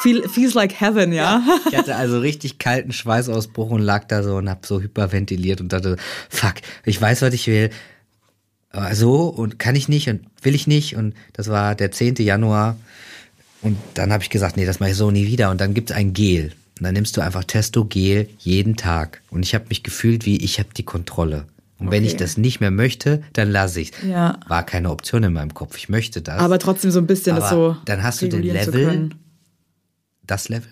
Feel, 0.00 0.28
feels 0.28 0.54
like 0.54 0.80
heaven, 0.80 1.12
ja? 1.12 1.42
Ich 1.68 1.76
hatte 1.76 1.96
also 1.96 2.20
richtig 2.20 2.58
kalten 2.58 2.92
Schweißausbruch 2.92 3.70
und 3.70 3.82
lag 3.82 4.04
da 4.06 4.22
so 4.22 4.36
und 4.36 4.48
hab 4.48 4.64
so 4.64 4.80
hyperventiliert 4.80 5.60
und 5.60 5.72
dachte, 5.72 5.96
fuck, 6.28 6.54
ich 6.84 7.00
weiß, 7.00 7.22
was 7.22 7.34
ich 7.34 7.48
will. 7.48 7.70
Aber 8.70 8.94
so 8.94 9.22
und 9.24 9.58
kann 9.58 9.74
ich 9.74 9.88
nicht 9.88 10.08
und 10.08 10.20
will 10.42 10.54
ich 10.54 10.68
nicht. 10.68 10.94
Und 10.94 11.14
das 11.32 11.48
war 11.48 11.74
der 11.74 11.90
10. 11.90 12.14
Januar. 12.16 12.76
Und 13.60 13.76
dann 13.94 14.12
habe 14.12 14.22
ich 14.22 14.30
gesagt, 14.30 14.56
nee, 14.56 14.66
das 14.66 14.78
mache 14.78 14.90
ich 14.90 14.96
so 14.96 15.10
nie 15.10 15.26
wieder. 15.26 15.50
Und 15.50 15.60
dann 15.60 15.74
gibt's 15.74 15.90
ein 15.90 16.12
Gel. 16.12 16.52
Und 16.78 16.84
dann 16.84 16.94
nimmst 16.94 17.16
du 17.16 17.20
einfach 17.20 17.42
Testo-Gel 17.42 18.28
jeden 18.38 18.76
Tag. 18.76 19.20
Und 19.30 19.42
ich 19.42 19.54
habe 19.54 19.64
mich 19.68 19.82
gefühlt, 19.82 20.26
wie 20.26 20.36
ich 20.36 20.60
habe 20.60 20.68
die 20.76 20.84
Kontrolle. 20.84 21.46
Und 21.78 21.90
wenn 21.92 22.02
Okay. 22.02 22.12
ich 22.12 22.16
das 22.16 22.36
nicht 22.36 22.60
mehr 22.60 22.70
möchte, 22.72 23.22
dann 23.34 23.50
lasse 23.50 23.80
ich 23.80 23.92
Ja. 24.06 24.38
War 24.48 24.64
keine 24.66 24.90
Option 24.90 25.22
in 25.22 25.32
meinem 25.32 25.54
Kopf. 25.54 25.76
Ich 25.78 25.88
möchte 25.88 26.20
das. 26.22 26.40
Aber 26.40 26.58
trotzdem 26.58 26.90
so 26.90 26.98
ein 26.98 27.06
bisschen 27.06 27.36
das 27.36 27.52
Aber 27.52 27.74
so. 27.74 27.80
dann 27.84 28.02
hast 28.02 28.20
du 28.20 28.28
den 28.28 28.42
Level, 28.42 29.10
das 30.26 30.48
Level, 30.48 30.68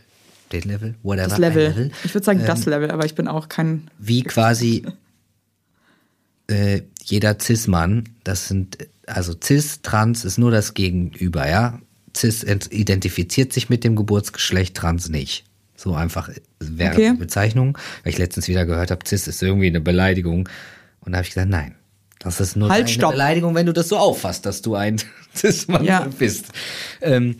den 0.52 0.62
Level, 0.62 0.94
whatever. 1.02 1.28
Das 1.28 1.32
ein 1.34 1.40
Level. 1.40 1.90
Ich 2.04 2.12
würde 2.14 2.24
sagen, 2.24 2.40
Ähm, 2.40 2.46
das 2.46 2.66
Level, 2.66 2.90
aber 2.90 3.04
ich 3.06 3.14
bin 3.14 3.28
auch 3.28 3.48
kein. 3.48 3.88
wie 3.98 4.22
quasi 4.22 4.84
äh, 6.48 6.82
jeder 7.04 7.38
Cis-Mann, 7.40 8.08
das 8.24 8.48
sind, 8.48 8.78
also 9.06 9.34
Cis, 9.42 9.82
Trans 9.82 10.24
ist 10.24 10.38
nur 10.38 10.50
das 10.50 10.74
Gegenüber, 10.74 11.48
ja. 11.48 11.80
Cis 12.16 12.42
ent- 12.42 12.72
identifiziert 12.72 13.52
sich 13.52 13.68
mit 13.68 13.84
dem 13.84 13.94
Geburtsgeschlecht, 13.94 14.74
Trans 14.76 15.08
nicht. 15.08 15.44
So 15.76 15.94
einfach 15.94 16.30
wäre 16.58 16.94
Okay. 16.94 17.10
die 17.12 17.18
Bezeichnung. 17.18 17.76
Weil 18.02 18.12
ich 18.14 18.18
letztens 18.18 18.48
wieder 18.48 18.64
gehört 18.64 18.90
habe, 18.90 19.06
Cis 19.06 19.28
ist 19.28 19.42
irgendwie 19.42 19.66
eine 19.66 19.80
Beleidigung. 19.82 20.48
Und 21.06 21.12
da 21.12 21.18
habe 21.18 21.24
ich 21.26 21.30
gesagt, 21.34 21.48
nein. 21.50 21.74
Das 22.18 22.40
ist 22.40 22.56
nur 22.56 22.68
Halt, 22.70 22.88
eine. 22.98 23.08
Beleidigung, 23.12 23.54
wenn 23.54 23.66
du 23.66 23.72
das 23.72 23.88
so 23.88 23.96
auffasst, 23.98 24.44
dass 24.46 24.60
du 24.62 24.74
ein 24.74 24.96
Cis-Mann 25.34 25.84
Ja. 25.84 26.06
bist. 26.18 26.46
Ähm, 27.00 27.36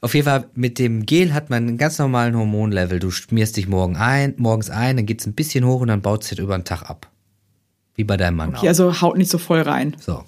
auf 0.00 0.14
jeden 0.14 0.24
Fall, 0.24 0.46
mit 0.54 0.78
dem 0.78 1.04
Gel 1.06 1.32
hat 1.34 1.50
man 1.50 1.68
einen 1.68 1.78
ganz 1.78 1.98
normalen 1.98 2.36
Hormonlevel. 2.36 2.98
Du 2.98 3.10
schmierst 3.10 3.56
dich 3.56 3.68
morgen 3.68 3.96
ein, 3.96 4.34
morgens 4.38 4.70
ein, 4.70 4.96
dann 4.96 5.06
geht's 5.06 5.26
ein 5.26 5.34
bisschen 5.34 5.64
hoch 5.66 5.80
und 5.80 5.88
dann 5.88 6.02
baut 6.02 6.24
sich 6.24 6.36
das 6.36 6.42
über 6.42 6.56
den 6.58 6.64
Tag 6.64 6.82
ab. 6.88 7.08
Wie 7.94 8.04
bei 8.04 8.16
deinem 8.16 8.36
Mann 8.36 8.54
Okay, 8.56 8.68
also 8.68 9.00
haut 9.02 9.18
nicht 9.18 9.30
so 9.30 9.38
voll 9.38 9.60
rein. 9.60 9.94
so. 10.00 10.24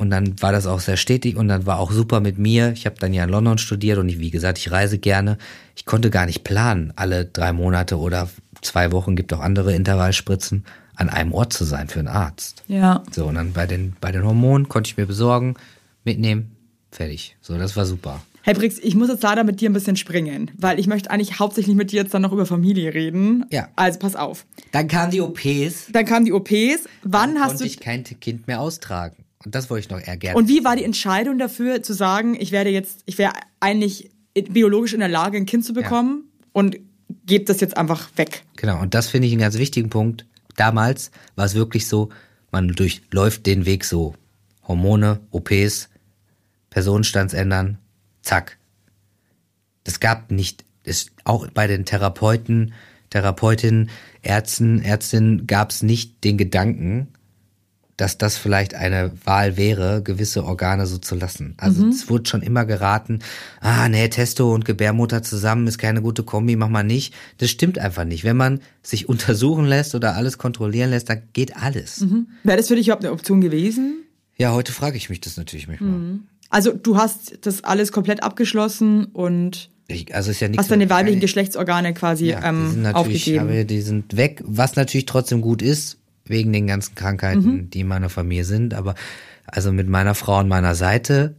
Und 0.00 0.10
dann 0.10 0.40
war 0.40 0.52
das 0.52 0.66
auch 0.66 0.78
sehr 0.80 0.96
stetig 0.96 1.36
und 1.36 1.48
dann 1.48 1.66
war 1.66 1.80
auch 1.80 1.90
super 1.90 2.20
mit 2.20 2.38
mir. 2.38 2.70
Ich 2.72 2.86
habe 2.86 2.94
dann 3.00 3.12
ja 3.12 3.24
in 3.24 3.30
London 3.30 3.58
studiert 3.58 3.98
und 3.98 4.08
ich, 4.08 4.20
wie 4.20 4.30
gesagt, 4.30 4.58
ich 4.58 4.70
reise 4.70 4.98
gerne. 4.98 5.38
Ich 5.74 5.84
konnte 5.86 6.08
gar 6.10 6.24
nicht 6.26 6.44
planen, 6.44 6.92
alle 6.94 7.24
drei 7.26 7.52
Monate 7.52 7.98
oder 7.98 8.30
zwei 8.62 8.92
Wochen, 8.92 9.16
gibt 9.16 9.32
auch 9.32 9.40
andere 9.40 9.74
Intervallspritzen, 9.74 10.64
an 10.98 11.08
einem 11.08 11.32
Ort 11.32 11.52
zu 11.52 11.64
sein 11.64 11.88
für 11.88 12.00
einen 12.00 12.08
Arzt. 12.08 12.64
Ja. 12.66 13.02
So, 13.12 13.26
und 13.26 13.36
dann 13.36 13.52
bei 13.52 13.66
den, 13.66 13.94
bei 14.00 14.12
den 14.12 14.24
Hormonen 14.24 14.68
konnte 14.68 14.90
ich 14.90 14.96
mir 14.96 15.06
besorgen, 15.06 15.54
mitnehmen, 16.04 16.56
fertig. 16.90 17.36
So, 17.40 17.56
das 17.56 17.76
war 17.76 17.86
super. 17.86 18.20
Hey 18.42 18.54
Brix, 18.54 18.78
ich 18.78 18.94
muss 18.94 19.08
jetzt 19.08 19.22
leider 19.22 19.44
mit 19.44 19.60
dir 19.60 19.70
ein 19.70 19.74
bisschen 19.74 19.96
springen, 19.96 20.50
weil 20.56 20.80
ich 20.80 20.86
möchte 20.86 21.10
eigentlich 21.10 21.38
hauptsächlich 21.38 21.76
mit 21.76 21.92
dir 21.92 22.02
jetzt 22.02 22.14
dann 22.14 22.22
noch 22.22 22.32
über 22.32 22.46
Familie 22.46 22.94
reden. 22.94 23.44
Ja. 23.50 23.68
Also 23.76 23.98
pass 23.98 24.16
auf. 24.16 24.44
Dann 24.72 24.88
kamen 24.88 25.10
die 25.10 25.20
OPs. 25.20 25.88
Dann 25.92 26.04
kamen 26.04 26.24
die 26.24 26.32
OPs. 26.32 26.88
Wann 27.02 27.34
Dann 27.34 27.42
hast 27.42 27.48
konnte 27.48 27.64
du 27.64 27.70
ich 27.70 27.80
kein 27.80 28.04
Kind 28.04 28.46
mehr 28.46 28.60
austragen. 28.60 29.24
Und 29.44 29.54
das 29.54 29.70
wollte 29.70 29.86
ich 29.86 29.90
noch 29.90 30.00
eher 30.00 30.16
gerne. 30.16 30.36
und 30.36 30.48
wie 30.48 30.64
war 30.64 30.74
die 30.74 30.84
Entscheidung 30.84 31.38
dafür 31.38 31.82
zu 31.82 31.92
sagen, 31.92 32.36
ich 32.40 32.50
werde 32.50 32.70
jetzt, 32.70 33.02
ich 33.06 33.18
wäre 33.18 33.32
eigentlich 33.60 34.10
biologisch 34.50 34.94
in 34.94 35.00
der 35.00 35.08
Lage, 35.08 35.36
ein 35.36 35.46
Kind 35.46 35.64
zu 35.64 35.72
bekommen 35.72 36.24
und 36.52 36.76
gebe 37.24 37.44
das 37.44 37.60
jetzt 37.60 37.76
einfach 37.76 38.08
weg? 38.16 38.42
Genau, 38.56 38.80
und 38.80 38.94
das 38.94 39.08
finde 39.08 39.28
ich 39.28 39.32
einen 39.32 39.42
ganz 39.42 39.58
wichtigen 39.58 39.90
Punkt. 39.90 40.26
Damals 40.58 41.12
war 41.36 41.46
es 41.46 41.54
wirklich 41.54 41.86
so, 41.86 42.08
man 42.50 42.68
durchläuft 42.68 43.46
den 43.46 43.64
Weg 43.64 43.84
so. 43.84 44.14
Hormone, 44.66 45.20
OPs, 45.30 45.88
Personenstands 46.68 47.32
ändern, 47.32 47.78
zack. 48.22 48.58
Das 49.84 50.00
gab 50.00 50.32
nicht, 50.32 50.64
es, 50.82 51.12
auch 51.22 51.46
bei 51.48 51.68
den 51.68 51.84
Therapeuten, 51.84 52.74
Therapeutinnen, 53.10 53.88
Ärzten, 54.20 54.82
Ärztinnen 54.82 55.46
gab 55.46 55.70
es 55.70 55.82
nicht 55.84 56.24
den 56.24 56.36
Gedanken, 56.36 57.08
dass 57.98 58.16
das 58.16 58.38
vielleicht 58.38 58.74
eine 58.74 59.10
Wahl 59.24 59.56
wäre, 59.56 60.02
gewisse 60.02 60.44
Organe 60.44 60.86
so 60.86 60.98
zu 60.98 61.16
lassen. 61.16 61.54
Also 61.58 61.86
es 61.88 62.08
wurde 62.08 62.30
schon 62.30 62.42
immer 62.42 62.64
geraten, 62.64 63.18
ah 63.60 63.88
nee, 63.88 64.08
Testo 64.08 64.54
und 64.54 64.64
Gebärmutter 64.64 65.22
zusammen 65.22 65.66
ist 65.66 65.78
keine 65.78 66.00
gute 66.00 66.22
Kombi, 66.22 66.54
mach 66.54 66.68
mal 66.68 66.84
nicht. 66.84 67.12
Das 67.38 67.50
stimmt 67.50 67.78
einfach 67.78 68.04
nicht. 68.04 68.22
Wenn 68.24 68.36
man 68.36 68.60
sich 68.82 69.08
untersuchen 69.08 69.66
lässt 69.66 69.94
oder 69.96 70.14
alles 70.14 70.38
kontrollieren 70.38 70.90
lässt, 70.90 71.10
dann 71.10 71.22
geht 71.32 71.56
alles. 71.56 72.04
Wäre 72.44 72.56
das 72.56 72.68
für 72.68 72.76
dich 72.76 72.86
überhaupt 72.86 73.04
eine 73.04 73.12
Option 73.12 73.40
gewesen? 73.40 74.04
Ja, 74.36 74.52
heute 74.52 74.72
frage 74.72 74.96
ich 74.96 75.10
mich 75.10 75.20
das 75.20 75.36
natürlich 75.36 75.66
manchmal. 75.66 76.20
Also 76.50 76.72
du 76.72 76.96
hast 76.96 77.38
das 77.42 77.64
alles 77.64 77.90
komplett 77.90 78.22
abgeschlossen 78.22 79.06
und 79.06 79.70
Ich, 79.88 80.14
also 80.14 80.30
ist 80.30 80.38
ja 80.38 80.46
nichts. 80.46 80.62
hast 80.62 80.70
deine 80.70 80.88
weiblichen 80.88 81.18
Geschlechtsorgane 81.20 81.94
quasi 81.94 82.26
ja, 82.28 82.40
die 82.40 82.46
ähm, 82.46 82.70
sind 82.70 82.82
natürlich, 82.82 83.22
aufgegeben. 83.22 83.48
aber 83.48 83.64
die 83.64 83.80
sind 83.80 84.16
weg, 84.16 84.40
was 84.46 84.76
natürlich 84.76 85.06
trotzdem 85.06 85.40
gut 85.40 85.62
ist, 85.62 85.97
wegen 86.30 86.52
den 86.52 86.66
ganzen 86.66 86.94
Krankheiten, 86.94 87.54
Mhm. 87.54 87.70
die 87.70 87.80
in 87.80 87.88
meiner 87.88 88.08
Familie 88.08 88.44
sind. 88.44 88.74
Aber 88.74 88.94
also 89.46 89.72
mit 89.72 89.88
meiner 89.88 90.14
Frau 90.14 90.36
an 90.36 90.48
meiner 90.48 90.74
Seite, 90.74 91.36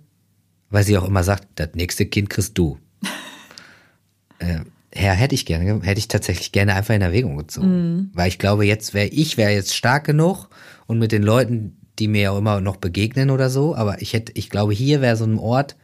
weil 0.69 0.84
sie 0.84 0.97
auch 0.97 1.08
immer 1.08 1.23
sagt, 1.23 1.47
das 1.56 1.69
nächste 1.75 2.06
Kind 2.06 2.30
kriegst 2.30 2.58
du. 2.58 2.78
äh, 4.39 4.60
ja, 4.95 5.12
hätte 5.12 5.36
ich 5.36 5.45
gerne, 5.45 5.82
hätte 5.84 5.99
ich 5.99 6.08
tatsächlich 6.08 6.52
gerne 6.52 6.73
einfach 6.75 6.95
in 6.95 7.02
Erwägung 7.02 7.38
gezogen. 7.38 7.95
Mhm. 7.95 8.10
Weil 8.13 8.28
ich 8.28 8.39
glaube, 8.39 8.65
jetzt 8.65 8.93
wäre 8.93 9.08
ich 9.08 9.38
wäre 9.38 9.52
jetzt 9.52 9.75
stark 9.75 10.06
genug 10.06 10.49
und 10.88 10.99
mit 10.99 11.12
den 11.12 11.23
Leuten, 11.23 11.78
die 11.99 12.08
mir 12.08 12.21
ja 12.21 12.38
immer 12.38 12.62
noch 12.62 12.78
begegnen 12.78 13.30
oder 13.30 13.49
so, 13.49 13.75
aber 13.75 14.02
ich 14.02 14.13
hätte, 14.13 14.32
ich 14.36 14.49
glaube, 14.49 14.73
hier 14.73 15.02
wäre 15.02 15.17
so 15.17 15.25
ein 15.25 15.38
Ort, 15.38 15.75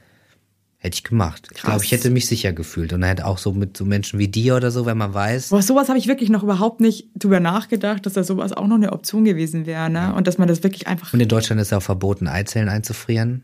hätte 0.85 0.95
ich 0.95 1.03
gemacht. 1.03 1.49
Ich 1.53 1.61
glaube, 1.61 1.83
ich 1.83 1.89
Krass. 1.89 1.99
hätte 1.99 2.09
mich 2.11 2.27
sicher 2.27 2.53
gefühlt. 2.53 2.93
Und 2.93 3.01
dann 3.01 3.09
hätte 3.09 3.25
auch 3.25 3.37
so 3.37 3.51
mit 3.51 3.75
so 3.75 3.85
Menschen 3.85 4.19
wie 4.19 4.27
dir 4.27 4.55
oder 4.55 4.71
so, 4.71 4.85
wenn 4.85 4.97
man 4.97 5.13
weiß, 5.13 5.49
Boah, 5.49 5.61
sowas 5.61 5.89
habe 5.89 5.97
ich 5.97 6.07
wirklich 6.07 6.29
noch 6.29 6.43
überhaupt 6.43 6.79
nicht 6.79 7.09
drüber 7.15 7.39
nachgedacht, 7.39 8.05
dass 8.05 8.13
da 8.13 8.23
sowas 8.23 8.53
auch 8.53 8.67
noch 8.67 8.75
eine 8.75 8.93
Option 8.93 9.25
gewesen 9.25 9.65
wäre, 9.65 9.89
ne? 9.89 10.13
Und 10.15 10.27
dass 10.27 10.37
man 10.37 10.47
das 10.47 10.63
wirklich 10.63 10.87
einfach. 10.87 11.11
Und 11.13 11.19
in 11.19 11.27
Deutschland 11.27 11.59
ist 11.61 11.71
ja 11.71 11.79
auch 11.79 11.83
verboten, 11.83 12.27
Eizellen 12.27 12.69
einzufrieren. 12.69 13.43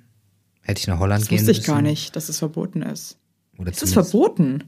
Hätte 0.62 0.80
ich 0.80 0.88
nach 0.88 0.99
Holland 0.99 1.21
Das 1.23 1.30
gehen 1.30 1.39
wusste 1.39 1.51
ich 1.51 1.58
müssen. 1.60 1.71
gar 1.71 1.82
nicht, 1.82 2.15
dass 2.15 2.30
es 2.30 2.38
verboten 2.38 2.84
ist. 2.84 3.17
Oder 3.58 3.71
Ist 3.71 3.82
es 3.84 3.93
verboten? 3.93 4.63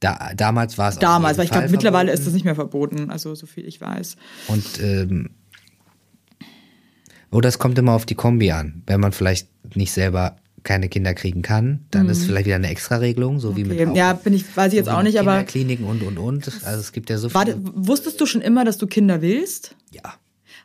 Da, 0.00 0.32
damals 0.36 0.76
war 0.76 0.90
es 0.90 0.98
Damals, 0.98 1.38
weil 1.38 1.44
ich 1.46 1.50
glaube, 1.50 1.68
mittlerweile 1.70 2.12
ist 2.12 2.26
das 2.26 2.34
nicht 2.34 2.44
mehr 2.44 2.54
verboten, 2.54 3.10
also 3.10 3.34
so 3.34 3.46
viel 3.46 3.66
ich 3.66 3.80
weiß. 3.80 4.16
Und 4.48 4.80
ähm, 4.80 5.30
oder 7.30 7.48
es 7.48 7.58
kommt 7.58 7.78
immer 7.78 7.92
auf 7.92 8.06
die 8.06 8.14
Kombi 8.14 8.50
an. 8.50 8.82
Wenn 8.86 9.00
man 9.00 9.12
vielleicht 9.12 9.48
nicht 9.76 9.92
selber 9.92 10.36
keine 10.66 10.88
Kinder 10.90 11.14
kriegen 11.14 11.40
kann, 11.40 11.86
dann 11.90 12.08
ist 12.10 12.24
vielleicht 12.24 12.46
wieder 12.46 12.56
eine 12.56 12.68
Extraregelung, 12.68 13.40
so 13.40 13.56
wie 13.56 13.64
mit 13.64 13.78
Mhm. 13.78 13.90
Okay. 13.90 13.98
Ja, 13.98 14.12
bin 14.12 14.34
ich, 14.34 14.56
weiß 14.56 14.72
ich 14.72 14.76
jetzt 14.76 14.88
auch 14.88 15.02
nicht, 15.02 15.18
aber 15.18 15.44
Kinderkliniken 15.44 15.86
und 15.86 16.02
und 16.02 16.18
und. 16.18 16.46
Also 16.64 16.80
es 16.80 16.92
gibt 16.92 17.08
ja 17.08 17.16
so 17.16 17.30
viele. 17.30 17.58
wusstest 17.62 18.20
du 18.20 18.26
schon 18.26 18.42
immer, 18.42 18.64
dass 18.64 18.76
du 18.76 18.86
Kinder 18.86 19.22
willst? 19.22 19.76
Ja. 19.90 20.14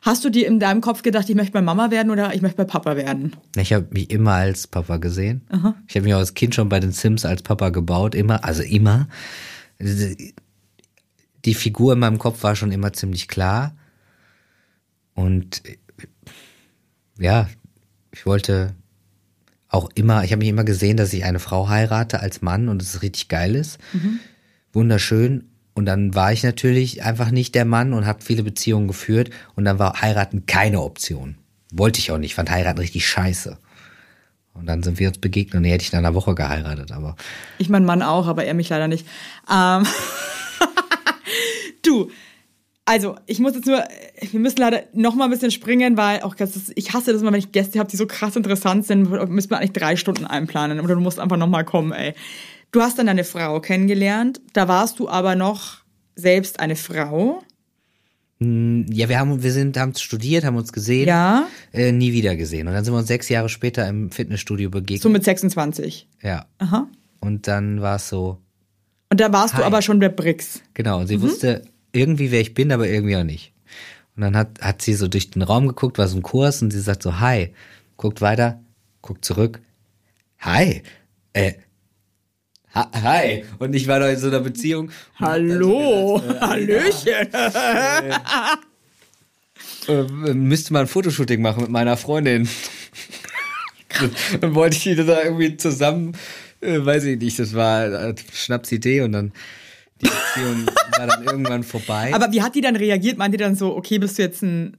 Hast 0.02 0.24
du 0.24 0.30
dir 0.30 0.48
in 0.48 0.58
deinem 0.58 0.80
Kopf 0.80 1.02
gedacht, 1.02 1.30
ich 1.30 1.36
möchte 1.36 1.52
bei 1.52 1.62
Mama 1.62 1.92
werden 1.92 2.10
oder 2.10 2.34
ich 2.34 2.42
möchte 2.42 2.56
bei 2.56 2.64
Papa 2.64 2.96
werden? 2.96 3.36
Ich 3.56 3.72
habe 3.72 3.86
mich 3.90 4.10
immer 4.10 4.32
als 4.32 4.66
Papa 4.66 4.96
gesehen. 4.96 5.42
Ich 5.86 5.94
habe 5.94 6.04
mich 6.04 6.14
auch 6.14 6.18
als 6.18 6.34
Kind 6.34 6.56
schon 6.56 6.68
bei 6.68 6.80
den 6.80 6.90
Sims 6.90 7.24
als 7.24 7.42
Papa 7.42 7.68
gebaut, 7.70 8.16
immer, 8.16 8.44
also 8.44 8.64
immer. 8.64 9.08
Die 9.78 11.54
Figur 11.54 11.92
in 11.92 12.00
meinem 12.00 12.18
Kopf 12.18 12.42
war 12.42 12.56
schon 12.56 12.72
immer 12.72 12.92
ziemlich 12.92 13.28
klar. 13.28 13.76
Und 15.14 15.62
ja, 17.18 17.48
ich 18.10 18.26
wollte 18.26 18.74
auch 19.72 19.90
immer, 19.94 20.22
ich 20.22 20.32
habe 20.32 20.40
mich 20.40 20.48
immer 20.48 20.64
gesehen, 20.64 20.96
dass 20.96 21.12
ich 21.12 21.24
eine 21.24 21.38
Frau 21.38 21.68
heirate 21.68 22.20
als 22.20 22.42
Mann 22.42 22.68
und 22.68 22.82
es 22.82 23.02
richtig 23.02 23.28
geil 23.28 23.56
ist. 23.56 23.78
Wunderschön. 24.72 25.48
Und 25.74 25.86
dann 25.86 26.14
war 26.14 26.32
ich 26.32 26.42
natürlich 26.42 27.02
einfach 27.02 27.30
nicht 27.30 27.54
der 27.54 27.64
Mann 27.64 27.94
und 27.94 28.06
habe 28.06 28.22
viele 28.22 28.42
Beziehungen 28.42 28.86
geführt 28.86 29.30
und 29.56 29.64
dann 29.64 29.78
war 29.78 30.02
heiraten 30.02 30.44
keine 30.44 30.82
Option. 30.82 31.36
Wollte 31.72 31.98
ich 31.98 32.10
auch 32.10 32.18
nicht, 32.18 32.34
fand 32.34 32.50
heiraten 32.50 32.78
richtig 32.78 33.08
scheiße. 33.08 33.56
Und 34.52 34.66
dann 34.66 34.82
sind 34.82 34.98
wir 34.98 35.08
uns 35.08 35.16
begegnet 35.16 35.54
und 35.54 35.64
hätte 35.64 35.82
ich 35.82 35.92
in 35.92 35.98
einer 35.98 36.14
Woche 36.14 36.34
geheiratet, 36.34 36.92
aber 36.92 37.16
Ich 37.56 37.70
mein 37.70 37.86
Mann 37.86 38.02
auch, 38.02 38.26
aber 38.26 38.44
er 38.44 38.52
mich 38.52 38.68
leider 38.68 38.86
nicht. 38.86 39.06
Ähm, 39.50 39.86
du, 41.82 42.10
also 42.92 43.16
ich 43.26 43.38
muss 43.38 43.54
jetzt 43.54 43.66
nur, 43.66 43.82
wir 44.30 44.40
müssen 44.40 44.58
leider 44.58 44.82
noch 44.92 45.14
mal 45.14 45.24
ein 45.24 45.30
bisschen 45.30 45.50
springen, 45.50 45.96
weil 45.96 46.20
auch 46.22 46.34
ist, 46.36 46.72
ich 46.76 46.92
hasse 46.92 47.12
das 47.12 47.22
immer, 47.22 47.32
wenn 47.32 47.38
ich 47.38 47.50
Gäste 47.52 47.78
habe, 47.78 47.90
die 47.90 47.96
so 47.96 48.06
krass 48.06 48.36
interessant 48.36 48.86
sind, 48.86 49.08
müssen 49.30 49.50
wir 49.50 49.58
eigentlich 49.58 49.72
drei 49.72 49.96
Stunden 49.96 50.26
einplanen 50.26 50.78
oder 50.80 50.94
du 50.94 51.00
musst 51.00 51.18
einfach 51.18 51.36
noch 51.38 51.48
mal 51.48 51.64
kommen, 51.64 51.92
ey. 51.92 52.14
Du 52.70 52.80
hast 52.82 52.98
dann 52.98 53.06
deine 53.06 53.24
Frau 53.24 53.60
kennengelernt, 53.60 54.40
da 54.52 54.68
warst 54.68 54.98
du 54.98 55.08
aber 55.08 55.34
noch 55.36 55.78
selbst 56.16 56.60
eine 56.60 56.76
Frau. 56.76 57.42
ja, 58.40 59.08
wir 59.08 59.18
haben, 59.18 59.42
wir 59.42 59.52
sind, 59.52 59.78
haben 59.78 59.94
studiert, 59.94 60.44
haben 60.44 60.56
uns 60.56 60.72
gesehen, 60.72 61.06
Ja. 61.08 61.46
äh, 61.72 61.92
nie 61.92 62.12
wieder 62.12 62.34
gesehen. 62.36 62.66
Und 62.68 62.74
dann 62.74 62.84
sind 62.84 62.92
wir 62.92 62.98
uns 62.98 63.08
sechs 63.08 63.28
Jahre 63.28 63.48
später 63.48 63.88
im 63.88 64.10
Fitnessstudio 64.10 64.68
begegnet. 64.68 65.02
So 65.02 65.08
mit 65.08 65.24
26. 65.24 66.08
ja. 66.22 66.44
Aha. 66.58 66.88
Und 67.20 67.46
dann 67.46 67.80
war 67.80 67.96
es 67.96 68.08
so, 68.08 68.38
Und 69.10 69.20
da 69.20 69.32
warst 69.32 69.54
du 69.54 69.58
Hi. 69.58 69.64
aber 69.64 69.80
schon 69.80 70.00
der 70.00 70.08
Brix. 70.08 70.60
Genau, 70.74 70.98
und 70.98 71.06
sie 71.06 71.22
wusste 71.22 71.62
irgendwie, 71.92 72.30
wer 72.30 72.40
ich 72.40 72.54
bin, 72.54 72.72
aber 72.72 72.88
irgendwie 72.88 73.16
auch 73.16 73.24
nicht. 73.24 73.52
Und 74.16 74.22
dann 74.22 74.36
hat, 74.36 74.60
hat 74.60 74.82
sie 74.82 74.94
so 74.94 75.08
durch 75.08 75.30
den 75.30 75.42
Raum 75.42 75.68
geguckt, 75.68 75.98
war 75.98 76.08
so 76.08 76.16
ein 76.16 76.22
Kurs, 76.22 76.62
und 76.62 76.70
sie 76.70 76.80
sagt 76.80 77.02
so, 77.02 77.20
hi, 77.20 77.54
guckt 77.96 78.20
weiter, 78.20 78.62
guckt 79.00 79.24
zurück, 79.24 79.60
hi, 80.38 80.82
äh, 81.32 81.54
ha, 82.74 82.90
hi. 83.02 83.44
Und 83.58 83.74
ich 83.74 83.86
war 83.88 84.00
noch 84.00 84.06
in 84.06 84.18
so 84.18 84.28
einer 84.28 84.40
Beziehung. 84.40 84.90
Hallo, 85.18 86.20
Hallöchen. 86.40 87.28
Äh, 89.88 90.04
müsste 90.32 90.72
mal 90.72 90.82
ein 90.82 90.86
Fotoshooting 90.86 91.42
machen 91.42 91.62
mit 91.62 91.70
meiner 91.70 91.96
Freundin. 91.96 92.48
dann 94.40 94.54
wollte 94.54 94.76
ich 94.76 94.84
die 94.84 94.94
da 94.94 95.24
irgendwie 95.24 95.56
zusammen, 95.56 96.16
äh, 96.60 96.84
weiß 96.84 97.04
ich 97.04 97.18
nicht, 97.18 97.38
das 97.38 97.54
war 97.54 97.86
äh, 97.86 98.14
Schnapsidee 98.32 99.00
und 99.00 99.10
dann 99.10 99.32
die 100.02 100.08
Beziehung 100.08 100.66
war 100.98 101.06
dann 101.06 101.22
irgendwann 101.24 101.62
vorbei. 101.62 102.12
Aber 102.14 102.32
wie 102.32 102.42
hat 102.42 102.54
die 102.54 102.60
dann 102.60 102.76
reagiert? 102.76 103.18
Meint 103.18 103.34
die 103.34 103.38
dann 103.38 103.54
so, 103.56 103.76
okay, 103.76 103.98
bist 103.98 104.18
du 104.18 104.22
jetzt 104.22 104.42
ein 104.42 104.76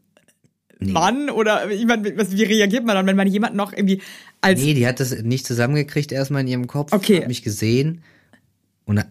Mann? 0.79 1.29
Oder 1.29 1.69
ich 1.71 1.85
meine, 1.85 2.17
was- 2.17 2.31
wie 2.35 2.43
reagiert 2.43 2.85
man 2.85 2.95
dann, 2.95 3.07
wenn 3.07 3.15
man 3.15 3.27
jemanden 3.27 3.57
noch 3.57 3.71
irgendwie 3.73 4.01
als 4.41 4.59
Nee, 4.61 4.73
die 4.73 4.85
hat 4.85 4.99
das 4.99 5.11
nicht 5.21 5.45
zusammengekriegt 5.45 6.11
erstmal 6.11 6.41
in 6.41 6.47
ihrem 6.47 6.67
Kopf. 6.67 6.91
Okay. 6.91 7.21
Hat 7.21 7.27
mich 7.27 7.41
gesehen. 7.43 8.03
Und 8.85 9.03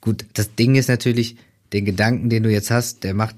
gut, 0.00 0.26
das 0.34 0.54
Ding 0.54 0.74
ist 0.74 0.88
natürlich, 0.88 1.36
den 1.72 1.84
Gedanken, 1.86 2.28
den 2.30 2.42
du 2.42 2.50
jetzt 2.50 2.70
hast, 2.70 3.02
der 3.04 3.14
macht, 3.14 3.34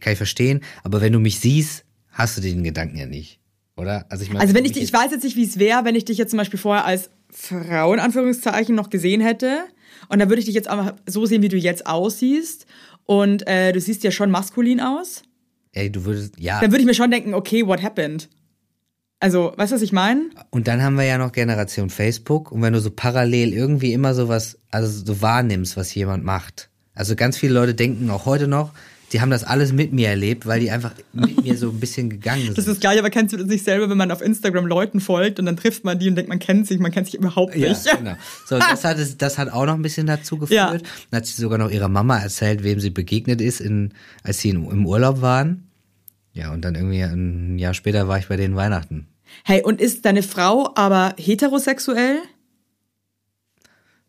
kann 0.00 0.12
ich 0.12 0.16
verstehen, 0.16 0.60
aber 0.84 1.00
wenn 1.00 1.12
du 1.12 1.18
mich 1.18 1.38
siehst, 1.40 1.84
hast 2.10 2.36
du 2.36 2.40
den 2.40 2.62
Gedanken 2.64 2.96
ja 2.96 3.06
nicht. 3.06 3.38
Oder? 3.76 4.06
Also 4.08 4.22
ich 4.24 4.30
meine, 4.30 4.40
Also 4.40 4.54
wenn 4.54 4.64
ich 4.64 4.72
dich, 4.72 4.82
ich 4.84 4.92
weiß 4.92 5.10
jetzt 5.12 5.22
nicht, 5.24 5.36
wie 5.36 5.44
es 5.44 5.58
wäre, 5.58 5.84
wenn 5.84 5.94
ich 5.94 6.04
dich 6.04 6.18
jetzt 6.18 6.30
zum 6.30 6.38
Beispiel 6.38 6.58
vorher 6.58 6.84
als 6.84 7.10
Frau 7.30 7.92
in 7.92 8.00
Anführungszeichen 8.00 8.74
noch 8.74 8.90
gesehen 8.90 9.20
hätte. 9.20 9.64
Und 10.08 10.18
dann 10.18 10.28
würde 10.28 10.40
ich 10.40 10.46
dich 10.46 10.54
jetzt 10.54 10.68
einfach 10.68 10.94
so 11.06 11.26
sehen, 11.26 11.42
wie 11.42 11.48
du 11.48 11.56
jetzt 11.56 11.86
aussiehst. 11.86 12.66
Und 13.04 13.46
äh, 13.46 13.72
du 13.72 13.80
siehst 13.80 14.04
ja 14.04 14.10
schon 14.10 14.30
maskulin 14.30 14.80
aus. 14.80 15.22
ey, 15.72 15.90
du 15.90 16.04
würdest, 16.04 16.38
ja. 16.38 16.60
Dann 16.60 16.70
würde 16.70 16.80
ich 16.80 16.86
mir 16.86 16.94
schon 16.94 17.10
denken, 17.10 17.34
okay, 17.34 17.66
what 17.66 17.82
happened? 17.82 18.28
Also, 19.20 19.52
weißt 19.56 19.72
du, 19.72 19.76
was 19.76 19.82
ich 19.82 19.92
meine? 19.92 20.30
Und 20.50 20.68
dann 20.68 20.82
haben 20.82 20.96
wir 20.96 21.04
ja 21.04 21.18
noch 21.18 21.32
Generation 21.32 21.90
Facebook. 21.90 22.52
Und 22.52 22.62
wenn 22.62 22.72
du 22.72 22.80
so 22.80 22.90
parallel 22.90 23.52
irgendwie 23.52 23.92
immer 23.92 24.14
sowas, 24.14 24.58
also 24.70 25.04
so 25.04 25.20
wahrnimmst, 25.20 25.76
was 25.76 25.94
jemand 25.94 26.24
macht. 26.24 26.70
Also 26.94 27.16
ganz 27.16 27.36
viele 27.36 27.54
Leute 27.54 27.74
denken 27.74 28.10
auch 28.10 28.26
heute 28.26 28.46
noch, 28.46 28.72
die 29.12 29.20
haben 29.20 29.30
das 29.30 29.42
alles 29.44 29.72
mit 29.72 29.92
mir 29.92 30.08
erlebt, 30.08 30.44
weil 30.46 30.60
die 30.60 30.70
einfach 30.70 30.92
mit 31.12 31.42
mir 31.42 31.56
so 31.56 31.70
ein 31.70 31.80
bisschen 31.80 32.10
gegangen 32.10 32.44
sind. 32.44 32.58
Das 32.58 32.66
ist 32.66 32.80
gleich, 32.80 32.98
aber 32.98 33.08
kennst 33.10 33.32
du 33.32 33.38
das 33.38 33.46
nicht 33.46 33.64
selber, 33.64 33.88
wenn 33.88 33.96
man 33.96 34.10
auf 34.10 34.20
Instagram 34.20 34.66
Leuten 34.66 35.00
folgt 35.00 35.38
und 35.38 35.46
dann 35.46 35.56
trifft 35.56 35.84
man 35.84 35.98
die 35.98 36.08
und 36.08 36.14
denkt, 36.16 36.28
man 36.28 36.38
kennt 36.38 36.66
sich, 36.66 36.78
man 36.78 36.90
kennt 36.92 37.06
sich 37.06 37.14
überhaupt 37.14 37.56
Ja, 37.56 37.70
nicht. 37.70 37.84
genau. 37.96 38.16
So, 38.46 38.58
das 38.70 38.84
hat, 38.84 38.98
es, 38.98 39.16
das 39.16 39.38
hat 39.38 39.50
auch 39.50 39.64
noch 39.66 39.74
ein 39.74 39.82
bisschen 39.82 40.06
dazu 40.06 40.36
geführt. 40.38 40.56
Ja. 40.56 40.72
Dann 41.10 41.18
hat 41.18 41.26
sie 41.26 41.40
sogar 41.40 41.58
noch 41.58 41.70
ihrer 41.70 41.88
Mama 41.88 42.18
erzählt, 42.18 42.62
wem 42.64 42.80
sie 42.80 42.90
begegnet 42.90 43.40
ist, 43.40 43.60
in, 43.60 43.94
als 44.22 44.40
sie 44.40 44.50
in, 44.50 44.68
im 44.68 44.86
Urlaub 44.86 45.22
waren. 45.22 45.68
Ja, 46.34 46.52
und 46.52 46.62
dann 46.64 46.74
irgendwie 46.74 47.02
ein 47.02 47.58
Jahr 47.58 47.74
später 47.74 48.08
war 48.08 48.18
ich 48.18 48.28
bei 48.28 48.36
denen 48.36 48.56
Weihnachten. 48.56 49.08
Hey, 49.44 49.62
und 49.62 49.80
ist 49.80 50.04
deine 50.04 50.22
Frau 50.22 50.70
aber 50.74 51.14
heterosexuell? 51.18 52.18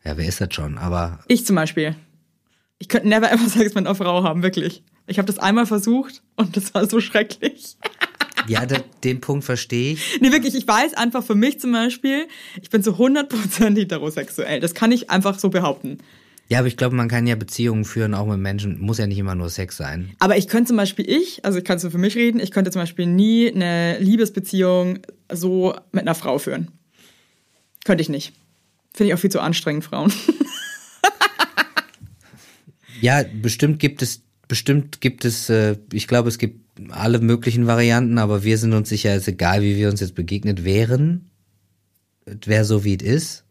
Ja, 0.03 0.17
wer 0.17 0.25
ist 0.27 0.39
das 0.41 0.53
schon? 0.53 0.77
Aber 0.77 1.19
Ich 1.27 1.45
zum 1.45 1.55
Beispiel. 1.55 1.95
Ich 2.79 2.87
könnte 2.87 3.07
never 3.07 3.31
ever 3.31 3.47
Sex 3.49 3.75
mit 3.75 3.85
einer 3.85 3.95
Frau 3.95 4.23
haben, 4.23 4.41
wirklich. 4.41 4.83
Ich 5.07 5.17
habe 5.17 5.25
das 5.25 5.37
einmal 5.37 5.65
versucht 5.65 6.23
und 6.35 6.55
das 6.55 6.73
war 6.73 6.87
so 6.87 7.01
schrecklich. 7.01 7.77
ja, 8.47 8.65
da, 8.65 8.77
den 9.03 9.21
Punkt 9.21 9.43
verstehe 9.43 9.93
ich. 9.93 10.19
Nee, 10.21 10.31
wirklich, 10.31 10.55
ich 10.55 10.67
weiß 10.67 10.93
einfach 10.93 11.23
für 11.23 11.35
mich 11.35 11.59
zum 11.59 11.73
Beispiel, 11.73 12.27
ich 12.61 12.69
bin 12.69 12.81
zu 12.81 12.91
100% 12.91 13.75
heterosexuell. 13.75 14.59
Das 14.59 14.73
kann 14.73 14.91
ich 14.91 15.09
einfach 15.09 15.37
so 15.37 15.49
behaupten. 15.49 15.99
Ja, 16.47 16.59
aber 16.59 16.67
ich 16.67 16.77
glaube, 16.77 16.95
man 16.95 17.07
kann 17.07 17.27
ja 17.27 17.35
Beziehungen 17.35 17.85
führen, 17.85 18.15
auch 18.15 18.25
mit 18.25 18.39
Menschen. 18.39 18.79
Muss 18.81 18.97
ja 18.97 19.05
nicht 19.05 19.19
immer 19.19 19.35
nur 19.35 19.49
Sex 19.49 19.77
sein. 19.77 20.15
Aber 20.17 20.35
ich 20.35 20.47
könnte 20.47 20.69
zum 20.69 20.77
Beispiel 20.77 21.07
ich, 21.07 21.45
also 21.45 21.59
ich 21.59 21.63
kann 21.63 21.77
so 21.77 21.91
für 21.91 21.99
mich 21.99 22.15
reden, 22.15 22.39
ich 22.39 22.49
könnte 22.49 22.71
zum 22.71 22.81
Beispiel 22.81 23.05
nie 23.05 23.51
eine 23.53 23.99
Liebesbeziehung 23.99 24.99
so 25.31 25.75
mit 25.91 26.01
einer 26.01 26.15
Frau 26.15 26.39
führen. 26.39 26.69
Könnte 27.85 28.01
ich 28.01 28.09
nicht. 28.09 28.33
Finde 28.95 29.09
ich 29.09 29.13
auch 29.13 29.19
viel 29.19 29.29
zu 29.29 29.41
anstrengend, 29.41 29.83
Frauen. 29.83 30.11
Ja, 33.01 33.23
bestimmt 33.41 33.79
gibt 33.79 34.01
es, 34.01 34.21
bestimmt 34.47 35.01
gibt 35.01 35.25
es, 35.25 35.49
äh, 35.49 35.77
ich 35.93 36.07
glaube, 36.07 36.29
es 36.29 36.37
gibt 36.37 36.59
alle 36.89 37.19
möglichen 37.19 37.67
Varianten, 37.67 38.17
aber 38.17 38.43
wir 38.43 38.57
sind 38.57 38.73
uns 38.73 38.89
sicher, 38.89 39.11
es 39.13 39.23
ist 39.23 39.27
egal, 39.29 39.61
wie 39.61 39.75
wir 39.77 39.89
uns 39.89 39.99
jetzt 39.99 40.15
begegnet 40.15 40.63
wären. 40.63 41.29
Es 42.25 42.47
wäre 42.47 42.65
so, 42.65 42.83
wie 42.83 42.95
es 42.95 43.03
ist. 43.03 43.43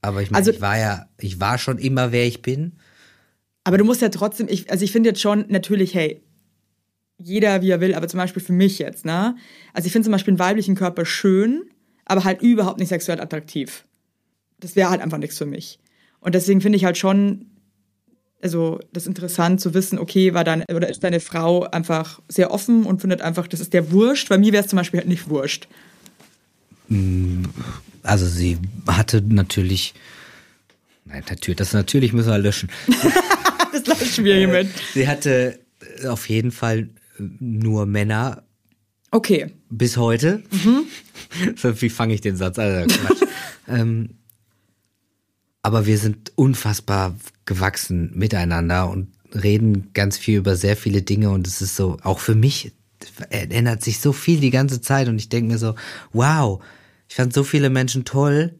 Aber 0.00 0.20
ich 0.22 0.30
meine, 0.30 0.38
Also- 0.38 0.50
ich 0.52 0.60
war 0.60 0.78
ja, 0.78 1.06
ich 1.18 1.40
war 1.40 1.58
schon 1.58 1.78
immer, 1.78 2.12
wer 2.12 2.26
ich 2.26 2.42
bin. 2.42 2.72
Aber 3.64 3.78
du 3.78 3.84
musst 3.84 4.02
ja 4.02 4.08
trotzdem, 4.08 4.48
ich, 4.48 4.70
also 4.70 4.84
ich 4.84 4.90
finde 4.90 5.10
jetzt 5.10 5.20
schon, 5.20 5.44
natürlich, 5.48 5.94
hey, 5.94 6.22
jeder 7.18 7.62
wie 7.62 7.70
er 7.70 7.80
will, 7.80 7.94
aber 7.94 8.08
zum 8.08 8.18
Beispiel 8.18 8.42
für 8.42 8.52
mich 8.52 8.80
jetzt, 8.80 9.04
ne? 9.04 9.36
Also 9.72 9.86
ich 9.86 9.92
finde 9.92 10.06
zum 10.06 10.12
Beispiel 10.12 10.32
einen 10.32 10.40
weiblichen 10.40 10.74
Körper 10.74 11.04
schön, 11.06 11.62
aber 12.04 12.24
halt 12.24 12.42
überhaupt 12.42 12.80
nicht 12.80 12.88
sexuell 12.88 13.20
attraktiv. 13.20 13.84
Das 14.58 14.74
wäre 14.74 14.90
halt 14.90 15.00
einfach 15.00 15.18
nichts 15.18 15.38
für 15.38 15.46
mich. 15.46 15.78
Und 16.18 16.34
deswegen 16.34 16.60
finde 16.60 16.76
ich 16.76 16.84
halt 16.84 16.98
schon, 16.98 17.46
also 18.42 18.80
das 18.92 19.06
interessant 19.06 19.60
zu 19.60 19.72
wissen, 19.72 19.98
okay, 19.98 20.34
war 20.34 20.44
deine, 20.44 20.66
oder 20.74 20.88
ist 20.88 21.04
deine 21.04 21.20
Frau 21.20 21.62
einfach 21.62 22.20
sehr 22.28 22.50
offen 22.50 22.84
und 22.84 23.00
findet 23.00 23.22
einfach, 23.22 23.46
das 23.46 23.60
ist 23.60 23.72
der 23.72 23.92
Wurscht. 23.92 24.28
Bei 24.28 24.38
mir 24.38 24.52
wäre 24.52 24.64
es 24.64 24.68
zum 24.68 24.76
Beispiel 24.76 25.00
halt 25.00 25.08
nicht 25.08 25.28
Wurscht. 25.28 25.68
Also 28.02 28.26
sie 28.26 28.58
hatte 28.86 29.22
natürlich, 29.22 29.94
nein, 31.04 31.22
natürlich, 31.30 31.56
das 31.56 31.72
natürlich 31.72 32.12
müssen 32.12 32.30
wir 32.30 32.38
löschen. 32.38 32.70
Das 33.72 33.86
löschen 33.86 34.26
wir 34.26 34.36
hiermit. 34.36 34.68
Sie 34.92 35.08
hatte 35.08 35.58
äh, 36.02 36.06
auf 36.08 36.28
jeden 36.28 36.50
Fall 36.50 36.90
äh, 37.18 37.22
nur 37.40 37.86
Männer 37.86 38.42
Okay. 39.10 39.50
bis 39.70 39.96
heute. 39.96 40.42
So, 41.56 41.80
Wie 41.80 41.88
fange 41.88 42.12
ich 42.12 42.20
den 42.20 42.36
Satz 42.36 42.58
an? 42.58 42.70
Also, 42.70 42.96
ähm, 43.68 44.10
aber 45.62 45.86
wir 45.86 45.96
sind 45.96 46.32
unfassbar 46.34 47.16
gewachsen 47.44 48.12
miteinander 48.14 48.88
und 48.90 49.08
reden 49.34 49.90
ganz 49.94 50.18
viel 50.18 50.38
über 50.38 50.56
sehr 50.56 50.76
viele 50.76 51.02
Dinge 51.02 51.30
und 51.30 51.46
es 51.46 51.62
ist 51.62 51.76
so, 51.76 51.96
auch 52.02 52.18
für 52.18 52.34
mich 52.34 52.72
ändert 53.30 53.82
sich 53.82 54.00
so 54.00 54.12
viel 54.12 54.40
die 54.40 54.50
ganze 54.50 54.80
Zeit 54.80 55.08
und 55.08 55.18
ich 55.18 55.28
denke 55.28 55.52
mir 55.52 55.58
so, 55.58 55.74
wow, 56.12 56.62
ich 57.08 57.16
fand 57.16 57.32
so 57.32 57.42
viele 57.44 57.68
Menschen 57.70 58.04
toll. 58.04 58.54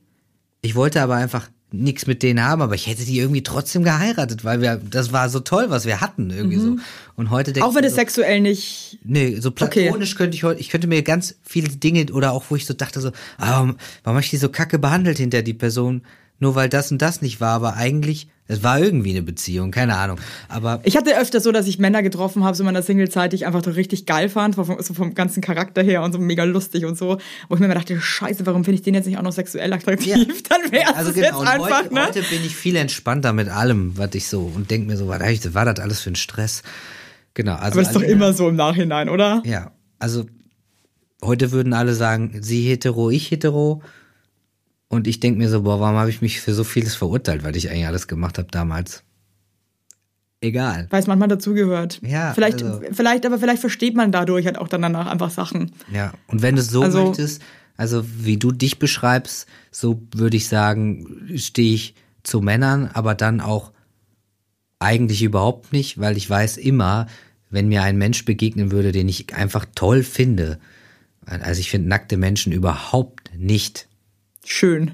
Ich 0.62 0.74
wollte 0.74 1.00
aber 1.00 1.14
einfach 1.14 1.48
nichts 1.70 2.06
mit 2.06 2.22
denen 2.22 2.44
haben, 2.44 2.60
aber 2.60 2.74
ich 2.74 2.86
hätte 2.86 3.04
die 3.04 3.18
irgendwie 3.18 3.42
trotzdem 3.42 3.82
geheiratet, 3.82 4.44
weil 4.44 4.60
wir, 4.60 4.76
das 4.76 5.12
war 5.12 5.28
so 5.28 5.40
toll, 5.40 5.66
was 5.68 5.86
wir 5.86 6.00
hatten 6.00 6.30
irgendwie 6.30 6.58
so. 6.58 6.76
Und 7.16 7.30
heute 7.30 7.52
denke 7.52 7.66
Auch 7.66 7.74
wenn 7.74 7.84
es 7.84 7.92
so, 7.92 7.96
sexuell 7.96 8.40
nicht. 8.40 8.98
Nee, 9.04 9.36
so 9.40 9.50
Okay. 9.50 9.84
platonisch 9.84 10.16
könnte 10.16 10.36
ich 10.36 10.44
heute, 10.44 10.60
ich 10.60 10.68
könnte 10.68 10.86
mir 10.86 11.02
ganz 11.02 11.36
viele 11.42 11.68
Dinge 11.68 12.12
oder 12.12 12.32
auch 12.32 12.44
wo 12.50 12.56
ich 12.56 12.66
so 12.66 12.74
dachte 12.74 13.00
so, 13.00 13.08
ah, 13.38 13.52
warum, 13.52 13.76
warum 14.04 14.16
hab 14.16 14.24
ich 14.24 14.30
die 14.30 14.36
so 14.36 14.48
kacke 14.50 14.78
behandelt 14.78 15.18
hinter 15.18 15.42
die 15.42 15.54
Person, 15.54 16.02
nur 16.40 16.54
weil 16.54 16.68
das 16.68 16.90
und 16.92 17.00
das 17.00 17.22
nicht 17.22 17.40
war, 17.40 17.54
aber 17.54 17.74
eigentlich, 17.76 18.28
es 18.48 18.62
war 18.62 18.80
irgendwie 18.80 19.10
eine 19.10 19.22
Beziehung, 19.22 19.70
keine 19.70 19.96
Ahnung. 19.96 20.18
Aber 20.48 20.80
Ich 20.84 20.96
hatte 20.96 21.16
öfter 21.18 21.40
so, 21.40 21.52
dass 21.52 21.66
ich 21.66 21.78
Männer 21.78 22.02
getroffen 22.02 22.44
habe, 22.44 22.56
so 22.56 22.62
in 22.62 22.66
meiner 22.66 22.82
Singlezeit, 22.82 23.32
die 23.32 23.36
ich 23.36 23.46
einfach 23.46 23.64
so 23.64 23.70
richtig 23.70 24.04
geil 24.04 24.28
fand, 24.28 24.56
vom, 24.56 24.76
so 24.80 24.94
vom 24.94 25.14
ganzen 25.14 25.40
Charakter 25.40 25.82
her 25.82 26.02
und 26.02 26.12
so 26.12 26.18
mega 26.18 26.44
lustig 26.44 26.84
und 26.84 26.98
so, 26.98 27.18
wo 27.48 27.54
ich 27.54 27.60
mir 27.60 27.66
immer 27.66 27.74
dachte, 27.74 28.00
scheiße, 28.00 28.44
warum 28.44 28.64
finde 28.64 28.76
ich 28.76 28.82
den 28.82 28.94
jetzt 28.94 29.06
nicht 29.06 29.16
auch 29.16 29.22
noch 29.22 29.32
sexuell 29.32 29.72
attraktiv? 29.72 30.08
Ja. 30.08 30.16
Dann 30.48 30.72
wäre 30.72 30.90
es 30.90 30.96
also 30.96 31.12
jetzt 31.12 31.28
genau, 31.28 31.40
und 31.40 31.48
einfach, 31.48 31.84
heute, 31.84 31.94
ne? 31.94 32.06
heute 32.06 32.22
bin 32.22 32.44
ich 32.44 32.56
viel 32.56 32.76
entspannter 32.76 33.32
mit 33.32 33.48
allem, 33.48 33.96
was 33.96 34.14
ich 34.14 34.26
so 34.26 34.50
und 34.54 34.70
denk 34.70 34.86
mir 34.86 34.96
so, 34.96 35.06
was 35.08 35.54
war 35.54 35.64
das 35.64 35.78
alles 35.78 36.00
für 36.00 36.10
ein 36.10 36.16
Stress? 36.16 36.62
Genau, 37.34 37.54
also 37.54 37.78
Aber 37.78 37.82
das 37.82 37.88
ist 37.88 37.94
doch 37.94 38.02
immer 38.02 38.32
so 38.32 38.48
im 38.48 38.56
Nachhinein, 38.56 39.08
oder? 39.08 39.42
Ja, 39.46 39.70
also 39.98 40.26
heute 41.22 41.52
würden 41.52 41.72
alle 41.72 41.94
sagen, 41.94 42.38
sie 42.40 42.68
hetero, 42.68 43.10
ich 43.10 43.30
hetero. 43.30 43.82
Und 44.92 45.06
ich 45.06 45.20
denk 45.20 45.38
mir 45.38 45.48
so, 45.48 45.62
boah, 45.62 45.80
warum 45.80 45.96
habe 45.96 46.10
ich 46.10 46.20
mich 46.20 46.42
für 46.42 46.52
so 46.52 46.64
vieles 46.64 46.94
verurteilt, 46.94 47.44
weil 47.44 47.56
ich 47.56 47.70
eigentlich 47.70 47.86
alles 47.86 48.08
gemacht 48.08 48.36
habe 48.36 48.48
damals. 48.50 49.02
egal. 50.42 50.88
Weil 50.90 51.00
es 51.00 51.06
manchmal 51.06 51.28
dazugehört. 51.28 52.00
Ja, 52.02 52.34
Vielleicht, 52.34 52.62
also- 52.62 52.82
vielleicht, 52.92 53.24
aber 53.24 53.38
vielleicht 53.38 53.60
versteht 53.60 53.94
man 53.94 54.10
dadurch 54.12 54.44
halt 54.44 54.58
auch 54.58 54.66
dann 54.68 54.82
danach 54.82 55.06
einfach 55.06 55.30
Sachen. 55.30 55.70
Ja, 55.92 56.12
und 56.26 56.42
wenn 56.42 56.56
du 56.56 56.60
es 56.60 56.68
so 56.68 56.82
Also- 56.82 57.04
möchtest, 57.06 57.40
also 57.76 58.04
wie 58.18 58.36
du 58.36 58.50
dich 58.50 58.78
beschreibst, 58.80 59.46
so 59.70 60.02
würde 60.14 60.36
ich 60.36 60.48
sagen, 60.48 61.30
stehe 61.36 61.72
ich 61.74 61.94
zu 62.24 62.40
Männern, 62.42 62.90
aber 62.92 63.14
dann 63.14 63.40
auch 63.40 63.70
eigentlich 64.80 65.22
überhaupt 65.22 65.72
nicht, 65.72 65.98
weil 66.00 66.16
ich 66.18 66.28
weiß 66.28 66.56
immer, 66.58 67.06
wenn 67.48 67.68
mir 67.68 67.82
ein 67.84 67.96
Mensch 67.96 68.24
begegnen 68.24 68.72
würde, 68.72 68.90
den 68.92 69.08
ich 69.08 69.32
einfach 69.34 69.64
toll 69.76 70.02
finde, 70.02 70.58
also 71.24 71.60
ich 71.60 71.70
finde 71.70 71.88
nackte 71.88 72.16
Menschen 72.16 72.52
überhaupt 72.52 73.30
nicht 73.38 73.86
Schön. 74.44 74.92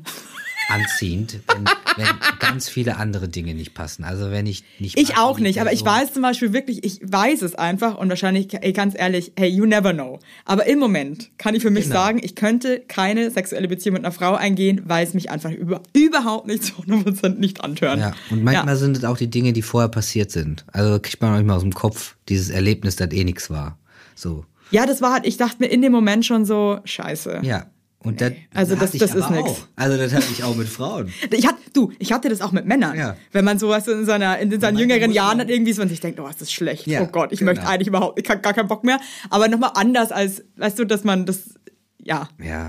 anziehend, 0.70 1.40
wenn, 1.48 1.64
wenn 1.96 2.06
ganz 2.40 2.68
viele 2.68 2.98
andere 2.98 3.26
Dinge 3.28 3.54
nicht 3.54 3.72
passen. 3.72 4.04
Also 4.04 4.30
wenn 4.30 4.46
ich 4.46 4.64
nicht. 4.78 4.98
Ich 4.98 5.16
auch 5.16 5.38
nicht, 5.38 5.62
aber 5.62 5.72
ich 5.72 5.82
weiß 5.82 6.12
zum 6.12 6.20
Beispiel 6.22 6.52
wirklich, 6.52 6.84
ich 6.84 7.00
weiß 7.02 7.40
es 7.40 7.54
einfach 7.54 7.96
und 7.96 8.10
wahrscheinlich, 8.10 8.48
ey, 8.52 8.74
ganz 8.74 8.94
ehrlich, 8.94 9.32
hey, 9.38 9.48
you 9.48 9.64
never 9.64 9.94
know. 9.94 10.18
Aber 10.44 10.66
im 10.66 10.78
Moment 10.78 11.30
kann 11.38 11.54
ich 11.54 11.62
für 11.62 11.70
mich 11.70 11.84
Genau. 11.84 11.94
sagen, 11.96 12.20
ich 12.22 12.34
könnte 12.34 12.80
keine 12.86 13.30
sexuelle 13.30 13.66
Beziehung 13.66 13.94
mit 13.94 14.04
einer 14.04 14.12
Frau 14.12 14.34
eingehen, 14.34 14.82
weil 14.84 15.06
es 15.06 15.14
mich 15.14 15.30
einfach 15.30 15.50
über, 15.50 15.80
überhaupt 15.94 16.46
nicht 16.46 16.62
zu 16.64 16.74
100% 16.82 17.38
nicht 17.38 17.62
antören. 17.64 18.00
Ja, 18.00 18.12
und 18.30 18.44
manchmal 18.44 18.74
Ja. 18.74 18.76
sind 18.76 18.94
es 18.98 19.04
auch 19.04 19.16
die 19.16 19.30
Dinge, 19.30 19.54
die 19.54 19.62
vorher 19.62 19.88
passiert 19.88 20.30
sind. 20.30 20.66
Also 20.72 20.98
kriegt 21.00 21.22
man 21.22 21.30
manchmal 21.32 21.56
aus 21.56 21.62
dem 21.62 21.72
Kopf 21.72 22.16
dieses 22.28 22.50
Erlebnis, 22.50 22.96
das 22.96 23.10
eh 23.12 23.24
nix 23.24 23.48
war. 23.48 23.78
So. 24.14 24.44
Ja, 24.70 24.84
das 24.84 25.00
war 25.00 25.14
halt, 25.14 25.26
ich 25.26 25.38
dachte 25.38 25.56
mir 25.60 25.68
in 25.68 25.80
dem 25.80 25.92
Moment 25.92 26.26
schon 26.26 26.44
so, 26.44 26.80
scheiße. 26.84 27.40
Ja. 27.42 27.64
Und 28.00 28.20
das, 28.20 28.32
Also 28.54 28.76
das- 28.76 28.92
das 28.92 29.14
ist 29.14 29.24
auch. 29.24 29.58
Also 29.74 29.96
das 29.96 30.14
hatte 30.14 30.26
ich 30.30 30.44
auch 30.44 30.54
mit 30.54 30.68
Frauen. 30.68 31.12
Ich 31.32 31.46
hatte, 31.46 31.58
du, 31.72 31.92
ich 31.98 32.12
hatte 32.12 32.28
das 32.28 32.40
auch 32.40 32.52
mit 32.52 32.64
Männern. 32.64 32.96
Ja. 32.96 33.16
Wenn 33.32 33.44
man 33.44 33.58
sowas 33.58 33.88
in 33.88 34.04
seiner, 34.06 34.38
in 34.38 34.60
seinen 34.60 34.78
jüngeren 34.78 35.10
Jahren 35.10 35.40
hat, 35.40 35.50
irgendwie 35.50 35.72
so, 35.72 35.82
und 35.82 35.88
sich 35.88 36.00
denkt, 36.00 36.20
oh, 36.20 36.26
ist 36.28 36.40
das 36.40 36.52
schlecht. 36.52 36.86
Ja, 36.86 37.02
oh 37.02 37.06
Gott, 37.06 37.32
ich 37.32 37.40
genau. 37.40 37.50
möchte 37.52 37.66
eigentlich 37.66 37.88
überhaupt, 37.88 38.20
ich 38.20 38.30
habe 38.30 38.40
gar 38.40 38.54
keinen 38.54 38.68
Bock 38.68 38.84
mehr. 38.84 39.00
Aber 39.30 39.48
nochmal 39.48 39.72
anders 39.74 40.12
als, 40.12 40.44
weißt 40.56 40.78
du, 40.78 40.84
dass 40.84 41.02
man 41.04 41.26
das, 41.26 41.54
ja. 41.98 42.28
Ja. 42.40 42.68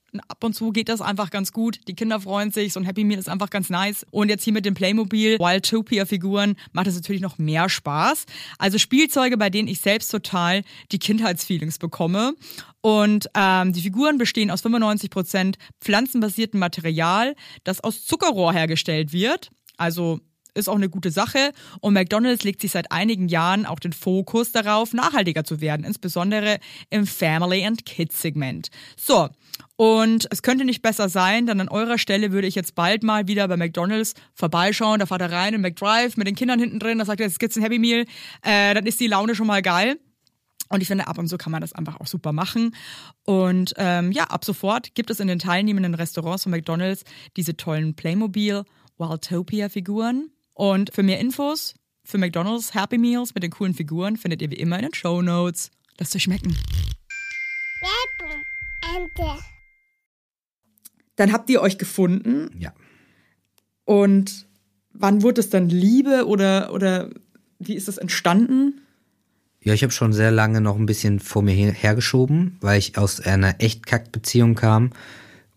Ab 0.27 0.43
und 0.43 0.53
zu 0.53 0.71
geht 0.71 0.89
das 0.89 0.99
einfach 0.99 1.29
ganz 1.29 1.53
gut. 1.53 1.79
Die 1.87 1.95
Kinder 1.95 2.19
freuen 2.19 2.51
sich. 2.51 2.73
So 2.73 2.79
ein 2.79 2.85
Happy 2.85 3.03
Meal 3.03 3.19
ist 3.19 3.29
einfach 3.29 3.49
ganz 3.49 3.69
nice. 3.69 4.05
Und 4.11 4.29
jetzt 4.29 4.43
hier 4.43 4.53
mit 4.53 4.65
den 4.65 4.73
Playmobil 4.73 5.39
Wildtopia-Figuren 5.39 6.55
macht 6.73 6.87
es 6.87 6.95
natürlich 6.95 7.21
noch 7.21 7.37
mehr 7.37 7.69
Spaß. 7.69 8.25
Also 8.57 8.77
Spielzeuge, 8.77 9.37
bei 9.37 9.49
denen 9.49 9.67
ich 9.67 9.79
selbst 9.79 10.09
total 10.09 10.63
die 10.91 10.99
Kindheitsfeelings 10.99 11.77
bekomme. 11.77 12.33
Und 12.81 13.27
ähm, 13.35 13.73
die 13.73 13.81
Figuren 13.81 14.17
bestehen 14.17 14.51
aus 14.51 14.65
95% 14.65 15.55
pflanzenbasiertem 15.79 16.59
Material, 16.59 17.35
das 17.63 17.79
aus 17.81 18.05
Zuckerrohr 18.05 18.53
hergestellt 18.53 19.13
wird. 19.13 19.49
Also 19.77 20.19
ist 20.53 20.67
auch 20.67 20.75
eine 20.75 20.89
gute 20.89 21.11
Sache. 21.11 21.51
Und 21.79 21.93
McDonald's 21.93 22.43
legt 22.43 22.61
sich 22.61 22.71
seit 22.71 22.91
einigen 22.91 23.27
Jahren 23.27 23.65
auch 23.65 23.79
den 23.79 23.93
Fokus 23.93 24.51
darauf, 24.51 24.93
nachhaltiger 24.93 25.43
zu 25.43 25.61
werden, 25.61 25.85
insbesondere 25.85 26.59
im 26.89 27.07
Family 27.07 27.65
and 27.65 27.85
Kids 27.85 28.21
Segment. 28.21 28.69
So. 28.97 29.29
Und 29.81 30.27
es 30.29 30.43
könnte 30.43 30.63
nicht 30.63 30.83
besser 30.83 31.09
sein, 31.09 31.47
denn 31.47 31.59
an 31.59 31.67
eurer 31.67 31.97
Stelle 31.97 32.31
würde 32.31 32.45
ich 32.45 32.53
jetzt 32.53 32.75
bald 32.75 33.01
mal 33.01 33.27
wieder 33.27 33.47
bei 33.47 33.57
McDonald's 33.57 34.13
vorbeischauen. 34.35 34.99
Da 34.99 35.07
fahrt 35.07 35.23
er 35.23 35.31
rein 35.31 35.55
in 35.55 35.61
McDrive 35.61 36.17
mit 36.17 36.27
den 36.27 36.35
Kindern 36.35 36.59
hinten 36.59 36.77
drin. 36.77 36.99
Da 36.99 37.05
sagt 37.05 37.19
er, 37.19 37.25
jetzt 37.25 37.39
gibt's 37.39 37.57
ein 37.57 37.63
Happy 37.63 37.79
Meal. 37.79 38.05
Äh, 38.43 38.75
dann 38.75 38.85
ist 38.85 38.99
die 38.99 39.07
Laune 39.07 39.33
schon 39.33 39.47
mal 39.47 39.63
geil. 39.63 39.99
Und 40.69 40.81
ich 40.81 40.87
finde, 40.87 41.07
ab 41.07 41.17
und 41.17 41.29
zu 41.29 41.39
kann 41.39 41.51
man 41.51 41.61
das 41.61 41.73
einfach 41.73 41.99
auch 41.99 42.05
super 42.05 42.31
machen. 42.31 42.75
Und 43.23 43.73
ähm, 43.77 44.11
ja, 44.11 44.25
ab 44.25 44.45
sofort 44.45 44.93
gibt 44.93 45.09
es 45.09 45.19
in 45.19 45.27
den 45.27 45.39
teilnehmenden 45.39 45.95
Restaurants 45.95 46.43
von 46.43 46.51
McDonald's 46.51 47.03
diese 47.35 47.57
tollen 47.57 47.95
Playmobil 47.95 48.61
Wildtopia-Figuren. 48.99 50.29
Und 50.53 50.93
für 50.93 51.01
mehr 51.01 51.19
Infos 51.19 51.73
für 52.03 52.19
McDonald's 52.19 52.75
Happy 52.75 52.99
Meals 52.99 53.33
mit 53.33 53.41
den 53.41 53.49
coolen 53.49 53.73
Figuren 53.73 54.15
findet 54.15 54.43
ihr 54.43 54.51
wie 54.51 54.57
immer 54.57 54.75
in 54.75 54.83
den 54.83 54.93
Show 54.93 55.23
Notes. 55.23 55.71
Lasst 55.97 56.15
euch 56.15 56.21
schmecken. 56.21 56.55
Werbung. 57.81 59.41
Dann 61.21 61.31
habt 61.33 61.49
ihr 61.51 61.61
euch 61.61 61.77
gefunden 61.77 62.49
Ja. 62.57 62.73
und 63.85 64.47
wann 64.93 65.21
wurde 65.21 65.39
es 65.41 65.49
dann 65.49 65.69
Liebe 65.69 66.25
oder, 66.27 66.73
oder 66.73 67.09
wie 67.59 67.75
ist 67.75 67.87
das 67.87 67.97
entstanden? 67.99 68.81
Ja, 69.63 69.73
ich 69.75 69.83
habe 69.83 69.93
schon 69.93 70.13
sehr 70.13 70.31
lange 70.31 70.61
noch 70.61 70.77
ein 70.77 70.87
bisschen 70.87 71.19
vor 71.19 71.43
mir 71.43 71.53
her- 71.53 71.71
hergeschoben, 71.73 72.57
weil 72.61 72.79
ich 72.79 72.97
aus 72.97 73.19
einer 73.21 73.55
echt 73.59 73.85
Kackbeziehung 73.85 74.55
kam 74.55 74.89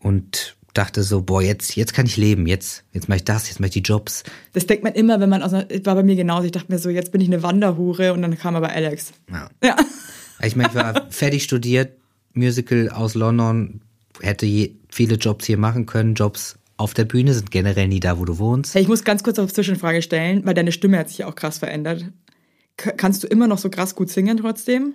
und 0.01 0.57
dachte 0.75 1.03
so, 1.03 1.23
boah, 1.23 1.41
jetzt, 1.41 1.77
jetzt 1.77 1.95
kann 1.95 2.05
ich 2.05 2.17
leben, 2.19 2.47
jetzt, 2.47 2.85
jetzt 2.93 3.09
mache 3.09 3.17
ich 3.19 3.25
das, 3.25 3.49
jetzt 3.49 3.61
mache 3.61 3.69
ich 3.69 3.73
die 3.75 3.81
Jobs. 3.81 4.25
Das 4.53 4.67
denkt 4.67 4.85
man 4.85 4.93
immer, 4.93 5.21
wenn 5.21 5.31
man 5.31 5.43
aus 5.43 5.55
einer, 5.55 5.67
war 5.87 5.95
bei 5.95 6.03
mir 6.03 6.17
genauso. 6.17 6.45
Ich 6.45 6.53
dachte 6.53 6.71
mir 6.71 6.79
so, 6.79 6.91
jetzt 6.91 7.13
bin 7.13 7.21
ich 7.23 7.29
eine 7.29 7.43
Wanderhure 7.43 8.13
und 8.13 8.21
dann 8.21 8.37
kam 8.37 8.55
aber 8.57 8.69
Alex. 8.71 9.13
Ja. 9.31 9.49
Ja. 9.63 9.77
Ich 10.43 10.57
meine, 10.57 10.69
ich 10.69 10.75
war 10.75 11.07
fertig 11.11 11.43
studiert, 11.45 11.93
Musical 12.35 12.91
aus 12.91 13.15
London, 13.15 13.81
hätte 14.21 14.71
viele 14.89 15.17
Jobs 15.17 15.47
hier 15.47 15.59
machen 15.59 15.87
können, 15.87 16.15
Jobs 16.15 16.57
auf 16.77 16.95
der 16.95 17.05
Bühne 17.05 17.35
sind 17.35 17.51
generell 17.51 17.89
nie 17.89 18.01
da, 18.01 18.19
wo 18.19 18.25
du 18.25 18.39
wohnst. 18.39 18.75
Hey, 18.75 18.83
ich 18.83 18.89
muss 18.89 19.05
ganz 19.05 19.23
kurz 19.23 19.39
auf 19.39 19.53
Zwischenfrage 19.53 20.03
stellen, 20.03 20.45
weil 20.45 20.55
deine 20.55 20.73
Stimme 20.73 20.99
hat 20.99 21.09
sich 21.09 21.19
ja 21.19 21.27
auch 21.29 21.35
krass 21.35 21.59
verändert. 21.59 22.05
K 22.77 22.91
kannst 22.91 23.23
du 23.23 23.29
immer 23.29 23.47
noch 23.47 23.59
so 23.59 23.71
krass 23.71 23.95
gut 23.95 24.11
singen 24.11 24.37
trotzdem? 24.39 24.95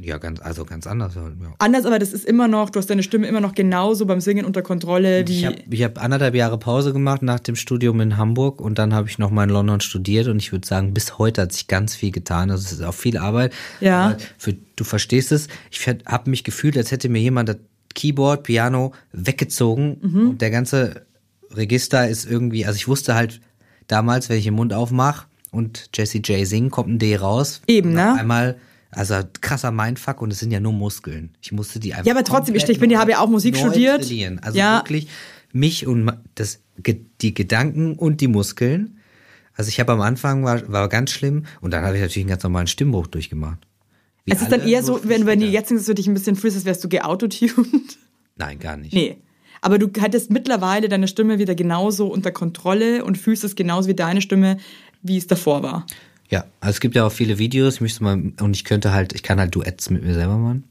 Ja, 0.00 0.16
ganz, 0.16 0.40
also 0.40 0.64
ganz 0.64 0.86
anders. 0.86 1.14
Ja. 1.14 1.22
Anders, 1.58 1.84
aber 1.84 1.98
das 1.98 2.12
ist 2.12 2.24
immer 2.24 2.48
noch, 2.48 2.70
du 2.70 2.78
hast 2.78 2.88
deine 2.88 3.02
Stimme 3.02 3.26
immer 3.26 3.40
noch 3.40 3.54
genauso 3.54 4.06
beim 4.06 4.20
Singen 4.20 4.46
unter 4.46 4.62
Kontrolle 4.62 5.28
wie. 5.28 5.40
Ich 5.40 5.46
habe 5.46 5.84
hab 5.84 6.02
anderthalb 6.02 6.34
Jahre 6.34 6.58
Pause 6.58 6.92
gemacht 6.92 7.22
nach 7.22 7.38
dem 7.38 7.56
Studium 7.56 8.00
in 8.00 8.16
Hamburg 8.16 8.60
und 8.60 8.78
dann 8.78 8.94
habe 8.94 9.08
ich 9.08 9.18
nochmal 9.18 9.48
in 9.48 9.54
London 9.54 9.80
studiert 9.80 10.28
und 10.28 10.38
ich 10.38 10.50
würde 10.50 10.66
sagen, 10.66 10.94
bis 10.94 11.18
heute 11.18 11.42
hat 11.42 11.52
sich 11.52 11.68
ganz 11.68 11.94
viel 11.94 12.10
getan. 12.10 12.50
Also 12.50 12.64
es 12.64 12.72
ist 12.72 12.82
auch 12.82 12.94
viel 12.94 13.18
Arbeit. 13.18 13.52
Ja. 13.80 14.16
Für, 14.38 14.54
du 14.54 14.84
verstehst 14.84 15.30
es. 15.30 15.48
Ich 15.70 15.86
habe 15.86 16.30
mich 16.30 16.42
gefühlt, 16.42 16.76
als 16.78 16.90
hätte 16.90 17.08
mir 17.10 17.20
jemand 17.20 17.50
Keyboard, 17.94 18.42
Piano 18.44 18.92
weggezogen 19.12 19.98
Mhm. 20.02 20.28
und 20.30 20.40
der 20.42 20.50
ganze 20.50 21.06
Register 21.50 22.08
ist 22.08 22.24
irgendwie, 22.24 22.64
also 22.66 22.76
ich 22.76 22.88
wusste 22.88 23.14
halt 23.14 23.40
damals, 23.86 24.28
wenn 24.28 24.38
ich 24.38 24.44
den 24.44 24.54
Mund 24.54 24.72
aufmache 24.72 25.26
und 25.50 25.90
Jesse 25.94 26.18
J 26.18 26.46
singt, 26.46 26.70
kommt 26.70 26.88
ein 26.88 26.98
D 26.98 27.16
raus. 27.16 27.60
Eben, 27.66 27.92
ne? 27.92 28.14
Einmal, 28.18 28.56
also 28.90 29.16
krasser 29.40 29.70
Mindfuck 29.70 30.22
und 30.22 30.32
es 30.32 30.38
sind 30.38 30.50
ja 30.50 30.60
nur 30.60 30.72
Muskeln. 30.72 31.30
Ich 31.42 31.52
musste 31.52 31.78
die 31.80 31.92
einfach 31.94 32.06
Ja, 32.06 32.14
aber 32.14 32.24
trotzdem, 32.24 32.54
ich- 32.54 32.68
ich 32.68 32.78
bin 32.80 32.90
ja- 32.90 32.98
habe 33.00 33.10
ja 33.12 33.20
auch 33.20 33.28
Musik 33.28 33.56
studiert. 33.56 34.02
trainieren. 34.02 34.38
Also 34.38 34.58
Ja. 34.58 34.78
wirklich 34.78 35.08
mich 35.52 35.86
und 35.86 36.10
das, 36.34 36.60
die 37.20 37.34
Gedanken 37.34 37.94
und 37.96 38.20
die 38.22 38.28
Muskeln. 38.28 38.98
Also 39.54 39.68
ich 39.68 39.78
habe 39.80 39.92
am 39.92 40.00
Anfang 40.00 40.44
war, 40.44 40.66
war 40.72 40.88
ganz 40.88 41.10
schlimm 41.10 41.44
und 41.60 41.72
dann 41.72 41.84
habe 41.84 41.96
ich 41.96 42.00
natürlich 42.00 42.22
einen 42.24 42.30
ganz 42.30 42.42
normalen 42.42 42.66
Stimmbruch 42.66 43.06
durchgemacht. 43.08 43.58
Es 44.26 44.40
ist 44.40 44.52
dann 44.52 44.66
eher 44.66 44.82
so, 44.82 45.00
wenn, 45.04 45.26
wenn 45.26 45.40
du 45.40 45.46
jetzt 45.46 45.70
denkst, 45.70 45.86
du 45.86 45.94
dich 45.94 46.06
ein 46.06 46.14
bisschen 46.14 46.36
fühlst, 46.36 46.56
als 46.56 46.64
wärst 46.64 46.84
du 46.84 46.88
geautotuned. 46.88 47.98
Nein, 48.36 48.58
gar 48.58 48.76
nicht. 48.76 48.92
Nee. 48.92 49.18
Aber 49.60 49.78
du 49.78 49.88
hattest 50.00 50.30
mittlerweile 50.30 50.88
deine 50.88 51.08
Stimme 51.08 51.38
wieder 51.38 51.54
genauso 51.54 52.08
unter 52.08 52.32
Kontrolle 52.32 53.04
und 53.04 53.18
fühlst 53.18 53.44
es 53.44 53.54
genauso 53.54 53.88
wie 53.88 53.94
deine 53.94 54.20
Stimme, 54.20 54.58
wie 55.02 55.16
es 55.16 55.26
davor 55.26 55.62
war. 55.62 55.86
Ja, 56.30 56.44
also 56.60 56.70
es 56.70 56.80
gibt 56.80 56.94
ja 56.94 57.06
auch 57.06 57.12
viele 57.12 57.38
Videos, 57.38 57.74
ich 57.74 57.80
möchte 57.80 58.02
mal, 58.02 58.32
und 58.40 58.56
ich 58.56 58.64
könnte 58.64 58.92
halt, 58.92 59.12
ich 59.12 59.22
kann 59.22 59.38
halt 59.38 59.54
Duets 59.54 59.90
mit 59.90 60.02
mir 60.02 60.14
selber 60.14 60.38
machen. 60.38 60.64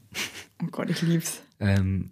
Oh 0.62 0.66
Gott, 0.70 0.90
ich 0.90 1.00
lieb's. 1.02 1.40
Ähm, 1.60 2.10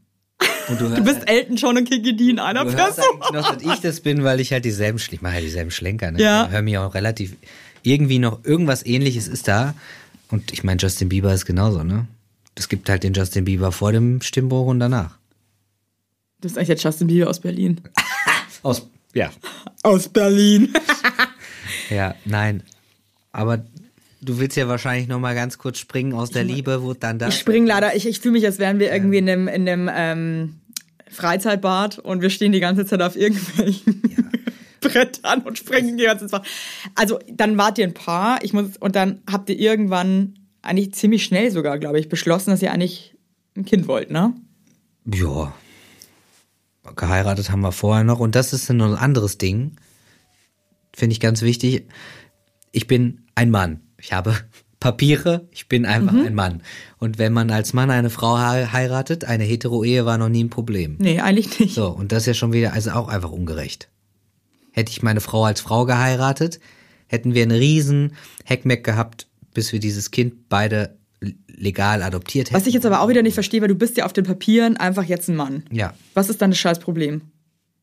und 0.68 0.80
du, 0.80 0.88
Du 0.88 1.02
bist 1.02 1.28
Elton 1.28 1.56
John 1.56 1.76
und 1.76 1.90
Kiki 1.90 2.16
D 2.16 2.30
in 2.30 2.38
einer 2.38 2.64
du 2.64 2.72
hörst 2.72 3.00
eigentlich 3.00 3.32
noch, 3.32 3.56
dass 3.56 3.74
ich 3.74 3.80
das 3.80 4.00
bin, 4.00 4.22
weil 4.24 4.40
ich 4.40 4.52
halt 4.52 4.64
dieselben, 4.64 4.98
ich 4.98 5.20
mache 5.20 5.34
halt 5.34 5.44
dieselben 5.44 5.70
Schlenker, 5.70 6.12
ne? 6.12 6.22
Ja. 6.22 6.46
Ich 6.46 6.52
höre 6.52 6.62
mir 6.62 6.82
auch 6.82 6.94
relativ, 6.94 7.34
irgendwie 7.82 8.18
noch, 8.18 8.44
irgendwas 8.44 8.86
ähnliches 8.86 9.28
ist 9.28 9.48
da. 9.48 9.74
Und 10.30 10.52
ich 10.52 10.64
meine, 10.64 10.80
Justin 10.80 11.08
Bieber 11.08 11.32
ist 11.32 11.44
genauso, 11.44 11.82
ne? 11.82 12.06
Es 12.54 12.68
gibt 12.68 12.88
halt 12.88 13.02
den 13.02 13.14
Justin 13.14 13.44
Bieber 13.44 13.72
vor 13.72 13.92
dem 13.92 14.20
Stimmbruch 14.20 14.66
und 14.66 14.80
danach. 14.80 15.18
Du 16.40 16.48
bist 16.48 16.56
eigentlich 16.56 16.68
der 16.68 16.76
Justin 16.76 17.06
Bieber 17.06 17.28
aus 17.28 17.40
Berlin. 17.40 17.80
Aus, 18.62 18.86
ja. 19.14 19.30
Aus 19.82 20.08
Berlin. 20.08 20.72
Ja, 21.90 22.14
nein. 22.24 22.62
Aber 23.32 23.64
du 24.20 24.38
willst 24.38 24.56
ja 24.56 24.68
wahrscheinlich 24.68 25.08
noch 25.08 25.18
mal 25.18 25.34
ganz 25.34 25.58
kurz 25.58 25.78
springen 25.78 26.12
aus 26.12 26.30
der 26.30 26.44
Liebe, 26.44 26.82
wo 26.82 26.94
dann 26.94 27.18
das. 27.18 27.34
Ich 27.34 27.40
spring 27.40 27.66
leider, 27.66 27.94
ich, 27.96 28.06
ich 28.06 28.20
fühle 28.20 28.32
mich, 28.32 28.46
als 28.46 28.58
wären 28.58 28.78
wir 28.78 28.92
irgendwie 28.92 29.18
in 29.18 29.28
einem, 29.28 29.48
in 29.48 29.68
einem 29.68 29.90
ähm, 29.92 30.54
Freizeitbad 31.10 31.98
und 31.98 32.22
wir 32.22 32.30
stehen 32.30 32.52
die 32.52 32.60
ganze 32.60 32.86
Zeit 32.86 33.02
auf 33.02 33.16
irgendwelchen. 33.16 34.02
Brettern 34.80 35.42
und 35.42 35.58
springen 35.58 35.96
die 35.96 36.04
ganze 36.04 36.26
Zeit. 36.26 36.42
Also 36.94 37.18
dann 37.30 37.56
wart 37.58 37.78
ihr 37.78 37.84
ein 37.86 37.94
Paar, 37.94 38.42
ich 38.42 38.52
muss, 38.52 38.76
und 38.78 38.96
dann 38.96 39.22
habt 39.30 39.48
ihr 39.50 39.58
irgendwann 39.58 40.38
eigentlich 40.62 40.92
ziemlich 40.94 41.24
schnell 41.24 41.50
sogar, 41.50 41.78
glaube 41.78 41.98
ich, 42.00 42.08
beschlossen, 42.08 42.50
dass 42.50 42.62
ihr 42.62 42.72
eigentlich 42.72 43.16
ein 43.56 43.64
Kind 43.64 43.86
wollt, 43.88 44.10
ne? 44.10 44.34
Ja. 45.06 45.54
Geheiratet 46.96 47.50
haben 47.50 47.60
wir 47.60 47.72
vorher 47.72 48.04
noch 48.04 48.20
und 48.20 48.34
das 48.34 48.52
ist 48.52 48.70
ein 48.70 48.80
anderes 48.80 49.38
Ding. 49.38 49.76
Finde 50.94 51.12
ich 51.12 51.20
ganz 51.20 51.42
wichtig. 51.42 51.86
Ich 52.72 52.86
bin 52.86 53.22
ein 53.34 53.50
Mann. 53.50 53.80
Ich 53.98 54.12
habe 54.12 54.34
Papiere, 54.80 55.46
ich 55.50 55.68
bin 55.68 55.84
einfach 55.84 56.14
ein 56.14 56.34
Mann. 56.34 56.62
Und 56.98 57.18
wenn 57.18 57.32
man 57.34 57.50
als 57.50 57.74
Mann 57.74 57.90
eine 57.90 58.08
Frau 58.08 58.38
hei- 58.38 58.66
heiratet, 58.66 59.24
eine 59.26 59.44
Hetero-Ehe 59.44 60.06
war 60.06 60.16
noch 60.16 60.30
nie 60.30 60.42
ein 60.44 60.48
Problem. 60.50 60.96
Nee, 60.98 61.20
eigentlich 61.20 61.60
nicht. 61.60 61.74
So, 61.74 61.88
und 61.88 62.12
das 62.12 62.22
ist 62.22 62.26
ja 62.26 62.34
schon 62.34 62.52
wieder, 62.54 62.72
also 62.72 62.90
auch 62.92 63.08
einfach 63.08 63.30
ungerecht. 63.30 63.88
Hätte 64.72 64.90
ich 64.90 65.02
meine 65.02 65.20
Frau 65.20 65.44
als 65.44 65.60
Frau 65.60 65.84
geheiratet, 65.84 66.60
hätten 67.06 67.34
wir 67.34 67.42
einen 67.42 67.58
riesen 67.58 68.14
Heckmeck 68.44 68.84
gehabt, 68.84 69.26
bis 69.52 69.72
wir 69.72 69.80
dieses 69.80 70.10
Kind 70.10 70.48
beide 70.48 70.96
legal 71.48 72.02
adoptiert 72.02 72.48
hätten. 72.48 72.60
Was 72.60 72.66
ich 72.66 72.74
jetzt 72.74 72.86
aber 72.86 73.00
auch 73.00 73.08
wieder 73.08 73.22
nicht 73.22 73.34
verstehe, 73.34 73.60
weil 73.60 73.68
du 73.68 73.74
bist 73.74 73.96
ja 73.96 74.06
auf 74.06 74.12
den 74.12 74.24
Papieren 74.24 74.76
einfach 74.76 75.04
jetzt 75.04 75.28
ein 75.28 75.36
Mann. 75.36 75.64
Ja. 75.70 75.94
Was 76.14 76.30
ist 76.30 76.40
dann 76.40 76.50
das 76.50 76.58
scheiß 76.58 76.78
Problem? 76.78 77.22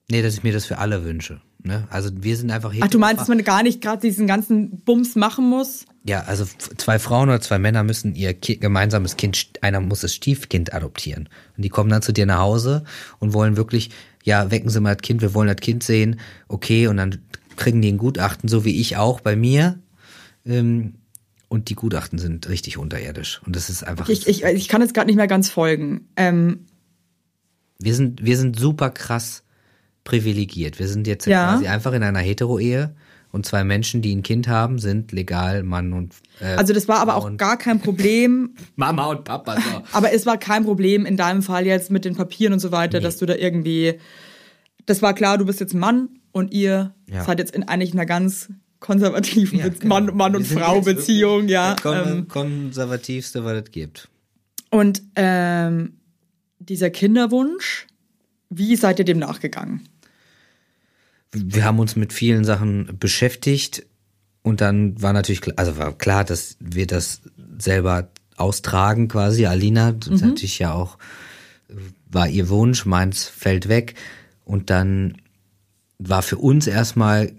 Nee, 0.09 0.21
dass 0.21 0.33
ich 0.33 0.43
mir 0.43 0.53
das 0.53 0.65
für 0.65 0.77
alle 0.77 1.03
wünsche. 1.03 1.41
Ne? 1.63 1.87
Also 1.89 2.09
wir 2.13 2.37
sind 2.37 2.49
einfach 2.49 2.73
Ach, 2.79 2.87
du 2.87 2.97
meinst, 2.99 3.21
dass 3.21 3.27
man 3.27 3.43
gar 3.43 3.61
nicht 3.61 3.81
gerade 3.81 4.01
diesen 4.01 4.25
ganzen 4.25 4.79
Bums 4.83 5.15
machen 5.15 5.49
muss? 5.49 5.85
Ja, 6.05 6.21
also 6.21 6.45
zwei 6.77 6.97
Frauen 6.97 7.29
oder 7.29 7.41
zwei 7.41 7.59
Männer 7.59 7.83
müssen 7.83 8.15
ihr 8.15 8.33
Ki 8.33 8.55
gemeinsames 8.55 9.17
Kind, 9.17 9.49
einer 9.61 9.81
muss 9.81 10.01
das 10.01 10.13
Stiefkind 10.13 10.73
adoptieren. 10.73 11.27
Und 11.57 11.63
die 11.63 11.69
kommen 11.69 11.89
dann 11.89 12.01
zu 12.01 12.13
dir 12.13 12.25
nach 12.25 12.39
Hause 12.39 12.85
und 13.19 13.33
wollen 13.33 13.57
wirklich, 13.57 13.89
ja, 14.27 14.51
wecken 14.51 14.69
Sie 14.69 14.81
mal 14.81 14.93
das 14.93 15.01
Kind, 15.01 15.21
wir 15.21 15.33
wollen 15.33 15.47
das 15.47 15.55
Kind 15.61 15.83
sehen, 15.83 16.19
okay, 16.49 16.87
und 16.87 16.97
dann 16.97 17.19
kriegen 17.55 17.81
die 17.81 17.89
ein 17.89 17.97
Gutachten, 17.97 18.49
so 18.49 18.65
wie 18.65 18.79
ich 18.81 18.97
auch 18.97 19.21
bei 19.21 19.37
mir. 19.37 19.79
Ähm, 20.45 20.95
und 21.47 21.69
die 21.69 21.75
Gutachten 21.75 22.19
sind 22.19 22.49
richtig 22.49 22.77
unterirdisch. 22.77 23.41
Und 23.45 23.55
das 23.55 23.69
ist 23.69 23.83
einfach. 23.83 24.09
Ich, 24.09 24.27
ich, 24.27 24.43
ich 24.43 24.67
kann 24.67 24.81
jetzt 24.81 24.93
gerade 24.93 25.07
nicht 25.07 25.15
mehr 25.15 25.27
ganz 25.27 25.49
folgen. 25.49 26.09
Ähm, 26.17 26.65
wir 27.79 27.95
sind, 27.95 28.21
wir 28.25 28.35
sind 28.35 28.59
super 28.59 28.89
krass 28.89 29.43
privilegiert. 30.03 30.77
Wir 30.77 30.89
sind 30.89 31.07
jetzt 31.07 31.25
Ja. 31.25 31.53
quasi 31.53 31.67
einfach 31.67 31.93
in 31.93 32.03
einer 32.03 32.19
Hetero-Ehe 32.19 32.93
und 33.31 33.45
zwei 33.45 33.63
Menschen, 33.63 34.01
die 34.01 34.15
ein 34.15 34.23
Kind 34.23 34.47
haben, 34.47 34.79
sind 34.79 35.11
legal 35.11 35.63
Mann 35.63 35.93
und 35.93 36.15
äh, 36.39 36.45
also 36.55 36.73
das 36.73 36.87
war 36.87 36.99
aber 36.99 37.15
auch 37.15 37.35
gar 37.37 37.57
kein 37.57 37.79
Problem. 37.79 38.55
Mama 38.75 39.05
und 39.07 39.23
Papa. 39.25 39.55
So. 39.55 39.83
Aber 39.91 40.13
es 40.13 40.25
war 40.25 40.37
kein 40.37 40.63
Problem 40.63 41.05
in 41.05 41.17
deinem 41.17 41.41
Fall 41.43 41.65
jetzt 41.65 41.91
mit 41.91 42.05
den 42.05 42.15
Papieren 42.15 42.53
und 42.53 42.59
so 42.59 42.71
weiter, 42.71 42.99
dass 42.99 43.17
du 43.17 43.25
da 43.25 43.35
irgendwie. 43.35 43.95
Das 44.85 45.01
war 45.01 45.13
klar, 45.13 45.37
du 45.37 45.45
bist 45.45 45.59
jetzt 45.59 45.73
ein 45.73 45.79
Mann 45.79 46.09
und 46.31 46.53
ihr 46.53 46.93
Ja. 47.11 47.23
seid 47.25 47.39
jetzt 47.39 47.53
in 47.53 47.63
eigentlich 47.67 47.93
einer 47.93 48.05
ganz 48.05 48.49
konservativen 48.79 49.59
Ja, 49.59 49.65
Be- 49.69 49.71
genau. 49.79 49.95
Mann, 49.95 50.15
Mann 50.15 50.35
und 50.35 50.47
Frau 50.47 50.81
Beziehung, 50.81 51.47
ja. 51.49 51.75
Ähm, 51.83 52.27
konservativste, 52.27 53.43
was 53.43 53.63
es 53.65 53.71
gibt. 53.71 54.07
und 54.69 55.01
ähm, 55.15 55.93
dieser 56.59 56.89
Kinderwunsch, 56.89 57.87
wie 58.49 58.75
seid 58.75 58.99
ihr 58.99 59.05
dem 59.05 59.19
nachgegangen? 59.19 59.87
Wir 61.31 61.65
haben 61.65 61.79
uns 61.79 61.95
mit 61.95 62.13
vielen 62.13 62.45
Sachen 62.45 62.97
beschäftigt 62.99 63.85
und 64.43 64.61
dann 64.61 65.01
war 65.01 65.13
natürlich, 65.13 65.41
klar- 65.41 65.57
also 65.57 65.77
war 65.77 65.97
klar, 65.97 66.23
dass 66.23 66.55
wir 66.59 66.87
das 66.87 67.21
selber 67.57 68.09
austragen 68.37 69.07
quasi. 69.07 69.45
Alina, 69.45 69.91
das 69.91 70.09
ist 70.09 70.21
natürlich 70.29 70.59
ja 70.59 70.73
auch, 70.73 70.97
war 72.09 72.29
ihr 72.29 72.49
Wunsch, 72.49 72.85
meins 72.85 73.25
fällt 73.25 73.67
weg. 73.67 73.95
Und 74.45 74.69
dann 74.69 75.17
war 75.99 76.21
für 76.21 76.37
uns 76.37 76.67
erstmal 76.67 77.33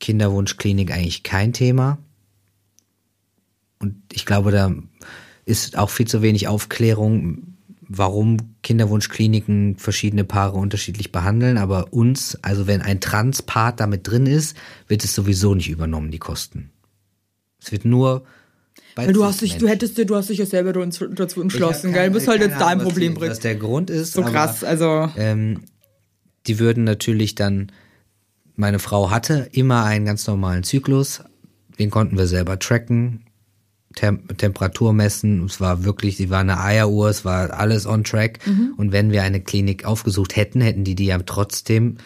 Kinderwunschklinik 0.00 0.90
eigentlich 0.90 1.22
kein 1.22 1.52
Thema. 1.52 1.98
Und 3.78 3.96
ich 4.12 4.24
glaube, 4.24 4.52
da 4.52 4.72
ist 5.44 5.76
auch 5.76 5.90
viel 5.90 6.06
zu 6.06 6.22
wenig 6.22 6.48
Aufklärung, 6.48 7.51
warum 7.98 8.36
Kinderwunschkliniken 8.62 9.76
verschiedene 9.76 10.24
Paare 10.24 10.56
unterschiedlich 10.58 11.12
behandeln. 11.12 11.58
Aber 11.58 11.92
uns, 11.92 12.38
also 12.42 12.66
wenn 12.66 12.82
ein 12.82 13.00
Transpart 13.00 13.80
damit 13.80 14.06
drin 14.08 14.26
ist, 14.26 14.56
wird 14.88 15.04
es 15.04 15.14
sowieso 15.14 15.54
nicht 15.54 15.68
übernommen, 15.70 16.10
die 16.10 16.18
Kosten. 16.18 16.70
Es 17.60 17.72
wird 17.72 17.84
nur 17.84 18.24
bei 18.94 19.06
Weil 19.06 19.12
du 19.14 19.24
hast 19.24 19.40
dich, 19.40 19.56
du 19.56 19.68
hättest 19.68 19.96
dir, 19.96 20.04
du 20.04 20.16
hast 20.16 20.28
dich 20.30 20.38
ja 20.38 20.46
selber 20.46 20.72
dazu 20.72 21.40
entschlossen, 21.40 21.92
gell? 21.92 22.08
Du 22.08 22.14
bist 22.14 22.28
halt 22.28 22.40
jetzt 22.40 22.54
dein 22.54 22.62
Ahnung, 22.62 22.78
was 22.80 22.88
Problem 22.92 23.14
die- 23.14 23.20
Was 23.22 23.38
der 23.40 23.54
Grund 23.56 23.88
ist. 23.90 24.12
So 24.12 24.22
aber, 24.22 24.30
krass, 24.30 24.64
also. 24.64 25.08
Ähm, 25.16 25.62
die 26.46 26.58
würden 26.58 26.84
natürlich 26.84 27.34
dann, 27.34 27.70
meine 28.56 28.78
Frau 28.78 29.10
hatte 29.10 29.48
immer 29.52 29.84
einen 29.84 30.04
ganz 30.04 30.26
normalen 30.26 30.62
Zyklus, 30.62 31.22
den 31.78 31.90
konnten 31.90 32.18
wir 32.18 32.26
selber 32.26 32.58
tracken, 32.58 33.24
Tem 33.94 34.26
Temperatur 34.36 34.92
messen, 34.92 35.44
es 35.44 35.60
war 35.60 35.84
wirklich, 35.84 36.16
sie 36.16 36.30
war 36.30 36.40
eine 36.40 36.60
Eieruhr, 36.60 37.08
es 37.08 37.24
war 37.24 37.52
alles 37.52 37.86
on 37.86 38.04
track. 38.04 38.40
Und 38.76 38.92
wenn 38.92 39.10
wir 39.10 39.22
eine 39.22 39.40
Klinik 39.40 39.84
aufgesucht 39.84 40.36
hätten, 40.36 40.60
hätten 40.60 40.84
die 40.84 40.94
die 40.94 41.06
ja 41.06 41.18
trotzdem, 41.18 41.98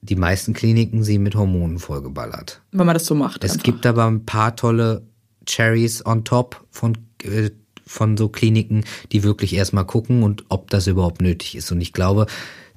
die 0.00 0.16
meisten 0.16 0.52
Kliniken, 0.52 1.02
sie 1.02 1.18
mit 1.18 1.34
Hormonen 1.34 1.78
vollgeballert. 1.78 2.62
Wenn 2.72 2.86
man 2.86 2.94
das 2.94 3.06
so 3.06 3.14
macht. 3.14 3.44
Es 3.44 3.52
einfach. 3.52 3.64
gibt 3.64 3.86
aber 3.86 4.06
ein 4.06 4.24
paar 4.24 4.56
tolle 4.56 5.02
Cherries 5.46 6.04
on 6.04 6.24
top 6.24 6.64
von, 6.70 6.96
äh, 7.22 7.50
von 7.86 8.16
so 8.16 8.28
Kliniken, 8.28 8.84
die 9.12 9.22
wirklich 9.22 9.54
erstmal 9.54 9.86
gucken 9.86 10.22
und 10.22 10.44
ob 10.48 10.70
das 10.70 10.86
überhaupt 10.86 11.20
nötig 11.20 11.56
ist. 11.56 11.72
Und 11.72 11.80
ich 11.80 11.92
glaube, 11.92 12.26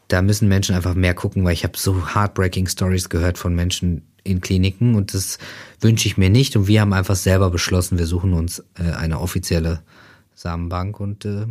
da 0.08 0.22
müssen 0.22 0.48
Menschen 0.48 0.76
einfach 0.76 0.96
mehr 0.96 1.14
gucken, 1.14 1.44
weil 1.44 1.54
ich 1.54 1.64
habe 1.64 1.78
so 1.78 2.14
heartbreaking 2.16 2.68
Stories 2.68 3.10
gehört 3.10 3.38
von 3.38 3.56
Menschen 3.56 4.02
in 4.24 4.42
Kliniken 4.42 4.96
und 4.96 5.14
das 5.14 5.38
wünsche 5.80 6.08
ich 6.08 6.18
mir 6.18 6.30
nicht. 6.30 6.56
Und 6.56 6.68
wir 6.68 6.82
haben 6.82 6.94
einfach 6.94 7.16
selber 7.16 7.50
beschlossen, 7.50 7.98
wir 7.98 8.06
suchen 8.06 8.34
uns 8.34 8.64
äh, 8.78 8.92
eine 8.92 9.20
offizielle 9.20 9.82
Samenbank 10.36 11.00
und 11.00 11.26
äh, 11.26 11.48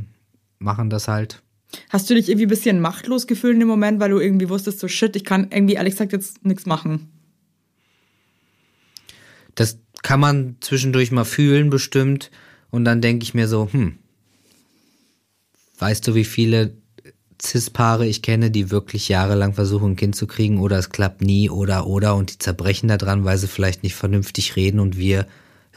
machen 0.59 0.91
das 0.91 1.09
halt. 1.09 1.43
Hast 1.89 2.11
du 2.11 2.15
dich 2.15 2.29
irgendwie 2.29 2.47
ein 2.47 2.51
bisschen 2.51 2.81
machtlos 2.81 3.27
gefühlt 3.27 3.55
in 3.55 3.61
dem 3.61 3.69
Moment, 3.69 4.01
weil 4.01 4.11
du 4.11 4.19
irgendwie 4.19 4.49
wusstest, 4.49 4.81
so 4.81 4.89
shit, 4.89 5.15
ich 5.17 5.25
kann 5.25 5.49
irgendwie 5.51 5.75
ehrlich 5.75 5.95
gesagt 5.95 6.13
jetzt 6.13 6.45
nichts 6.45 6.67
machen? 6.67 7.09
Das 9.55 9.79
kann 10.03 10.21
man 10.21 10.57
zwischendurch 10.61 11.13
mal 11.13 11.25
fühlen, 11.25 11.71
bestimmt. 11.71 12.31
Und 12.71 12.85
dann 12.85 13.01
denke 13.01 13.23
ich 13.25 13.35
mir 13.35 13.49
so, 13.49 13.69
hm, 13.71 13.99
weißt 15.79 16.07
du, 16.07 16.15
wie 16.15 16.25
viele 16.25 16.75
Cis-Paare 17.43 18.07
ich 18.07 18.23
kenne, 18.23 18.51
die 18.51 18.71
wirklich 18.71 19.09
jahrelang 19.09 19.55
versuchen, 19.55 19.93
ein 19.93 19.97
Kind 19.97 20.17
zu 20.17 20.27
kriegen 20.27 20.59
oder 20.59 20.79
es 20.79 20.91
klappt 20.91 21.23
nie 21.23 21.51
oder 21.51 21.87
oder 21.87 22.15
und 22.15 22.33
die 22.33 22.39
zerbrechen 22.39 22.89
da 22.89 22.97
dran, 22.97 23.25
weil 23.25 23.39
sie 23.39 23.49
vielleicht 23.49 23.83
nicht 23.83 23.95
vernünftig 23.95 24.57
reden 24.57 24.81
und 24.81 24.97
wir 24.97 25.27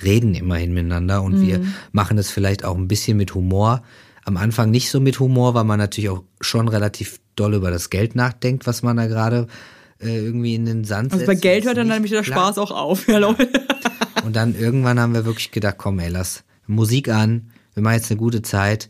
reden 0.03 0.33
immerhin 0.35 0.73
miteinander 0.73 1.21
und 1.21 1.41
wir 1.41 1.61
machen 1.91 2.17
es 2.17 2.31
vielleicht 2.31 2.65
auch 2.65 2.75
ein 2.75 2.87
bisschen 2.87 3.17
mit 3.17 3.35
Humor. 3.35 3.83
Am 4.25 4.37
Anfang 4.37 4.71
nicht 4.71 4.89
so 4.89 4.99
mit 4.99 5.19
Humor, 5.19 5.53
weil 5.53 5.65
man 5.65 5.79
natürlich 5.79 6.09
auch 6.09 6.23
schon 6.41 6.67
relativ 6.67 7.19
doll 7.35 7.53
über 7.53 7.71
das 7.71 7.89
Geld 7.89 8.15
nachdenkt, 8.15 8.65
was 8.65 8.81
man 8.81 8.97
da 8.97 9.07
gerade 9.07 9.47
äh, 9.99 10.17
irgendwie 10.17 10.55
in 10.55 10.65
den 10.65 10.83
Sand 10.83 11.11
Also 11.11 11.25
setzt. 11.25 11.27
bei 11.27 11.35
Geld 11.35 11.63
Das 11.63 11.69
hört 11.69 11.77
dann 11.77 11.87
nämlich 11.87 12.11
der. 12.11 12.23
Spaß 12.23 12.57
auch 12.57 12.71
auf, 12.71 13.07
ja 13.07 13.17
Leute. 13.19 13.49
Und 14.25 14.35
dann 14.35 14.55
irgendwann 14.55 14.99
haben 14.99 15.13
wir 15.13 15.25
wirklich 15.25 15.51
gedacht, 15.51 15.75
komm, 15.77 15.99
ey, 15.99 16.09
lass 16.09 16.43
Musik 16.67 17.09
an, 17.09 17.51
wir 17.73 17.83
machen 17.83 17.95
jetzt 17.95 18.09
eine 18.11 18.19
gute 18.19 18.41
Zeit 18.41 18.89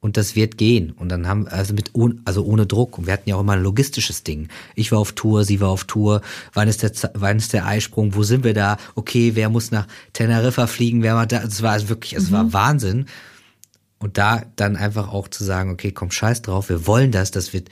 und 0.00 0.16
das 0.16 0.36
wird 0.36 0.58
gehen. 0.58 0.92
Und 0.92 1.08
dann 1.08 1.26
haben 1.26 1.48
also 1.48 1.74
mit 1.74 1.90
ohne, 1.94 2.16
also 2.24 2.44
ohne 2.44 2.66
Druck. 2.66 2.98
Und 2.98 3.06
wir 3.06 3.12
hatten 3.12 3.28
ja 3.28 3.36
auch 3.36 3.40
immer 3.40 3.54
ein 3.54 3.62
logistisches 3.62 4.22
Ding. 4.22 4.48
Ich 4.74 4.92
war 4.92 4.98
auf 4.98 5.12
Tour, 5.12 5.44
sie 5.44 5.60
war 5.60 5.70
auf 5.70 5.84
Tour. 5.84 6.22
Wann 6.52 6.68
ist 6.68 6.82
der, 6.82 6.92
wann 7.14 7.38
ist 7.38 7.52
der 7.52 7.66
Eisprung? 7.66 8.14
Wo 8.14 8.22
sind 8.22 8.44
wir 8.44 8.54
da? 8.54 8.76
Okay, 8.94 9.32
wer 9.34 9.48
muss 9.48 9.70
nach 9.70 9.88
Teneriffa 10.12 10.66
fliegen? 10.66 11.02
Wer 11.02 11.16
war 11.16 11.26
da? 11.26 11.42
Es 11.42 11.62
war 11.62 11.72
also 11.72 11.88
wirklich, 11.88 12.12
es 12.12 12.30
war 12.30 12.52
Wahnsinn. 12.52 13.06
Und 13.98 14.16
da 14.18 14.44
dann 14.54 14.76
einfach 14.76 15.12
auch 15.12 15.26
zu 15.26 15.42
sagen, 15.42 15.70
okay, 15.70 15.90
komm, 15.90 16.12
scheiß 16.12 16.42
drauf, 16.42 16.68
wir 16.68 16.86
wollen 16.86 17.10
das, 17.10 17.32
das 17.32 17.52
wird, 17.52 17.68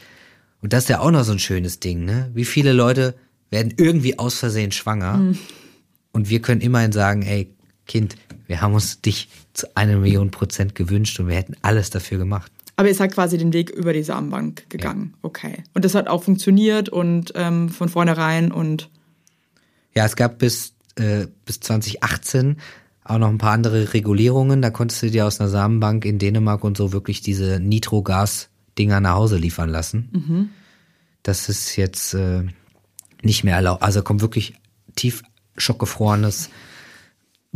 und 0.60 0.72
das 0.72 0.84
ist 0.84 0.88
ja 0.88 0.98
auch 0.98 1.12
noch 1.12 1.22
so 1.22 1.30
ein 1.30 1.38
schönes 1.38 1.78
Ding, 1.78 2.04
ne? 2.04 2.30
Wie 2.34 2.44
viele 2.44 2.72
Leute 2.72 3.14
werden 3.50 3.72
irgendwie 3.76 4.18
aus 4.18 4.34
Versehen 4.34 4.72
schwanger 4.72 5.34
und 6.10 6.28
wir 6.28 6.42
können 6.42 6.60
immerhin 6.60 6.90
sagen, 6.90 7.22
ey, 7.22 7.54
Kind, 7.86 8.16
wir 8.46 8.60
haben 8.60 8.74
uns 8.74 9.00
dich 9.00 9.28
zu 9.52 9.66
einer 9.76 9.96
Million 9.96 10.30
Prozent 10.30 10.74
gewünscht 10.74 11.18
und 11.20 11.28
wir 11.28 11.36
hätten 11.36 11.56
alles 11.62 11.90
dafür 11.90 12.18
gemacht. 12.18 12.52
Aber 12.76 12.88
ihr 12.88 12.94
seid 12.94 13.12
quasi 13.12 13.38
den 13.38 13.52
Weg 13.52 13.70
über 13.70 13.92
die 13.92 14.02
Samenbank 14.02 14.68
gegangen. 14.68 15.14
Okay. 15.22 15.64
Und 15.72 15.84
das 15.84 15.94
hat 15.94 16.08
auch 16.08 16.22
funktioniert 16.22 16.88
und 16.90 17.32
ähm, 17.34 17.70
von 17.70 17.88
vornherein 17.88 18.52
und 18.52 18.90
Ja, 19.94 20.04
es 20.04 20.14
gab 20.14 20.38
bis, 20.38 20.74
äh, 20.96 21.26
bis 21.46 21.60
2018 21.60 22.58
auch 23.02 23.18
noch 23.18 23.28
ein 23.28 23.38
paar 23.38 23.52
andere 23.52 23.94
Regulierungen. 23.94 24.60
Da 24.60 24.70
konntest 24.70 25.02
du 25.02 25.10
dir 25.10 25.26
aus 25.26 25.40
einer 25.40 25.48
Samenbank 25.48 26.04
in 26.04 26.18
Dänemark 26.18 26.64
und 26.64 26.76
so 26.76 26.92
wirklich 26.92 27.22
diese 27.22 27.60
Nitrogas-Dinger 27.60 29.00
nach 29.00 29.14
Hause 29.14 29.38
liefern 29.38 29.70
lassen. 29.70 30.50
Das 31.22 31.48
ist 31.48 31.76
jetzt 31.76 32.14
äh, 32.14 32.42
nicht 33.22 33.44
mehr 33.44 33.54
erlaubt. 33.56 33.82
Also 33.82 34.02
kommt 34.02 34.20
wirklich 34.20 34.54
tief 34.96 35.22
schockgefrorenes 35.56 36.50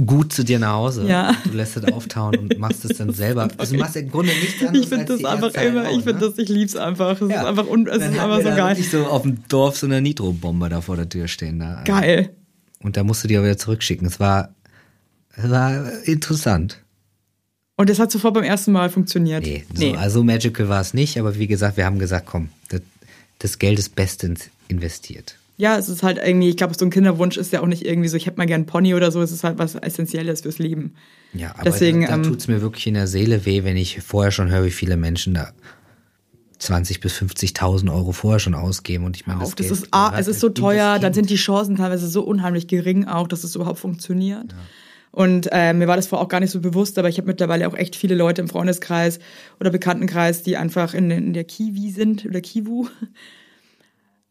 gut 0.06 0.32
zu 0.32 0.44
dir 0.44 0.58
nach 0.58 0.74
Hause. 0.74 1.06
Ja. 1.06 1.36
Du 1.44 1.50
lässt 1.56 1.76
es 1.76 1.84
auftauen 1.92 2.36
und 2.36 2.58
machst 2.58 2.84
es 2.84 2.98
dann 2.98 3.12
selber. 3.12 3.48
Also 3.58 3.74
du 3.74 3.80
machst 3.80 3.96
im 3.96 4.10
Grunde 4.10 4.32
nichts 4.32 4.60
anderes 4.60 4.82
Ich 4.82 4.88
finde 4.88 5.04
das 5.04 5.24
einfach 5.24 5.54
immer, 5.54 5.82
halt 5.84 5.92
ich 5.92 5.98
auch, 5.98 6.02
finde 6.04 6.20
ne? 6.24 6.28
das, 6.30 6.38
ich 6.38 6.48
lieb's 6.48 6.76
einfach. 6.76 7.16
Es 7.16 7.20
ist 7.22 7.30
Ja. 7.30 7.46
einfach, 7.46 7.66
un, 7.66 7.86
es 7.86 7.98
Dann 7.98 8.12
ist 8.12 8.18
einfach 8.18 8.36
so 8.38 8.42
da 8.44 8.56
geil. 8.56 8.76
wirklich 8.76 8.90
so 8.90 9.06
auf 9.06 9.22
dem 9.22 9.42
Dorf 9.48 9.76
so 9.78 9.86
eine 9.86 10.00
Nitrobombe 10.00 10.68
da 10.68 10.80
vor 10.80 10.96
der 10.96 11.08
Tür 11.08 11.28
stehen. 11.28 11.58
Da. 11.60 11.82
Geil. 11.84 12.30
Und 12.82 12.96
da 12.96 13.04
musst 13.04 13.22
du 13.24 13.28
die 13.28 13.38
auch 13.38 13.42
wieder 13.42 13.58
zurückschicken. 13.58 14.06
Es 14.06 14.18
war, 14.20 14.54
es 15.36 15.50
war 15.50 15.90
interessant. 16.04 16.78
Und 17.76 17.88
das 17.88 17.98
hat 17.98 18.10
sofort 18.12 18.34
beim 18.34 18.44
ersten 18.44 18.72
Mal 18.72 18.90
funktioniert. 18.90 19.42
Nee, 19.44 19.64
so, 19.74 19.92
also 19.94 20.22
magical 20.22 20.68
war 20.68 20.80
es 20.80 20.92
nicht, 20.94 21.18
aber 21.18 21.38
wie 21.38 21.46
gesagt, 21.46 21.76
wir 21.78 21.86
haben 21.86 21.98
gesagt, 21.98 22.26
komm, 22.26 22.50
das, 22.68 22.82
das 23.38 23.58
Geld 23.58 23.78
ist 23.78 23.94
bestens 23.94 24.50
investiert. 24.68 25.36
Ja, 25.60 25.76
es 25.76 25.90
ist 25.90 26.02
halt 26.02 26.18
irgendwie, 26.18 26.48
ich 26.48 26.56
glaube, 26.56 26.72
so 26.74 26.86
ein 26.86 26.90
Kinderwunsch 26.90 27.36
ist 27.36 27.52
ja 27.52 27.60
auch 27.60 27.66
nicht 27.66 27.84
irgendwie 27.84 28.08
so, 28.08 28.16
ich 28.16 28.24
hätte 28.24 28.38
mal 28.38 28.46
gern 28.46 28.60
einen 28.60 28.66
Pony 28.66 28.94
oder 28.94 29.12
so, 29.12 29.20
es 29.20 29.30
ist 29.30 29.44
halt 29.44 29.58
was 29.58 29.74
Essentielles 29.74 30.40
fürs 30.40 30.58
Leben. 30.58 30.94
Ja, 31.34 31.50
aber 31.52 31.64
Deswegen, 31.64 32.00
da, 32.00 32.08
da 32.08 32.14
ähm, 32.14 32.22
tut's 32.22 32.48
mir 32.48 32.62
wirklich 32.62 32.86
in 32.86 32.94
der 32.94 33.06
Seele 33.06 33.44
weh, 33.44 33.62
wenn 33.62 33.76
ich 33.76 34.00
vorher 34.00 34.32
schon 34.32 34.50
höre, 34.50 34.64
wie 34.64 34.70
viele 34.70 34.96
Menschen 34.96 35.34
da 35.34 35.52
20 36.60 37.00
bis 37.00 37.12
50.000 37.14 37.92
Euro 37.92 38.12
vorher 38.12 38.40
schon 38.40 38.54
ausgeben 38.54 39.04
und 39.04 39.16
ich 39.16 39.26
meine, 39.26 39.40
das 39.40 39.54
Geld 39.54 39.70
ist, 39.70 39.88
ah, 39.90 40.14
es 40.18 40.28
ist 40.28 40.40
so 40.40 40.46
in 40.46 40.54
das 40.54 40.62
teuer, 40.62 40.98
dann 40.98 41.12
sind 41.12 41.28
die 41.28 41.36
Chancen 41.36 41.76
teilweise 41.76 42.08
so 42.08 42.22
unheimlich 42.22 42.66
gering 42.66 43.06
auch, 43.06 43.28
dass 43.28 43.44
es 43.44 43.54
überhaupt 43.54 43.80
funktioniert. 43.80 44.54
Und 45.12 45.48
äh, 45.52 45.74
mir 45.74 45.88
war 45.88 45.96
das 45.96 46.06
vorher 46.06 46.24
auch 46.24 46.28
gar 46.28 46.40
nicht 46.40 46.52
so 46.52 46.60
bewusst, 46.60 46.98
aber 46.98 47.08
ich 47.08 47.18
habe 47.18 47.26
mittlerweile 47.26 47.68
auch 47.68 47.74
echt 47.74 47.96
viele 47.96 48.14
Leute 48.14 48.40
im 48.40 48.48
Freundeskreis 48.48 49.18
oder 49.58 49.70
Bekanntenkreis, 49.70 50.42
die 50.42 50.56
einfach 50.56 50.94
in, 50.94 51.10
in 51.10 51.32
der 51.32 51.44
Kiwi 51.44 51.90
sind 51.90 52.24
oder 52.24 52.40
Kiwu. 52.40 52.86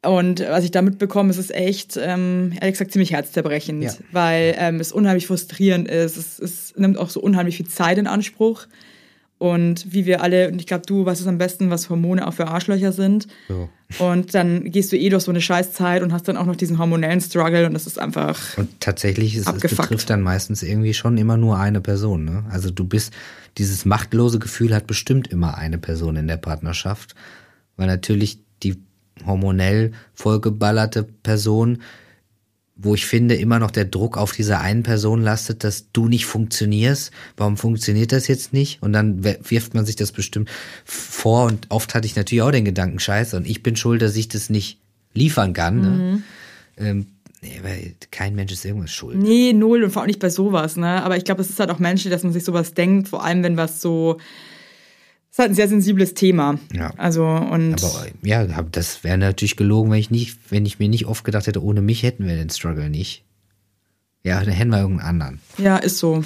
Und 0.01 0.39
was 0.39 0.63
ich 0.63 0.71
da 0.71 0.81
mitbekomme, 0.81 1.29
ist 1.29 1.37
es 1.37 1.49
echt, 1.49 1.97
ähm, 2.01 2.53
ehrlich 2.61 2.75
gesagt, 2.75 2.91
ziemlich 2.93 3.11
herzzerbrechend, 3.11 3.83
Ja. 3.83 3.93
weil 4.13 4.55
ähm, 4.57 4.79
es 4.79 4.93
unheimlich 4.93 5.27
frustrierend 5.27 5.89
ist. 5.89 6.15
Es, 6.15 6.39
es 6.39 6.73
nimmt 6.77 6.97
auch 6.97 7.09
so 7.09 7.19
unheimlich 7.19 7.57
viel 7.57 7.67
Zeit 7.67 7.97
in 7.97 8.07
Anspruch. 8.07 8.65
Und 9.39 9.93
wie 9.93 10.05
wir 10.05 10.21
alle, 10.21 10.49
und 10.49 10.59
ich 10.59 10.67
glaube, 10.67 10.85
du 10.85 11.05
weißt 11.05 11.21
es 11.21 11.27
am 11.27 11.37
besten, 11.37 11.69
was 11.69 11.89
Hormone 11.89 12.27
auch 12.27 12.33
für 12.33 12.47
Arschlöcher 12.47 12.91
sind. 12.91 13.27
So. 13.47 13.69
Und 13.97 14.35
dann 14.35 14.69
gehst 14.69 14.91
du 14.91 14.97
eh 14.97 15.07
durch 15.09 15.23
so 15.23 15.31
eine 15.31 15.39
Scheißzeit 15.39 16.03
und 16.03 16.11
hast 16.11 16.27
dann 16.27 16.35
auch 16.35 16.45
noch 16.45 16.57
diesen 16.57 16.77
hormonellen 16.77 17.21
Struggle 17.21 17.65
und 17.65 17.73
das 17.73 17.87
ist 17.87 17.99
einfach. 17.99 18.57
Und 18.57 18.81
tatsächlich 18.81 19.35
ist 19.37 19.47
es 19.47 19.61
betrifft 19.61 20.09
dann 20.09 20.21
meistens 20.21 20.61
irgendwie 20.61 20.93
schon 20.93 21.17
immer 21.17 21.37
nur 21.37 21.57
eine 21.57 21.79
Person. 21.79 22.25
Ne? 22.25 22.43
Also 22.51 22.69
du 22.69 22.83
bist, 22.83 23.13
dieses 23.57 23.85
machtlose 23.85 24.39
Gefühl 24.39 24.75
hat 24.75 24.87
bestimmt 24.87 25.27
immer 25.29 25.57
eine 25.57 25.77
Person 25.77 26.17
in 26.17 26.27
der 26.27 26.37
Partnerschaft, 26.37 27.15
weil 27.77 27.87
natürlich 27.87 28.39
die 28.61 28.75
hormonell 29.25 29.91
vollgeballerte 30.13 31.03
Person, 31.03 31.81
wo 32.81 32.95
ich 32.95 33.05
finde, 33.05 33.35
immer 33.35 33.59
noch 33.59 33.71
der 33.71 33.85
Druck 33.85 34.17
auf 34.17 34.31
dieser 34.31 34.61
einen 34.61 34.83
Person 34.83 35.21
lastet, 35.21 35.65
dass 35.65 35.91
du 35.91 36.07
nicht 36.07 36.25
funktionierst. 36.25 37.11
Warum 37.35 37.57
funktioniert 37.57 38.13
das 38.13 38.27
jetzt 38.27 38.53
nicht? 38.53 38.81
Und 38.81 38.93
dann 38.93 39.23
wirft 39.23 39.73
man 39.73 39.85
sich 39.85 39.97
das 39.97 40.13
bestimmt 40.13 40.49
vor 40.85 41.45
und 41.45 41.67
oft 41.69 41.93
hatte 41.93 42.05
ich 42.05 42.15
natürlich 42.15 42.41
auch 42.41 42.51
den 42.51 42.63
Gedanken, 42.63 42.99
scheiße, 42.99 43.35
und 43.35 43.45
ich 43.45 43.63
bin 43.63 43.75
schuld, 43.75 44.01
dass 44.01 44.15
ich 44.15 44.29
das 44.29 44.49
nicht 44.49 44.79
liefern 45.13 45.51
kann. 45.53 45.81
Ne? 45.81 46.23
Ähm, 46.77 47.07
nee, 47.41 47.59
weil 47.63 47.95
kein 48.11 48.35
Mensch 48.35 48.53
ist 48.53 48.63
irgendwas 48.63 48.91
schuld. 48.91 49.17
Nee, 49.17 49.51
null 49.51 49.83
und 49.83 49.91
vor 49.91 50.03
allem 50.03 50.07
nicht 50.07 50.21
bei 50.21 50.29
sowas, 50.29 50.77
ne? 50.77 51.03
Aber 51.03 51.17
ich 51.17 51.25
glaube, 51.25 51.41
es 51.41 51.49
ist 51.49 51.59
halt 51.59 51.71
auch 51.71 51.79
menschlich, 51.79 52.13
dass 52.13 52.23
man 52.23 52.31
sich 52.31 52.45
sowas 52.45 52.73
denkt, 52.73 53.09
vor 53.09 53.25
allem 53.25 53.43
wenn 53.43 53.57
was 53.57 53.81
so. 53.81 54.17
Ist 55.39 55.43
halt 55.43 55.51
ein 55.51 55.55
sehr 55.55 55.69
sensibles 55.69 56.13
Thema. 56.15 56.59
Ja. 56.73 56.93
Also, 56.97 57.25
und. 57.25 57.81
Aber 57.81 58.07
ja, 58.23 58.45
das 58.63 59.05
wäre 59.05 59.17
natürlich 59.17 59.55
gelogen, 59.55 59.89
wenn 59.89 59.99
ich 59.99 60.11
nicht, 60.11 60.37
wenn 60.51 60.65
ich 60.65 60.79
mir 60.79 60.89
nicht 60.89 61.05
oft 61.05 61.23
gedacht 61.23 61.47
hätte, 61.47 61.63
ohne 61.63 61.81
mich 61.81 62.03
hätten 62.03 62.27
wir 62.27 62.35
den 62.35 62.49
Struggle 62.49 62.89
nicht. 62.89 63.23
Ja, 64.21 64.43
dann 64.43 64.53
hätten 64.53 64.69
wir 64.71 64.79
irgendeinen 64.81 65.21
anderen. 65.21 65.39
ja, 65.57 65.77
ist 65.77 65.97
so. 65.99 66.25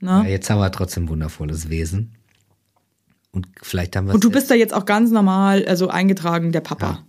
Ja, 0.00 0.22
Ne? 0.22 0.30
jetzt 0.30 0.48
haben 0.48 0.60
wir 0.60 0.72
trotzdem 0.72 1.04
ein 1.04 1.08
wundervolles 1.10 1.68
Wesen. 1.68 2.14
Und 3.32 3.48
vielleicht 3.60 3.94
haben 3.96 4.06
wir 4.06 4.14
Und 4.14 4.24
du 4.24 4.30
bist 4.30 4.50
da 4.50 4.54
jetzt 4.54 4.72
auch 4.72 4.86
ganz 4.86 5.10
normal, 5.10 5.66
also 5.66 5.88
eingetragen, 5.88 6.50
der 6.50 6.60
Papa. 6.62 7.04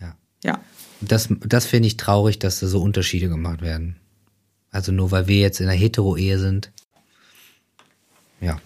ja. 0.00 0.16
Ja. 0.42 0.58
Das, 1.02 1.28
das 1.44 1.66
finde 1.66 1.88
ich 1.88 1.98
traurig, 1.98 2.38
dass 2.38 2.60
da 2.60 2.66
so 2.66 2.80
Unterschiede 2.80 3.28
gemacht 3.28 3.60
werden. 3.60 3.96
Also 4.70 4.90
nur 4.90 5.10
weil 5.10 5.28
wir 5.28 5.40
jetzt 5.40 5.60
in 5.60 5.68
einer 5.68 5.76
Hetero-Ehe 5.78 6.38
sind. 6.38 6.72
Ja. 8.40 8.58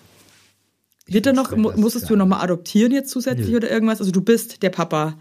Wird 1.09 1.26
da 1.26 1.32
noch, 1.32 1.56
musstest 1.56 2.11
du 2.11 2.16
nochmal 2.16 2.42
adoptieren 2.42 2.92
jetzt 2.92 3.11
zusätzlich 3.11 3.54
oder 3.54 3.70
irgendwas? 3.70 4.00
Also 4.00 4.12
du 4.12 4.20
bist 4.20 4.62
der 4.62 4.70
Papa. 4.70 5.18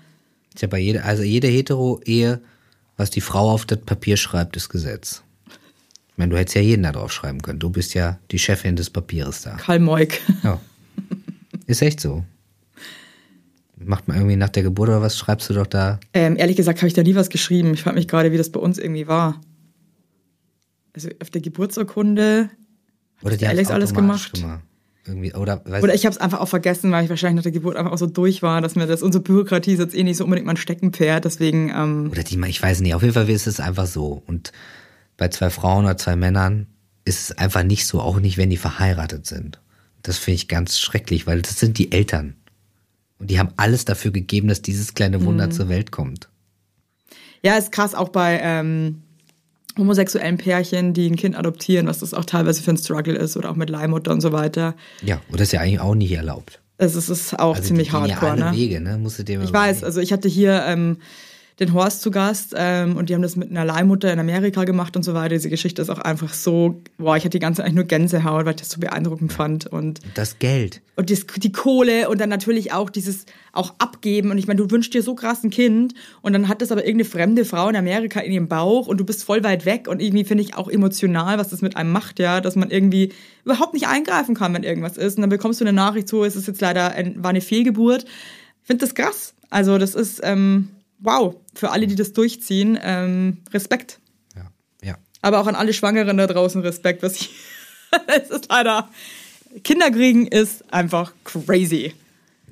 Ich 0.56 0.62
habe 0.62 0.72
bei 0.72 0.80
jeder, 0.80 1.06
also 1.06 1.24
jede 1.24 1.48
Hetero-Ehe, 1.48 2.42
was 2.98 3.10
die 3.10 3.22
Frau 3.22 3.52
auf 3.52 3.66
das 3.66 3.80
Papier 3.80 4.18
schreibt, 4.18 4.58
ist 4.58 4.70
Gesetz. 4.70 5.24
Ich 5.48 6.18
meine, 6.18 6.32
du 6.32 6.38
hättest 6.38 6.56
ja 6.56 6.62
jeden 6.62 6.84
da 6.84 6.92
drauf 6.92 7.14
schreiben 7.14 7.42
können. 7.42 7.60
Du 7.60 7.70
bist 7.70 7.94
ja 7.94 8.20
die 8.32 8.40
Chefin 8.40 8.76
des 8.76 8.90
Papieres 8.90 9.44
da. 9.44 9.52
Karl 9.56 9.80
Moik. 9.80 10.22
Ja. 10.44 10.60
Ist 11.68 11.82
echt 11.82 12.02
so. 12.02 12.24
Macht 13.78 14.08
man 14.08 14.18
irgendwie 14.18 14.36
nach 14.36 14.50
der 14.50 14.64
Geburt 14.64 14.90
oder 14.90 15.02
was 15.02 15.18
schreibst 15.18 15.50
du 15.50 15.54
doch 15.54 15.68
da? 15.68 16.00
Ähm, 16.14 16.36
ehrlich 16.38 16.58
gesagt 16.58 16.80
habe 16.80 16.88
ich 16.88 16.96
da 16.96 17.04
nie 17.04 17.14
was 17.14 17.30
geschrieben. 17.30 17.76
Ich 17.76 17.84
frage 17.84 17.96
mich 17.96 18.08
gerade, 18.08 18.32
wie 18.32 18.38
das 18.38 18.50
bei 18.50 18.60
uns 18.60 18.80
irgendwie 18.80 19.08
war. 19.08 19.40
Also 20.94 21.10
auf 21.22 21.30
der 21.30 21.42
Geburtsurkunde. 21.42 22.50
Oder 23.22 23.38
die 23.38 23.46
Alex 23.46 23.70
haben's 23.70 23.76
alles 23.76 23.94
gemacht? 23.94 24.34
gemacht. 24.34 24.62
Irgendwie, 25.08 25.34
oder, 25.34 25.64
Oder 25.66 25.96
ich 25.96 26.06
habe 26.06 26.14
es 26.14 26.18
einfach 26.20 26.40
auch 26.40 26.50
vergessen, 26.50 26.92
weil 26.92 27.06
ich 27.06 27.10
wahrscheinlich 27.10 27.38
nach 27.38 27.44
der 27.44 27.52
Geburt 27.52 27.78
einfach 27.78 27.92
auch 27.94 27.98
so 27.98 28.08
durch 28.08 28.42
war, 28.42 28.62
dass 28.62 28.76
mir 28.76 28.88
das 28.88 29.02
unsere 29.02 29.24
Bürokratie 29.24 29.74
ist 29.74 29.80
jetzt 29.80 29.96
eh 29.96 30.04
nicht 30.04 30.18
so 30.18 30.26
unbedingt 30.26 30.46
mein 30.46 30.58
Steckenpferd. 30.58 31.24
Deswegen, 31.24 31.70
ähm, 31.70 32.10
Oder 32.12 32.24
die, 32.24 32.40
ich 32.48 32.62
weiß 32.62 32.82
nicht, 32.82 32.94
auf 32.94 33.02
jeden 33.02 33.14
Fall 33.14 33.30
ist 33.30 33.48
es 33.48 33.60
einfach 33.60 33.86
so. 33.86 34.22
Und 34.28 34.52
bei 35.16 35.30
zwei 35.30 35.50
Frauen 35.50 35.86
oder 35.86 35.98
zwei 35.98 36.16
Männern 36.16 36.68
ist 37.06 37.30
es 37.30 37.38
einfach 37.38 37.64
nicht 37.64 37.88
so, 37.88 38.02
auch 38.02 38.20
nicht, 38.20 38.38
wenn 38.38 38.50
die 38.50 38.58
verheiratet 38.58 39.26
sind. 39.26 39.62
Das 40.04 40.18
finde 40.18 40.36
ich 40.36 40.48
ganz 40.48 40.80
schrecklich, 40.80 41.26
weil 41.26 41.42
das 41.42 41.60
sind 41.60 41.78
die 41.78 41.92
Eltern. 41.92 42.36
Und 43.20 43.32
die 43.32 43.40
haben 43.40 43.50
alles 43.58 43.86
dafür 43.86 44.12
gegeben, 44.12 44.48
dass 44.48 44.62
dieses 44.62 44.94
kleine 44.94 45.24
Wunder 45.24 45.50
zur 45.50 45.70
Welt 45.70 45.92
kommt. 45.92 46.30
ja, 47.42 47.56
ist 47.56 47.72
krass 47.72 47.96
auch 47.96 48.10
bei 48.10 48.40
ähm, 48.42 49.04
homosexuellen 49.78 50.38
Pärchen, 50.38 50.94
die 50.94 51.10
ein 51.10 51.16
Kind 51.16 51.38
adoptieren, 51.38 51.88
was 51.88 52.00
das 52.00 52.14
auch 52.14 52.26
teilweise 52.26 52.62
für 52.62 52.72
ein 52.72 52.78
Struggle 52.78 53.16
ist 53.16 53.38
oder 53.38 53.52
auch 53.52 53.56
mit 53.56 53.70
Leihmutter 53.70 54.12
und 54.12 54.22
so 54.22 54.32
weiter. 54.32 54.76
Ja, 55.02 55.22
und 55.30 55.40
das 55.40 55.50
ist 55.50 55.52
ja 55.54 55.62
eigentlich 55.62 55.80
auch 55.80 55.96
nicht 55.96 56.12
erlaubt. 56.12 56.62
Es 56.78 56.96
ist, 56.96 57.40
auch 57.40 57.56
Also 57.56 57.68
ziemlich 57.68 57.92
hardcore, 57.92 58.10
ja 58.10 58.32
alle 58.44 58.52
ne? 58.52 58.58
Wege, 58.58 58.82
ne? 58.82 58.98
Musst 58.98 59.18
du 59.18 59.24
dir 59.24 59.42
Ich 59.42 59.52
weiß, 59.52 59.84
also 59.84 60.00
ich 60.00 60.14
hatte 60.14 60.28
hier 60.28 60.64
ähm, 60.68 60.98
den 61.60 61.74
Horst 61.74 62.02
zu 62.02 62.12
Gast 62.12 62.54
ähm, 62.56 62.98
und 62.98 63.10
die 63.10 63.16
haben 63.16 63.24
das 63.24 63.36
mit 63.36 63.50
einer 63.50 63.66
Leihmutter 63.66 64.14
in 64.14 64.20
Amerika 64.20 64.64
gemacht 64.64 64.96
und 64.96 65.02
so 65.02 65.16
weiter. 65.16 65.30
Diese 65.30 65.50
Geschichte 65.50 65.82
ist 65.82 65.90
auch 65.90 65.98
einfach 65.98 66.34
so, 66.34 66.84
boah, 66.98 67.18
ich 67.18 67.24
hatte 67.24 67.32
die 67.32 67.40
ganze 67.40 67.58
Zeit 67.58 67.66
eigentlich 67.66 67.76
nur 67.78 67.86
Gänsehaut, 67.86 68.46
weil 68.46 68.54
ich 68.54 68.60
das 68.60 68.70
so 68.70 68.80
beeindruckend 68.80 69.34
fand 69.34 69.66
und 69.66 70.00
Das 70.14 70.38
Geld. 70.38 70.82
und 70.98 71.10
das, 71.10 71.26
die 71.38 71.52
Kohle 71.52 72.10
und 72.10 72.22
dann 72.22 72.30
natürlich 72.30 72.74
auch 72.74 72.92
dieses 72.92 73.26
auch 73.54 73.74
abgeben 73.80 74.30
und 74.30 74.38
ich 74.38 74.46
meine, 74.46 74.60
du 74.62 74.70
wünschst 74.70 74.94
dir 74.94 75.02
so 75.02 75.16
krass 75.16 75.44
ein 75.44 75.50
Kind 75.50 75.96
und 76.22 76.34
dann 76.34 76.48
hat 76.48 76.62
das 76.62 76.72
aber 76.72 76.86
irgendeine 76.86 77.10
fremde 77.10 77.44
Frau 77.44 77.70
in 77.70 77.76
Amerika 77.76 78.20
in 78.20 78.32
ihrem 78.32 78.48
Bauch 78.48 78.86
und 78.86 79.00
du 79.00 79.04
bist 79.04 79.24
voll 79.24 79.44
weit 79.44 79.66
weg 79.66 79.88
und 79.88 80.00
irgendwie 80.00 80.26
finde 80.26 80.44
ich 80.44 80.56
auch 80.56 80.70
emotional, 80.70 81.40
was 81.40 81.50
das 81.50 81.64
mit 81.64 81.76
einem 81.76 81.92
macht, 81.92 82.20
ja, 82.20 82.40
dass 82.40 82.56
man 82.56 82.70
irgendwie 82.70 83.14
überhaupt 83.46 83.74
nicht 83.74 83.88
eingreifen 83.88 84.36
kann, 84.36 84.54
wenn 84.54 84.62
irgendwas 84.62 84.96
ist 84.96 85.16
und 85.18 85.22
dann 85.22 85.32
bekommst 85.32 85.60
du 85.60 85.66
eine 85.66 85.74
Nachricht 85.74 86.08
so, 86.08 86.24
es 86.24 86.36
ist 86.36 86.48
jetzt 86.48 86.62
leider 86.62 86.92
ein, 86.92 87.24
war 87.24 87.32
eine 87.32 87.42
Fehlgeburt. 87.42 88.04
Ich 88.62 88.68
finde 88.68 88.86
das 88.86 88.94
krass. 88.94 89.34
Also 89.50 89.78
das 89.78 89.96
ist 89.96 90.20
ähm, 90.24 90.68
wow 91.00 91.36
für 91.54 91.72
alle, 91.72 91.88
die 91.88 91.96
das 91.96 92.14
durchziehen, 92.14 92.78
ähm, 92.82 93.40
Respekt. 93.54 94.00
Ja. 94.36 94.52
Ja. 94.84 94.98
Aber 95.22 95.40
auch 95.40 95.48
an 95.48 95.56
alle 95.56 95.74
Schwangeren 95.74 96.18
da 96.18 96.28
draußen 96.28 96.62
Respekt, 96.62 97.04
was 97.04 97.16
ich. 97.16 97.32
es 98.08 98.30
ist 98.30 98.50
leider. 98.50 98.90
Kinder 99.64 99.90
kriegen 99.92 100.28
ist 100.28 100.72
einfach 100.74 101.14
crazy 101.24 101.94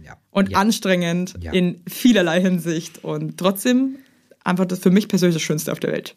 ja. 0.03 0.17
und 0.31 0.49
ja. 0.49 0.59
anstrengend 0.59 1.35
Ja. 1.39 1.51
in 1.51 1.81
vielerlei 1.87 2.41
Hinsicht 2.41 3.03
und 3.03 3.37
trotzdem 3.37 3.97
einfach 4.43 4.65
das 4.65 4.79
für 4.79 4.91
mich 4.91 5.07
persönlich 5.07 5.35
das 5.35 5.43
Schönste 5.43 5.71
auf 5.71 5.79
der 5.79 5.91
Welt. 5.91 6.15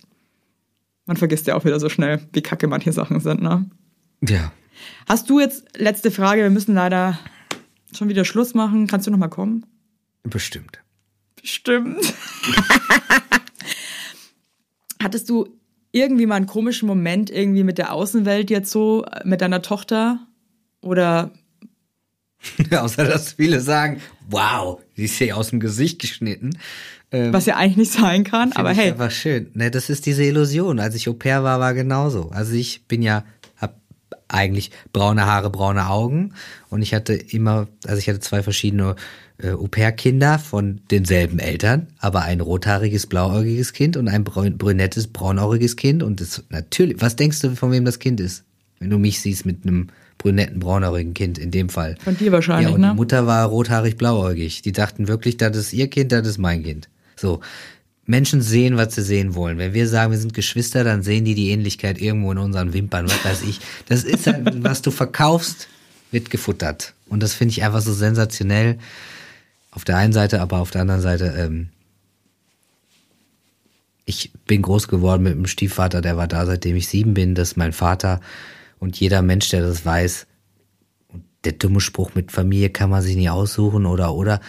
Man 1.06 1.16
vergisst 1.16 1.46
ja 1.46 1.56
auch 1.56 1.64
wieder 1.64 1.80
so 1.80 1.88
schnell, 1.88 2.20
wie 2.32 2.42
kacke 2.42 2.68
manche 2.68 2.92
Sachen 2.92 3.20
sind, 3.20 3.42
ne? 3.42 3.68
Ja. 4.20 4.52
Hast 5.08 5.30
du 5.30 5.40
jetzt 5.40 5.64
letzte 5.76 6.10
Frage? 6.10 6.42
Wir 6.42 6.50
müssen 6.50 6.74
leider 6.74 7.18
schon 7.96 8.08
wieder 8.08 8.24
Schluss 8.24 8.54
machen. 8.54 8.86
Kannst 8.86 9.06
du 9.06 9.10
noch 9.10 9.18
mal 9.18 9.28
kommen? 9.28 9.64
Bestimmt. 10.22 10.80
Stimmt. 11.48 12.14
Hattest 15.02 15.30
du 15.30 15.48
irgendwie 15.92 16.26
mal 16.26 16.36
einen 16.36 16.46
komischen 16.46 16.86
Moment 16.86 17.30
irgendwie 17.30 17.64
mit 17.64 17.78
der 17.78 17.92
Außenwelt 17.92 18.50
jetzt 18.50 18.70
so, 18.70 19.06
mit 19.24 19.40
deiner 19.40 19.62
Tochter? 19.62 20.26
Oder 20.82 21.32
Außer 22.70 23.04
dass 23.04 23.32
viele 23.32 23.60
sagen, 23.60 24.00
wow, 24.28 24.80
die 24.96 25.04
ist 25.04 25.18
ja 25.18 25.34
aus 25.34 25.50
dem 25.50 25.60
Gesicht 25.60 26.00
geschnitten. 26.00 26.50
Ähm, 27.10 27.32
was 27.32 27.46
ja 27.46 27.56
eigentlich 27.56 27.76
nicht 27.78 27.92
sein 27.92 28.22
kann, 28.24 28.52
aber 28.52 28.70
hey, 28.70 28.90
einfach 28.90 29.10
schön. 29.10 29.50
Ne, 29.54 29.70
das 29.70 29.88
ist 29.88 30.04
diese 30.04 30.24
Illusion. 30.24 30.78
Als 30.78 30.94
ich 30.94 31.08
Au 31.08 31.14
pair 31.14 31.42
war, 31.42 31.58
war 31.58 31.72
genauso. 31.72 32.28
Also 32.30 32.52
ich 32.52 32.86
bin 32.86 33.00
ja, 33.00 33.24
hab 33.56 33.80
eigentlich 34.28 34.70
braune 34.92 35.24
Haare, 35.24 35.50
braune 35.50 35.88
Augen 35.88 36.34
und 36.68 36.82
ich 36.82 36.92
hatte 36.92 37.14
immer, 37.14 37.68
also 37.86 37.98
ich 37.98 38.08
hatte 38.08 38.20
zwei 38.20 38.42
verschiedene 38.42 38.94
äh, 39.40 39.50
Au-pair-Kinder 39.50 40.38
von 40.38 40.80
denselben 40.90 41.38
Eltern, 41.38 41.88
aber 41.98 42.22
ein 42.22 42.40
rothaariges, 42.40 43.06
blauäugiges 43.06 43.72
Kind 43.72 43.96
und 43.96 44.08
ein 44.08 44.24
brün 44.24 44.58
brünettes, 44.58 45.08
braunäugiges 45.08 45.76
Kind. 45.76 46.02
Und 46.02 46.20
das 46.20 46.44
natürlich, 46.50 47.00
was 47.00 47.16
denkst 47.16 47.40
du, 47.40 47.54
von 47.54 47.70
wem 47.70 47.84
das 47.84 47.98
Kind 47.98 48.20
ist? 48.20 48.44
Wenn 48.80 48.90
du 48.90 48.98
mich 48.98 49.20
siehst 49.20 49.46
mit 49.46 49.64
einem 49.64 49.88
brünetten, 50.18 50.58
braunäugigen 50.58 51.14
Kind 51.14 51.38
in 51.38 51.50
dem 51.50 51.68
Fall. 51.68 51.96
Von 52.02 52.16
dir 52.16 52.32
wahrscheinlich, 52.32 52.68
Ja, 52.68 52.74
und 52.74 52.80
ne? 52.80 52.90
die 52.90 52.96
Mutter 52.96 53.26
war 53.26 53.46
rothaarig, 53.46 53.96
blauäugig. 53.96 54.62
Die 54.62 54.72
dachten 54.72 55.08
wirklich, 55.08 55.36
das 55.36 55.56
ist 55.56 55.72
ihr 55.72 55.88
Kind, 55.88 56.12
das 56.12 56.26
ist 56.26 56.38
mein 56.38 56.62
Kind. 56.62 56.88
So. 57.16 57.40
Menschen 58.04 58.40
sehen, 58.40 58.78
was 58.78 58.94
sie 58.94 59.02
sehen 59.02 59.34
wollen. 59.34 59.58
Wenn 59.58 59.74
wir 59.74 59.86
sagen, 59.86 60.12
wir 60.12 60.18
sind 60.18 60.32
Geschwister, 60.32 60.82
dann 60.82 61.02
sehen 61.02 61.26
die 61.26 61.34
die 61.34 61.50
Ähnlichkeit 61.50 62.00
irgendwo 62.00 62.32
in 62.32 62.38
unseren 62.38 62.72
Wimpern, 62.72 63.06
was 63.06 63.24
weiß 63.24 63.42
ich. 63.42 63.60
Das 63.86 64.02
ist 64.02 64.26
halt, 64.26 64.48
was 64.64 64.80
du 64.82 64.90
verkaufst, 64.90 65.68
wird 66.10 66.30
gefuttert. 66.30 66.94
Und 67.08 67.22
das 67.22 67.34
finde 67.34 67.52
ich 67.52 67.62
einfach 67.62 67.82
so 67.82 67.92
sensationell. 67.92 68.78
Auf 69.78 69.84
der 69.84 69.96
einen 69.96 70.12
Seite, 70.12 70.40
aber 70.40 70.58
auf 70.58 70.72
der 70.72 70.80
anderen 70.80 71.00
Seite, 71.00 71.26
ähm, 71.38 71.68
ich 74.06 74.32
bin 74.44 74.60
groß 74.60 74.88
geworden 74.88 75.22
mit 75.22 75.34
einem 75.34 75.46
Stiefvater, 75.46 76.00
der 76.00 76.16
war 76.16 76.26
da, 76.26 76.46
seitdem 76.46 76.74
ich 76.74 76.88
sieben 76.88 77.14
bin. 77.14 77.36
Das 77.36 77.50
ist 77.50 77.56
mein 77.56 77.72
Vater. 77.72 78.20
Und 78.80 78.98
jeder 78.98 79.22
Mensch, 79.22 79.50
der 79.50 79.62
das 79.62 79.86
weiß, 79.86 80.26
der 81.44 81.52
dumme 81.52 81.80
Spruch 81.80 82.16
mit 82.16 82.32
Familie 82.32 82.70
kann 82.70 82.90
man 82.90 83.02
sich 83.02 83.14
nie 83.14 83.30
aussuchen 83.30 83.86
oder, 83.86 84.14
oder, 84.14 84.40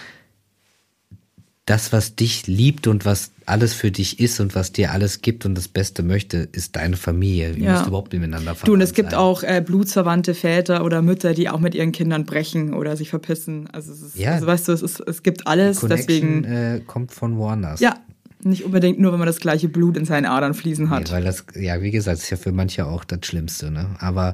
das, 1.70 1.94
was 1.94 2.16
dich 2.16 2.48
liebt 2.48 2.88
und 2.88 3.06
was 3.06 3.32
alles 3.46 3.74
für 3.74 3.92
dich 3.92 4.20
ist 4.20 4.40
und 4.40 4.56
was 4.56 4.72
dir 4.72 4.92
alles 4.92 5.22
gibt 5.22 5.46
und 5.46 5.54
das 5.56 5.68
Beste 5.68 6.02
möchte, 6.02 6.38
ist 6.52 6.76
deine 6.76 6.98
Familie. 6.98 7.52
Ihr 7.52 7.64
Ja. 7.64 7.72
müsst 7.74 7.88
überhaupt 7.88 8.12
miteinander 8.14 8.56
Du, 8.66 8.74
und 8.74 8.82
es 8.82 8.90
verwandt 8.90 8.96
gibt 8.96 9.12
sein. 9.12 9.20
auch 9.20 9.44
äh, 9.44 9.62
blutsverwandte 9.66 10.34
Väter 10.34 10.84
oder 10.84 11.02
Mütter, 11.04 11.34
die 11.34 11.48
auch 11.50 11.60
mit 11.60 11.76
ihren 11.76 11.92
Kindern 11.92 12.26
brechen 12.26 12.74
oder 12.74 12.98
sich 12.98 13.10
verpissen. 13.10 13.68
Also, 13.72 13.92
es 13.92 14.02
ist, 14.02 14.16
Ja. 14.18 14.32
also 14.32 14.48
weißt 14.48 14.68
du, 14.68 14.72
es, 14.72 14.82
ist, 14.82 15.00
es 15.02 15.22
gibt 15.22 15.46
alles, 15.46 15.82
deswegen, 15.82 16.44
äh, 16.44 16.82
kommt 16.88 17.12
von 17.12 17.38
woanders. 17.38 17.80
ja, 17.82 17.96
nicht 18.44 18.64
unbedingt 18.64 19.00
nur, 19.00 19.12
wenn 19.12 19.20
man 19.20 19.28
das 19.28 19.40
gleiche 19.40 19.68
Blut 19.70 19.98
in 19.98 20.06
seinen 20.06 20.26
Adern 20.26 20.54
fließen 20.56 20.90
hat. 20.90 21.04
Nee, 21.04 21.12
weil 21.12 21.24
das, 21.24 21.44
ja, 21.56 21.82
wie 21.82 21.92
gesagt, 21.92 22.20
ist 22.20 22.30
ja 22.32 22.38
für 22.38 22.52
manche 22.52 22.86
auch 22.88 23.04
das 23.04 23.20
Schlimmste, 23.26 23.70
ne? 23.70 23.96
Aber 24.00 24.34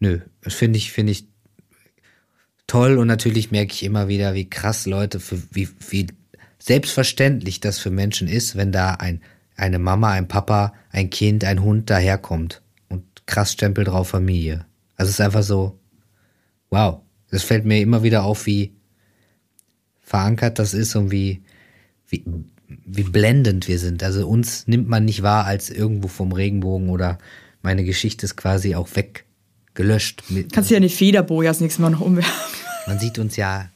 nö, 0.00 0.20
das 0.42 0.54
finde 0.54 0.78
ich, 0.78 0.92
finde 0.92 1.12
ich 1.12 1.26
toll 2.66 2.98
und 2.98 3.06
natürlich 3.06 3.50
merke 3.50 3.72
ich 3.72 3.82
immer 3.84 4.08
wieder, 4.08 4.34
wie 4.34 4.48
krass 4.48 4.86
Leute, 4.86 5.20
für, 5.20 5.38
wie, 5.52 5.68
wie 5.90 6.06
selbstverständlich 6.66 7.60
das 7.60 7.78
für 7.78 7.90
Menschen 7.90 8.26
ist, 8.26 8.56
wenn 8.56 8.72
da 8.72 8.94
ein, 8.94 9.20
eine 9.56 9.78
Mama, 9.78 10.10
ein 10.10 10.26
Papa, 10.26 10.74
ein 10.90 11.10
Kind, 11.10 11.44
ein 11.44 11.62
Hund 11.62 11.88
daherkommt 11.90 12.60
und 12.88 13.04
krass 13.26 13.52
Stempel 13.52 13.84
drauf 13.84 14.08
Familie. 14.08 14.66
Also 14.96 15.10
es 15.10 15.20
ist 15.20 15.24
einfach 15.24 15.44
so, 15.44 15.78
wow. 16.70 17.00
Das 17.30 17.44
fällt 17.44 17.64
mir 17.64 17.80
immer 17.80 18.02
wieder 18.02 18.24
auf, 18.24 18.46
wie 18.46 18.72
verankert 20.00 20.58
das 20.58 20.74
ist 20.74 20.94
und 20.96 21.10
wie, 21.10 21.42
wie, 22.08 22.24
wie 22.66 23.02
blendend 23.02 23.68
wir 23.68 23.78
sind. 23.78 24.02
Also 24.02 24.26
uns 24.28 24.66
nimmt 24.66 24.88
man 24.88 25.04
nicht 25.04 25.22
wahr 25.22 25.44
als 25.44 25.70
irgendwo 25.70 26.08
vom 26.08 26.32
Regenbogen 26.32 26.88
oder 26.88 27.18
meine 27.62 27.84
Geschichte 27.84 28.26
ist 28.26 28.36
quasi 28.36 28.74
auch 28.74 28.88
weggelöscht. 28.94 30.24
Kannst 30.52 30.70
du 30.70 30.74
ja 30.74 30.80
nicht 30.80 30.96
Federbojas 30.96 31.60
nächstes 31.60 31.80
Mal 31.80 31.90
noch 31.90 32.00
umwerfen. 32.00 32.32
Man 32.86 32.98
sieht 32.98 33.18
uns 33.18 33.36
ja 33.36 33.70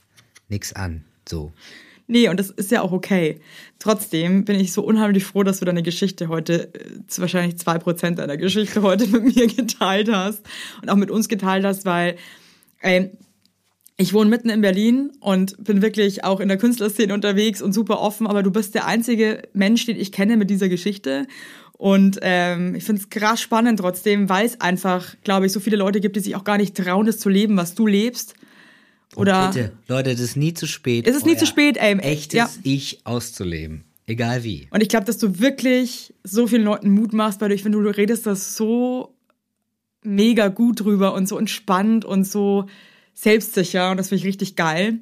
nix 0.48 0.72
an. 0.72 1.04
So. 1.28 1.52
Nee, 2.10 2.28
und 2.28 2.40
das 2.40 2.50
ist 2.50 2.72
ja 2.72 2.82
auch 2.82 2.90
okay. 2.90 3.40
Trotzdem 3.78 4.44
bin 4.44 4.58
ich 4.58 4.72
so 4.72 4.82
unheimlich 4.82 5.24
froh, 5.24 5.44
dass 5.44 5.60
du 5.60 5.64
deine 5.64 5.84
Geschichte 5.84 6.26
heute, 6.28 6.74
äh, 6.74 6.98
wahrscheinlich 7.18 7.56
zwei 7.58 7.78
Prozent 7.78 8.18
deiner 8.18 8.36
Geschichte 8.36 8.82
heute 8.82 9.06
mit 9.06 9.36
mir 9.36 9.46
geteilt 9.46 10.10
hast 10.10 10.42
und 10.82 10.90
auch 10.90 10.96
mit 10.96 11.12
uns 11.12 11.28
geteilt 11.28 11.64
hast, 11.64 11.84
weil 11.84 12.16
ey, 12.80 13.10
ich 13.96 14.12
wohne 14.12 14.28
mitten 14.28 14.48
in 14.48 14.60
Berlin 14.60 15.12
und 15.20 15.62
bin 15.62 15.82
wirklich 15.82 16.24
auch 16.24 16.40
in 16.40 16.48
der 16.48 16.58
Künstlerszene 16.58 17.14
unterwegs 17.14 17.62
und 17.62 17.72
super 17.72 18.00
offen, 18.00 18.26
aber 18.26 18.42
du 18.42 18.50
bist 18.50 18.74
der 18.74 18.86
einzige 18.86 19.42
Mensch, 19.52 19.86
den 19.86 19.96
ich 19.96 20.10
kenne 20.10 20.36
mit 20.36 20.50
dieser 20.50 20.68
Geschichte. 20.68 21.28
Und 21.74 22.18
ähm, 22.22 22.74
ich 22.74 22.82
finde 22.82 23.02
es 23.02 23.08
krass 23.08 23.40
spannend 23.40 23.78
trotzdem, 23.78 24.28
weil 24.28 24.46
es 24.46 24.60
einfach, 24.60 25.14
glaube 25.22 25.46
ich, 25.46 25.52
so 25.52 25.60
viele 25.60 25.76
Leute 25.76 26.00
gibt, 26.00 26.16
die 26.16 26.20
sich 26.20 26.34
auch 26.34 26.44
gar 26.44 26.58
nicht 26.58 26.76
trauen, 26.76 27.06
das 27.06 27.18
zu 27.18 27.28
leben, 27.28 27.56
was 27.56 27.76
du 27.76 27.86
lebst. 27.86 28.34
Oder 29.16 29.48
Bitte, 29.48 29.72
Leute, 29.88 30.10
es 30.10 30.20
ist 30.20 30.36
nie 30.36 30.54
zu 30.54 30.66
spät. 30.66 31.06
Es 31.06 31.16
ist 31.16 31.26
nie 31.26 31.36
zu 31.36 31.46
spät, 31.46 31.76
ey. 31.76 31.98
Echtes 31.98 32.36
Ja. 32.36 32.48
Ich 32.62 33.00
auszuleben. 33.04 33.84
Egal 34.06 34.44
wie. 34.44 34.68
Und 34.70 34.82
ich 34.82 34.88
glaube, 34.88 35.04
dass 35.04 35.18
du 35.18 35.38
wirklich 35.38 36.14
so 36.24 36.46
vielen 36.46 36.64
Leuten 36.64 36.90
Mut 36.90 37.12
machst, 37.12 37.40
weil 37.40 37.52
ich 37.52 37.62
finde, 37.62 37.82
du 37.82 37.88
redest 37.88 38.26
das 38.26 38.56
so 38.56 39.14
mega 40.02 40.48
gut 40.48 40.80
drüber 40.80 41.14
und 41.14 41.28
so 41.28 41.38
entspannt 41.38 42.04
und 42.04 42.24
so 42.24 42.66
selbstsicher 43.14 43.90
und 43.90 43.98
das 43.98 44.08
finde 44.08 44.20
ich 44.20 44.26
richtig 44.26 44.56
geil. 44.56 44.98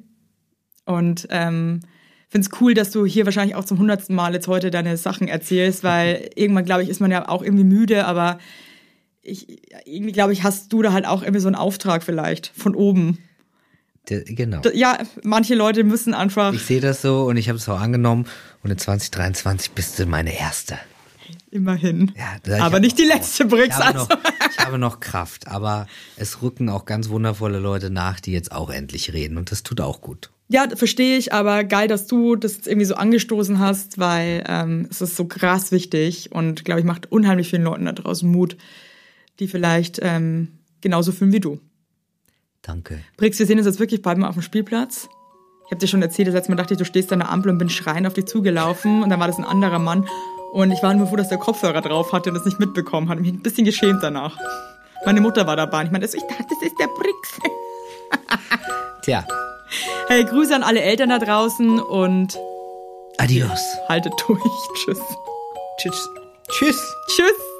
Und 0.85 1.27
ähm, 1.29 1.81
finde 2.29 2.47
es 2.47 2.61
cool, 2.61 2.73
dass 2.73 2.91
du 2.91 3.05
hier 3.05 3.25
wahrscheinlich 3.25 3.55
auch 3.55 3.65
zum 3.65 3.79
hundertsten 3.79 4.15
Mal 4.15 4.33
jetzt 4.33 4.47
heute 4.47 4.71
deine 4.71 4.97
Sachen 4.97 5.27
erzählst, 5.27 5.83
weil 5.83 6.29
irgendwann, 6.35 6.65
glaube 6.65 6.83
ich, 6.83 6.89
ist 6.89 7.01
man 7.01 7.11
ja 7.11 7.27
auch 7.29 7.41
irgendwie 7.41 7.63
müde, 7.63 8.05
aber 8.05 8.39
ich, 9.21 9.47
irgendwie, 9.85 10.11
glaube 10.11 10.33
ich, 10.33 10.43
hast 10.43 10.73
du 10.73 10.81
da 10.81 10.93
halt 10.93 11.05
auch 11.05 11.21
irgendwie 11.21 11.41
so 11.41 11.47
einen 11.47 11.55
Auftrag 11.55 12.03
vielleicht 12.03 12.51
von 12.55 12.75
oben. 12.75 13.19
Der, 14.09 14.21
genau. 14.23 14.61
Ja, 14.73 14.97
manche 15.23 15.55
Leute 15.55 15.83
müssen 15.83 16.13
einfach 16.13 16.53
Ich 16.53 16.63
sehe 16.63 16.81
das 16.81 17.01
so 17.01 17.23
und 17.25 17.37
ich 17.37 17.47
habe 17.49 17.57
es 17.57 17.69
auch 17.69 17.79
angenommen. 17.79 18.25
Und 18.63 18.71
in 18.71 18.77
2023 18.77 19.71
bist 19.71 19.97
du 19.99 20.05
meine 20.05 20.37
Erste. 20.37 20.77
immerhin. 21.51 22.11
Ja, 22.17 22.63
aber 22.63 22.79
nicht 22.79 22.97
die 22.97 23.05
noch- 23.05 23.15
letzte 23.15 23.45
Brix. 23.45 23.77
Ich 23.77 23.83
habe, 23.83 23.99
Also. 23.99 24.07
noch, 24.13 24.19
ich 24.51 24.59
habe 24.65 24.77
noch 24.77 24.99
Kraft, 24.99 25.47
aber 25.47 25.87
es 26.17 26.41
rücken 26.41 26.69
auch 26.69 26.85
ganz 26.85 27.09
wundervolle 27.09 27.59
Leute 27.59 27.89
nach, 27.89 28.19
die 28.19 28.31
jetzt 28.31 28.51
auch 28.51 28.69
endlich 28.69 29.13
reden 29.13 29.37
und 29.37 29.51
das 29.51 29.63
tut 29.63 29.81
auch 29.81 30.01
gut. 30.01 30.29
Ja, 30.51 30.67
verstehe 30.75 31.17
ich, 31.17 31.31
aber 31.31 31.63
geil, 31.63 31.87
dass 31.87 32.07
du 32.07 32.35
das 32.35 32.55
jetzt 32.55 32.67
irgendwie 32.67 32.85
so 32.85 32.95
angestoßen 32.95 33.59
hast, 33.59 33.99
weil 33.99 34.43
ähm, 34.47 34.87
es 34.89 34.99
ist 35.01 35.15
so 35.15 35.25
krass 35.25 35.71
wichtig 35.71 36.31
und 36.31 36.65
glaube 36.65 36.81
ich 36.81 36.85
macht 36.87 37.11
unheimlich 37.11 37.49
vielen 37.49 37.63
Leuten 37.63 37.85
da 37.85 37.91
draußen 37.91 38.27
Mut, 38.29 38.57
die 39.39 39.47
vielleicht 39.47 39.99
ähm, 40.01 40.47
genauso 40.81 41.11
fühlen 41.11 41.31
wie 41.31 41.39
du. 41.39 41.59
Danke. 42.61 42.99
Brix, 43.17 43.39
wir 43.39 43.45
sehen 43.45 43.57
uns 43.57 43.67
jetzt 43.67 43.79
wirklich 43.79 44.01
bald 44.01 44.17
mal 44.17 44.27
auf 44.27 44.35
dem 44.35 44.41
Spielplatz. 44.41 45.09
Ich 45.65 45.71
habe 45.71 45.79
dir 45.79 45.87
schon 45.87 46.01
erzählt, 46.01 46.27
das 46.27 46.35
letzte 46.35 46.51
Mal 46.51 46.57
dachte 46.57 46.73
ich, 46.73 46.77
du 46.79 46.85
stehst 46.85 47.11
an 47.13 47.19
der 47.19 47.29
Ampel 47.29 47.51
und 47.51 47.57
bin 47.57 47.69
schreiend 47.69 48.07
auf 48.07 48.13
dich 48.13 48.25
zugelaufen 48.25 49.03
und 49.03 49.09
dann 49.09 49.19
war 49.19 49.27
das 49.27 49.37
ein 49.37 49.45
anderer 49.45 49.79
Mann 49.79 50.07
und 50.51 50.71
ich 50.71 50.81
war 50.81 50.93
nur 50.93 51.07
froh, 51.07 51.15
dass 51.15 51.29
der 51.29 51.37
Kopfhörer 51.37 51.81
drauf 51.81 52.11
hatte 52.11 52.29
und 52.29 52.35
das 52.35 52.45
nicht 52.45 52.59
mitbekommen 52.59 53.07
hat. 53.09 53.19
Mich 53.19 53.31
ein 53.31 53.41
bisschen 53.43 53.65
geschämt 53.65 54.01
danach. 54.01 54.35
Meine 55.05 55.21
Mutter 55.21 55.45
war 55.47 55.55
dabei 55.55 55.81
und 55.81 55.85
ich 55.85 55.91
meinte, 55.91 56.07
ich 56.07 56.23
dachte, 56.23 56.45
das 56.49 56.61
ist 56.67 56.79
der 56.79 56.87
Brix. 56.87 57.39
Tja, 59.03 59.25
Hey, 60.07 60.25
Grüße 60.25 60.55
an 60.55 60.63
alle 60.63 60.81
Eltern 60.81 61.09
da 61.09 61.19
draußen 61.19 61.79
und 61.79 62.39
adios. 63.17 63.61
haltet 63.87 64.13
durch. 64.25 64.41
Tschüss. 64.75 64.99
Tschüss. 65.77 66.09
Tschüss. 66.49 66.95
Tschüss. 67.07 67.58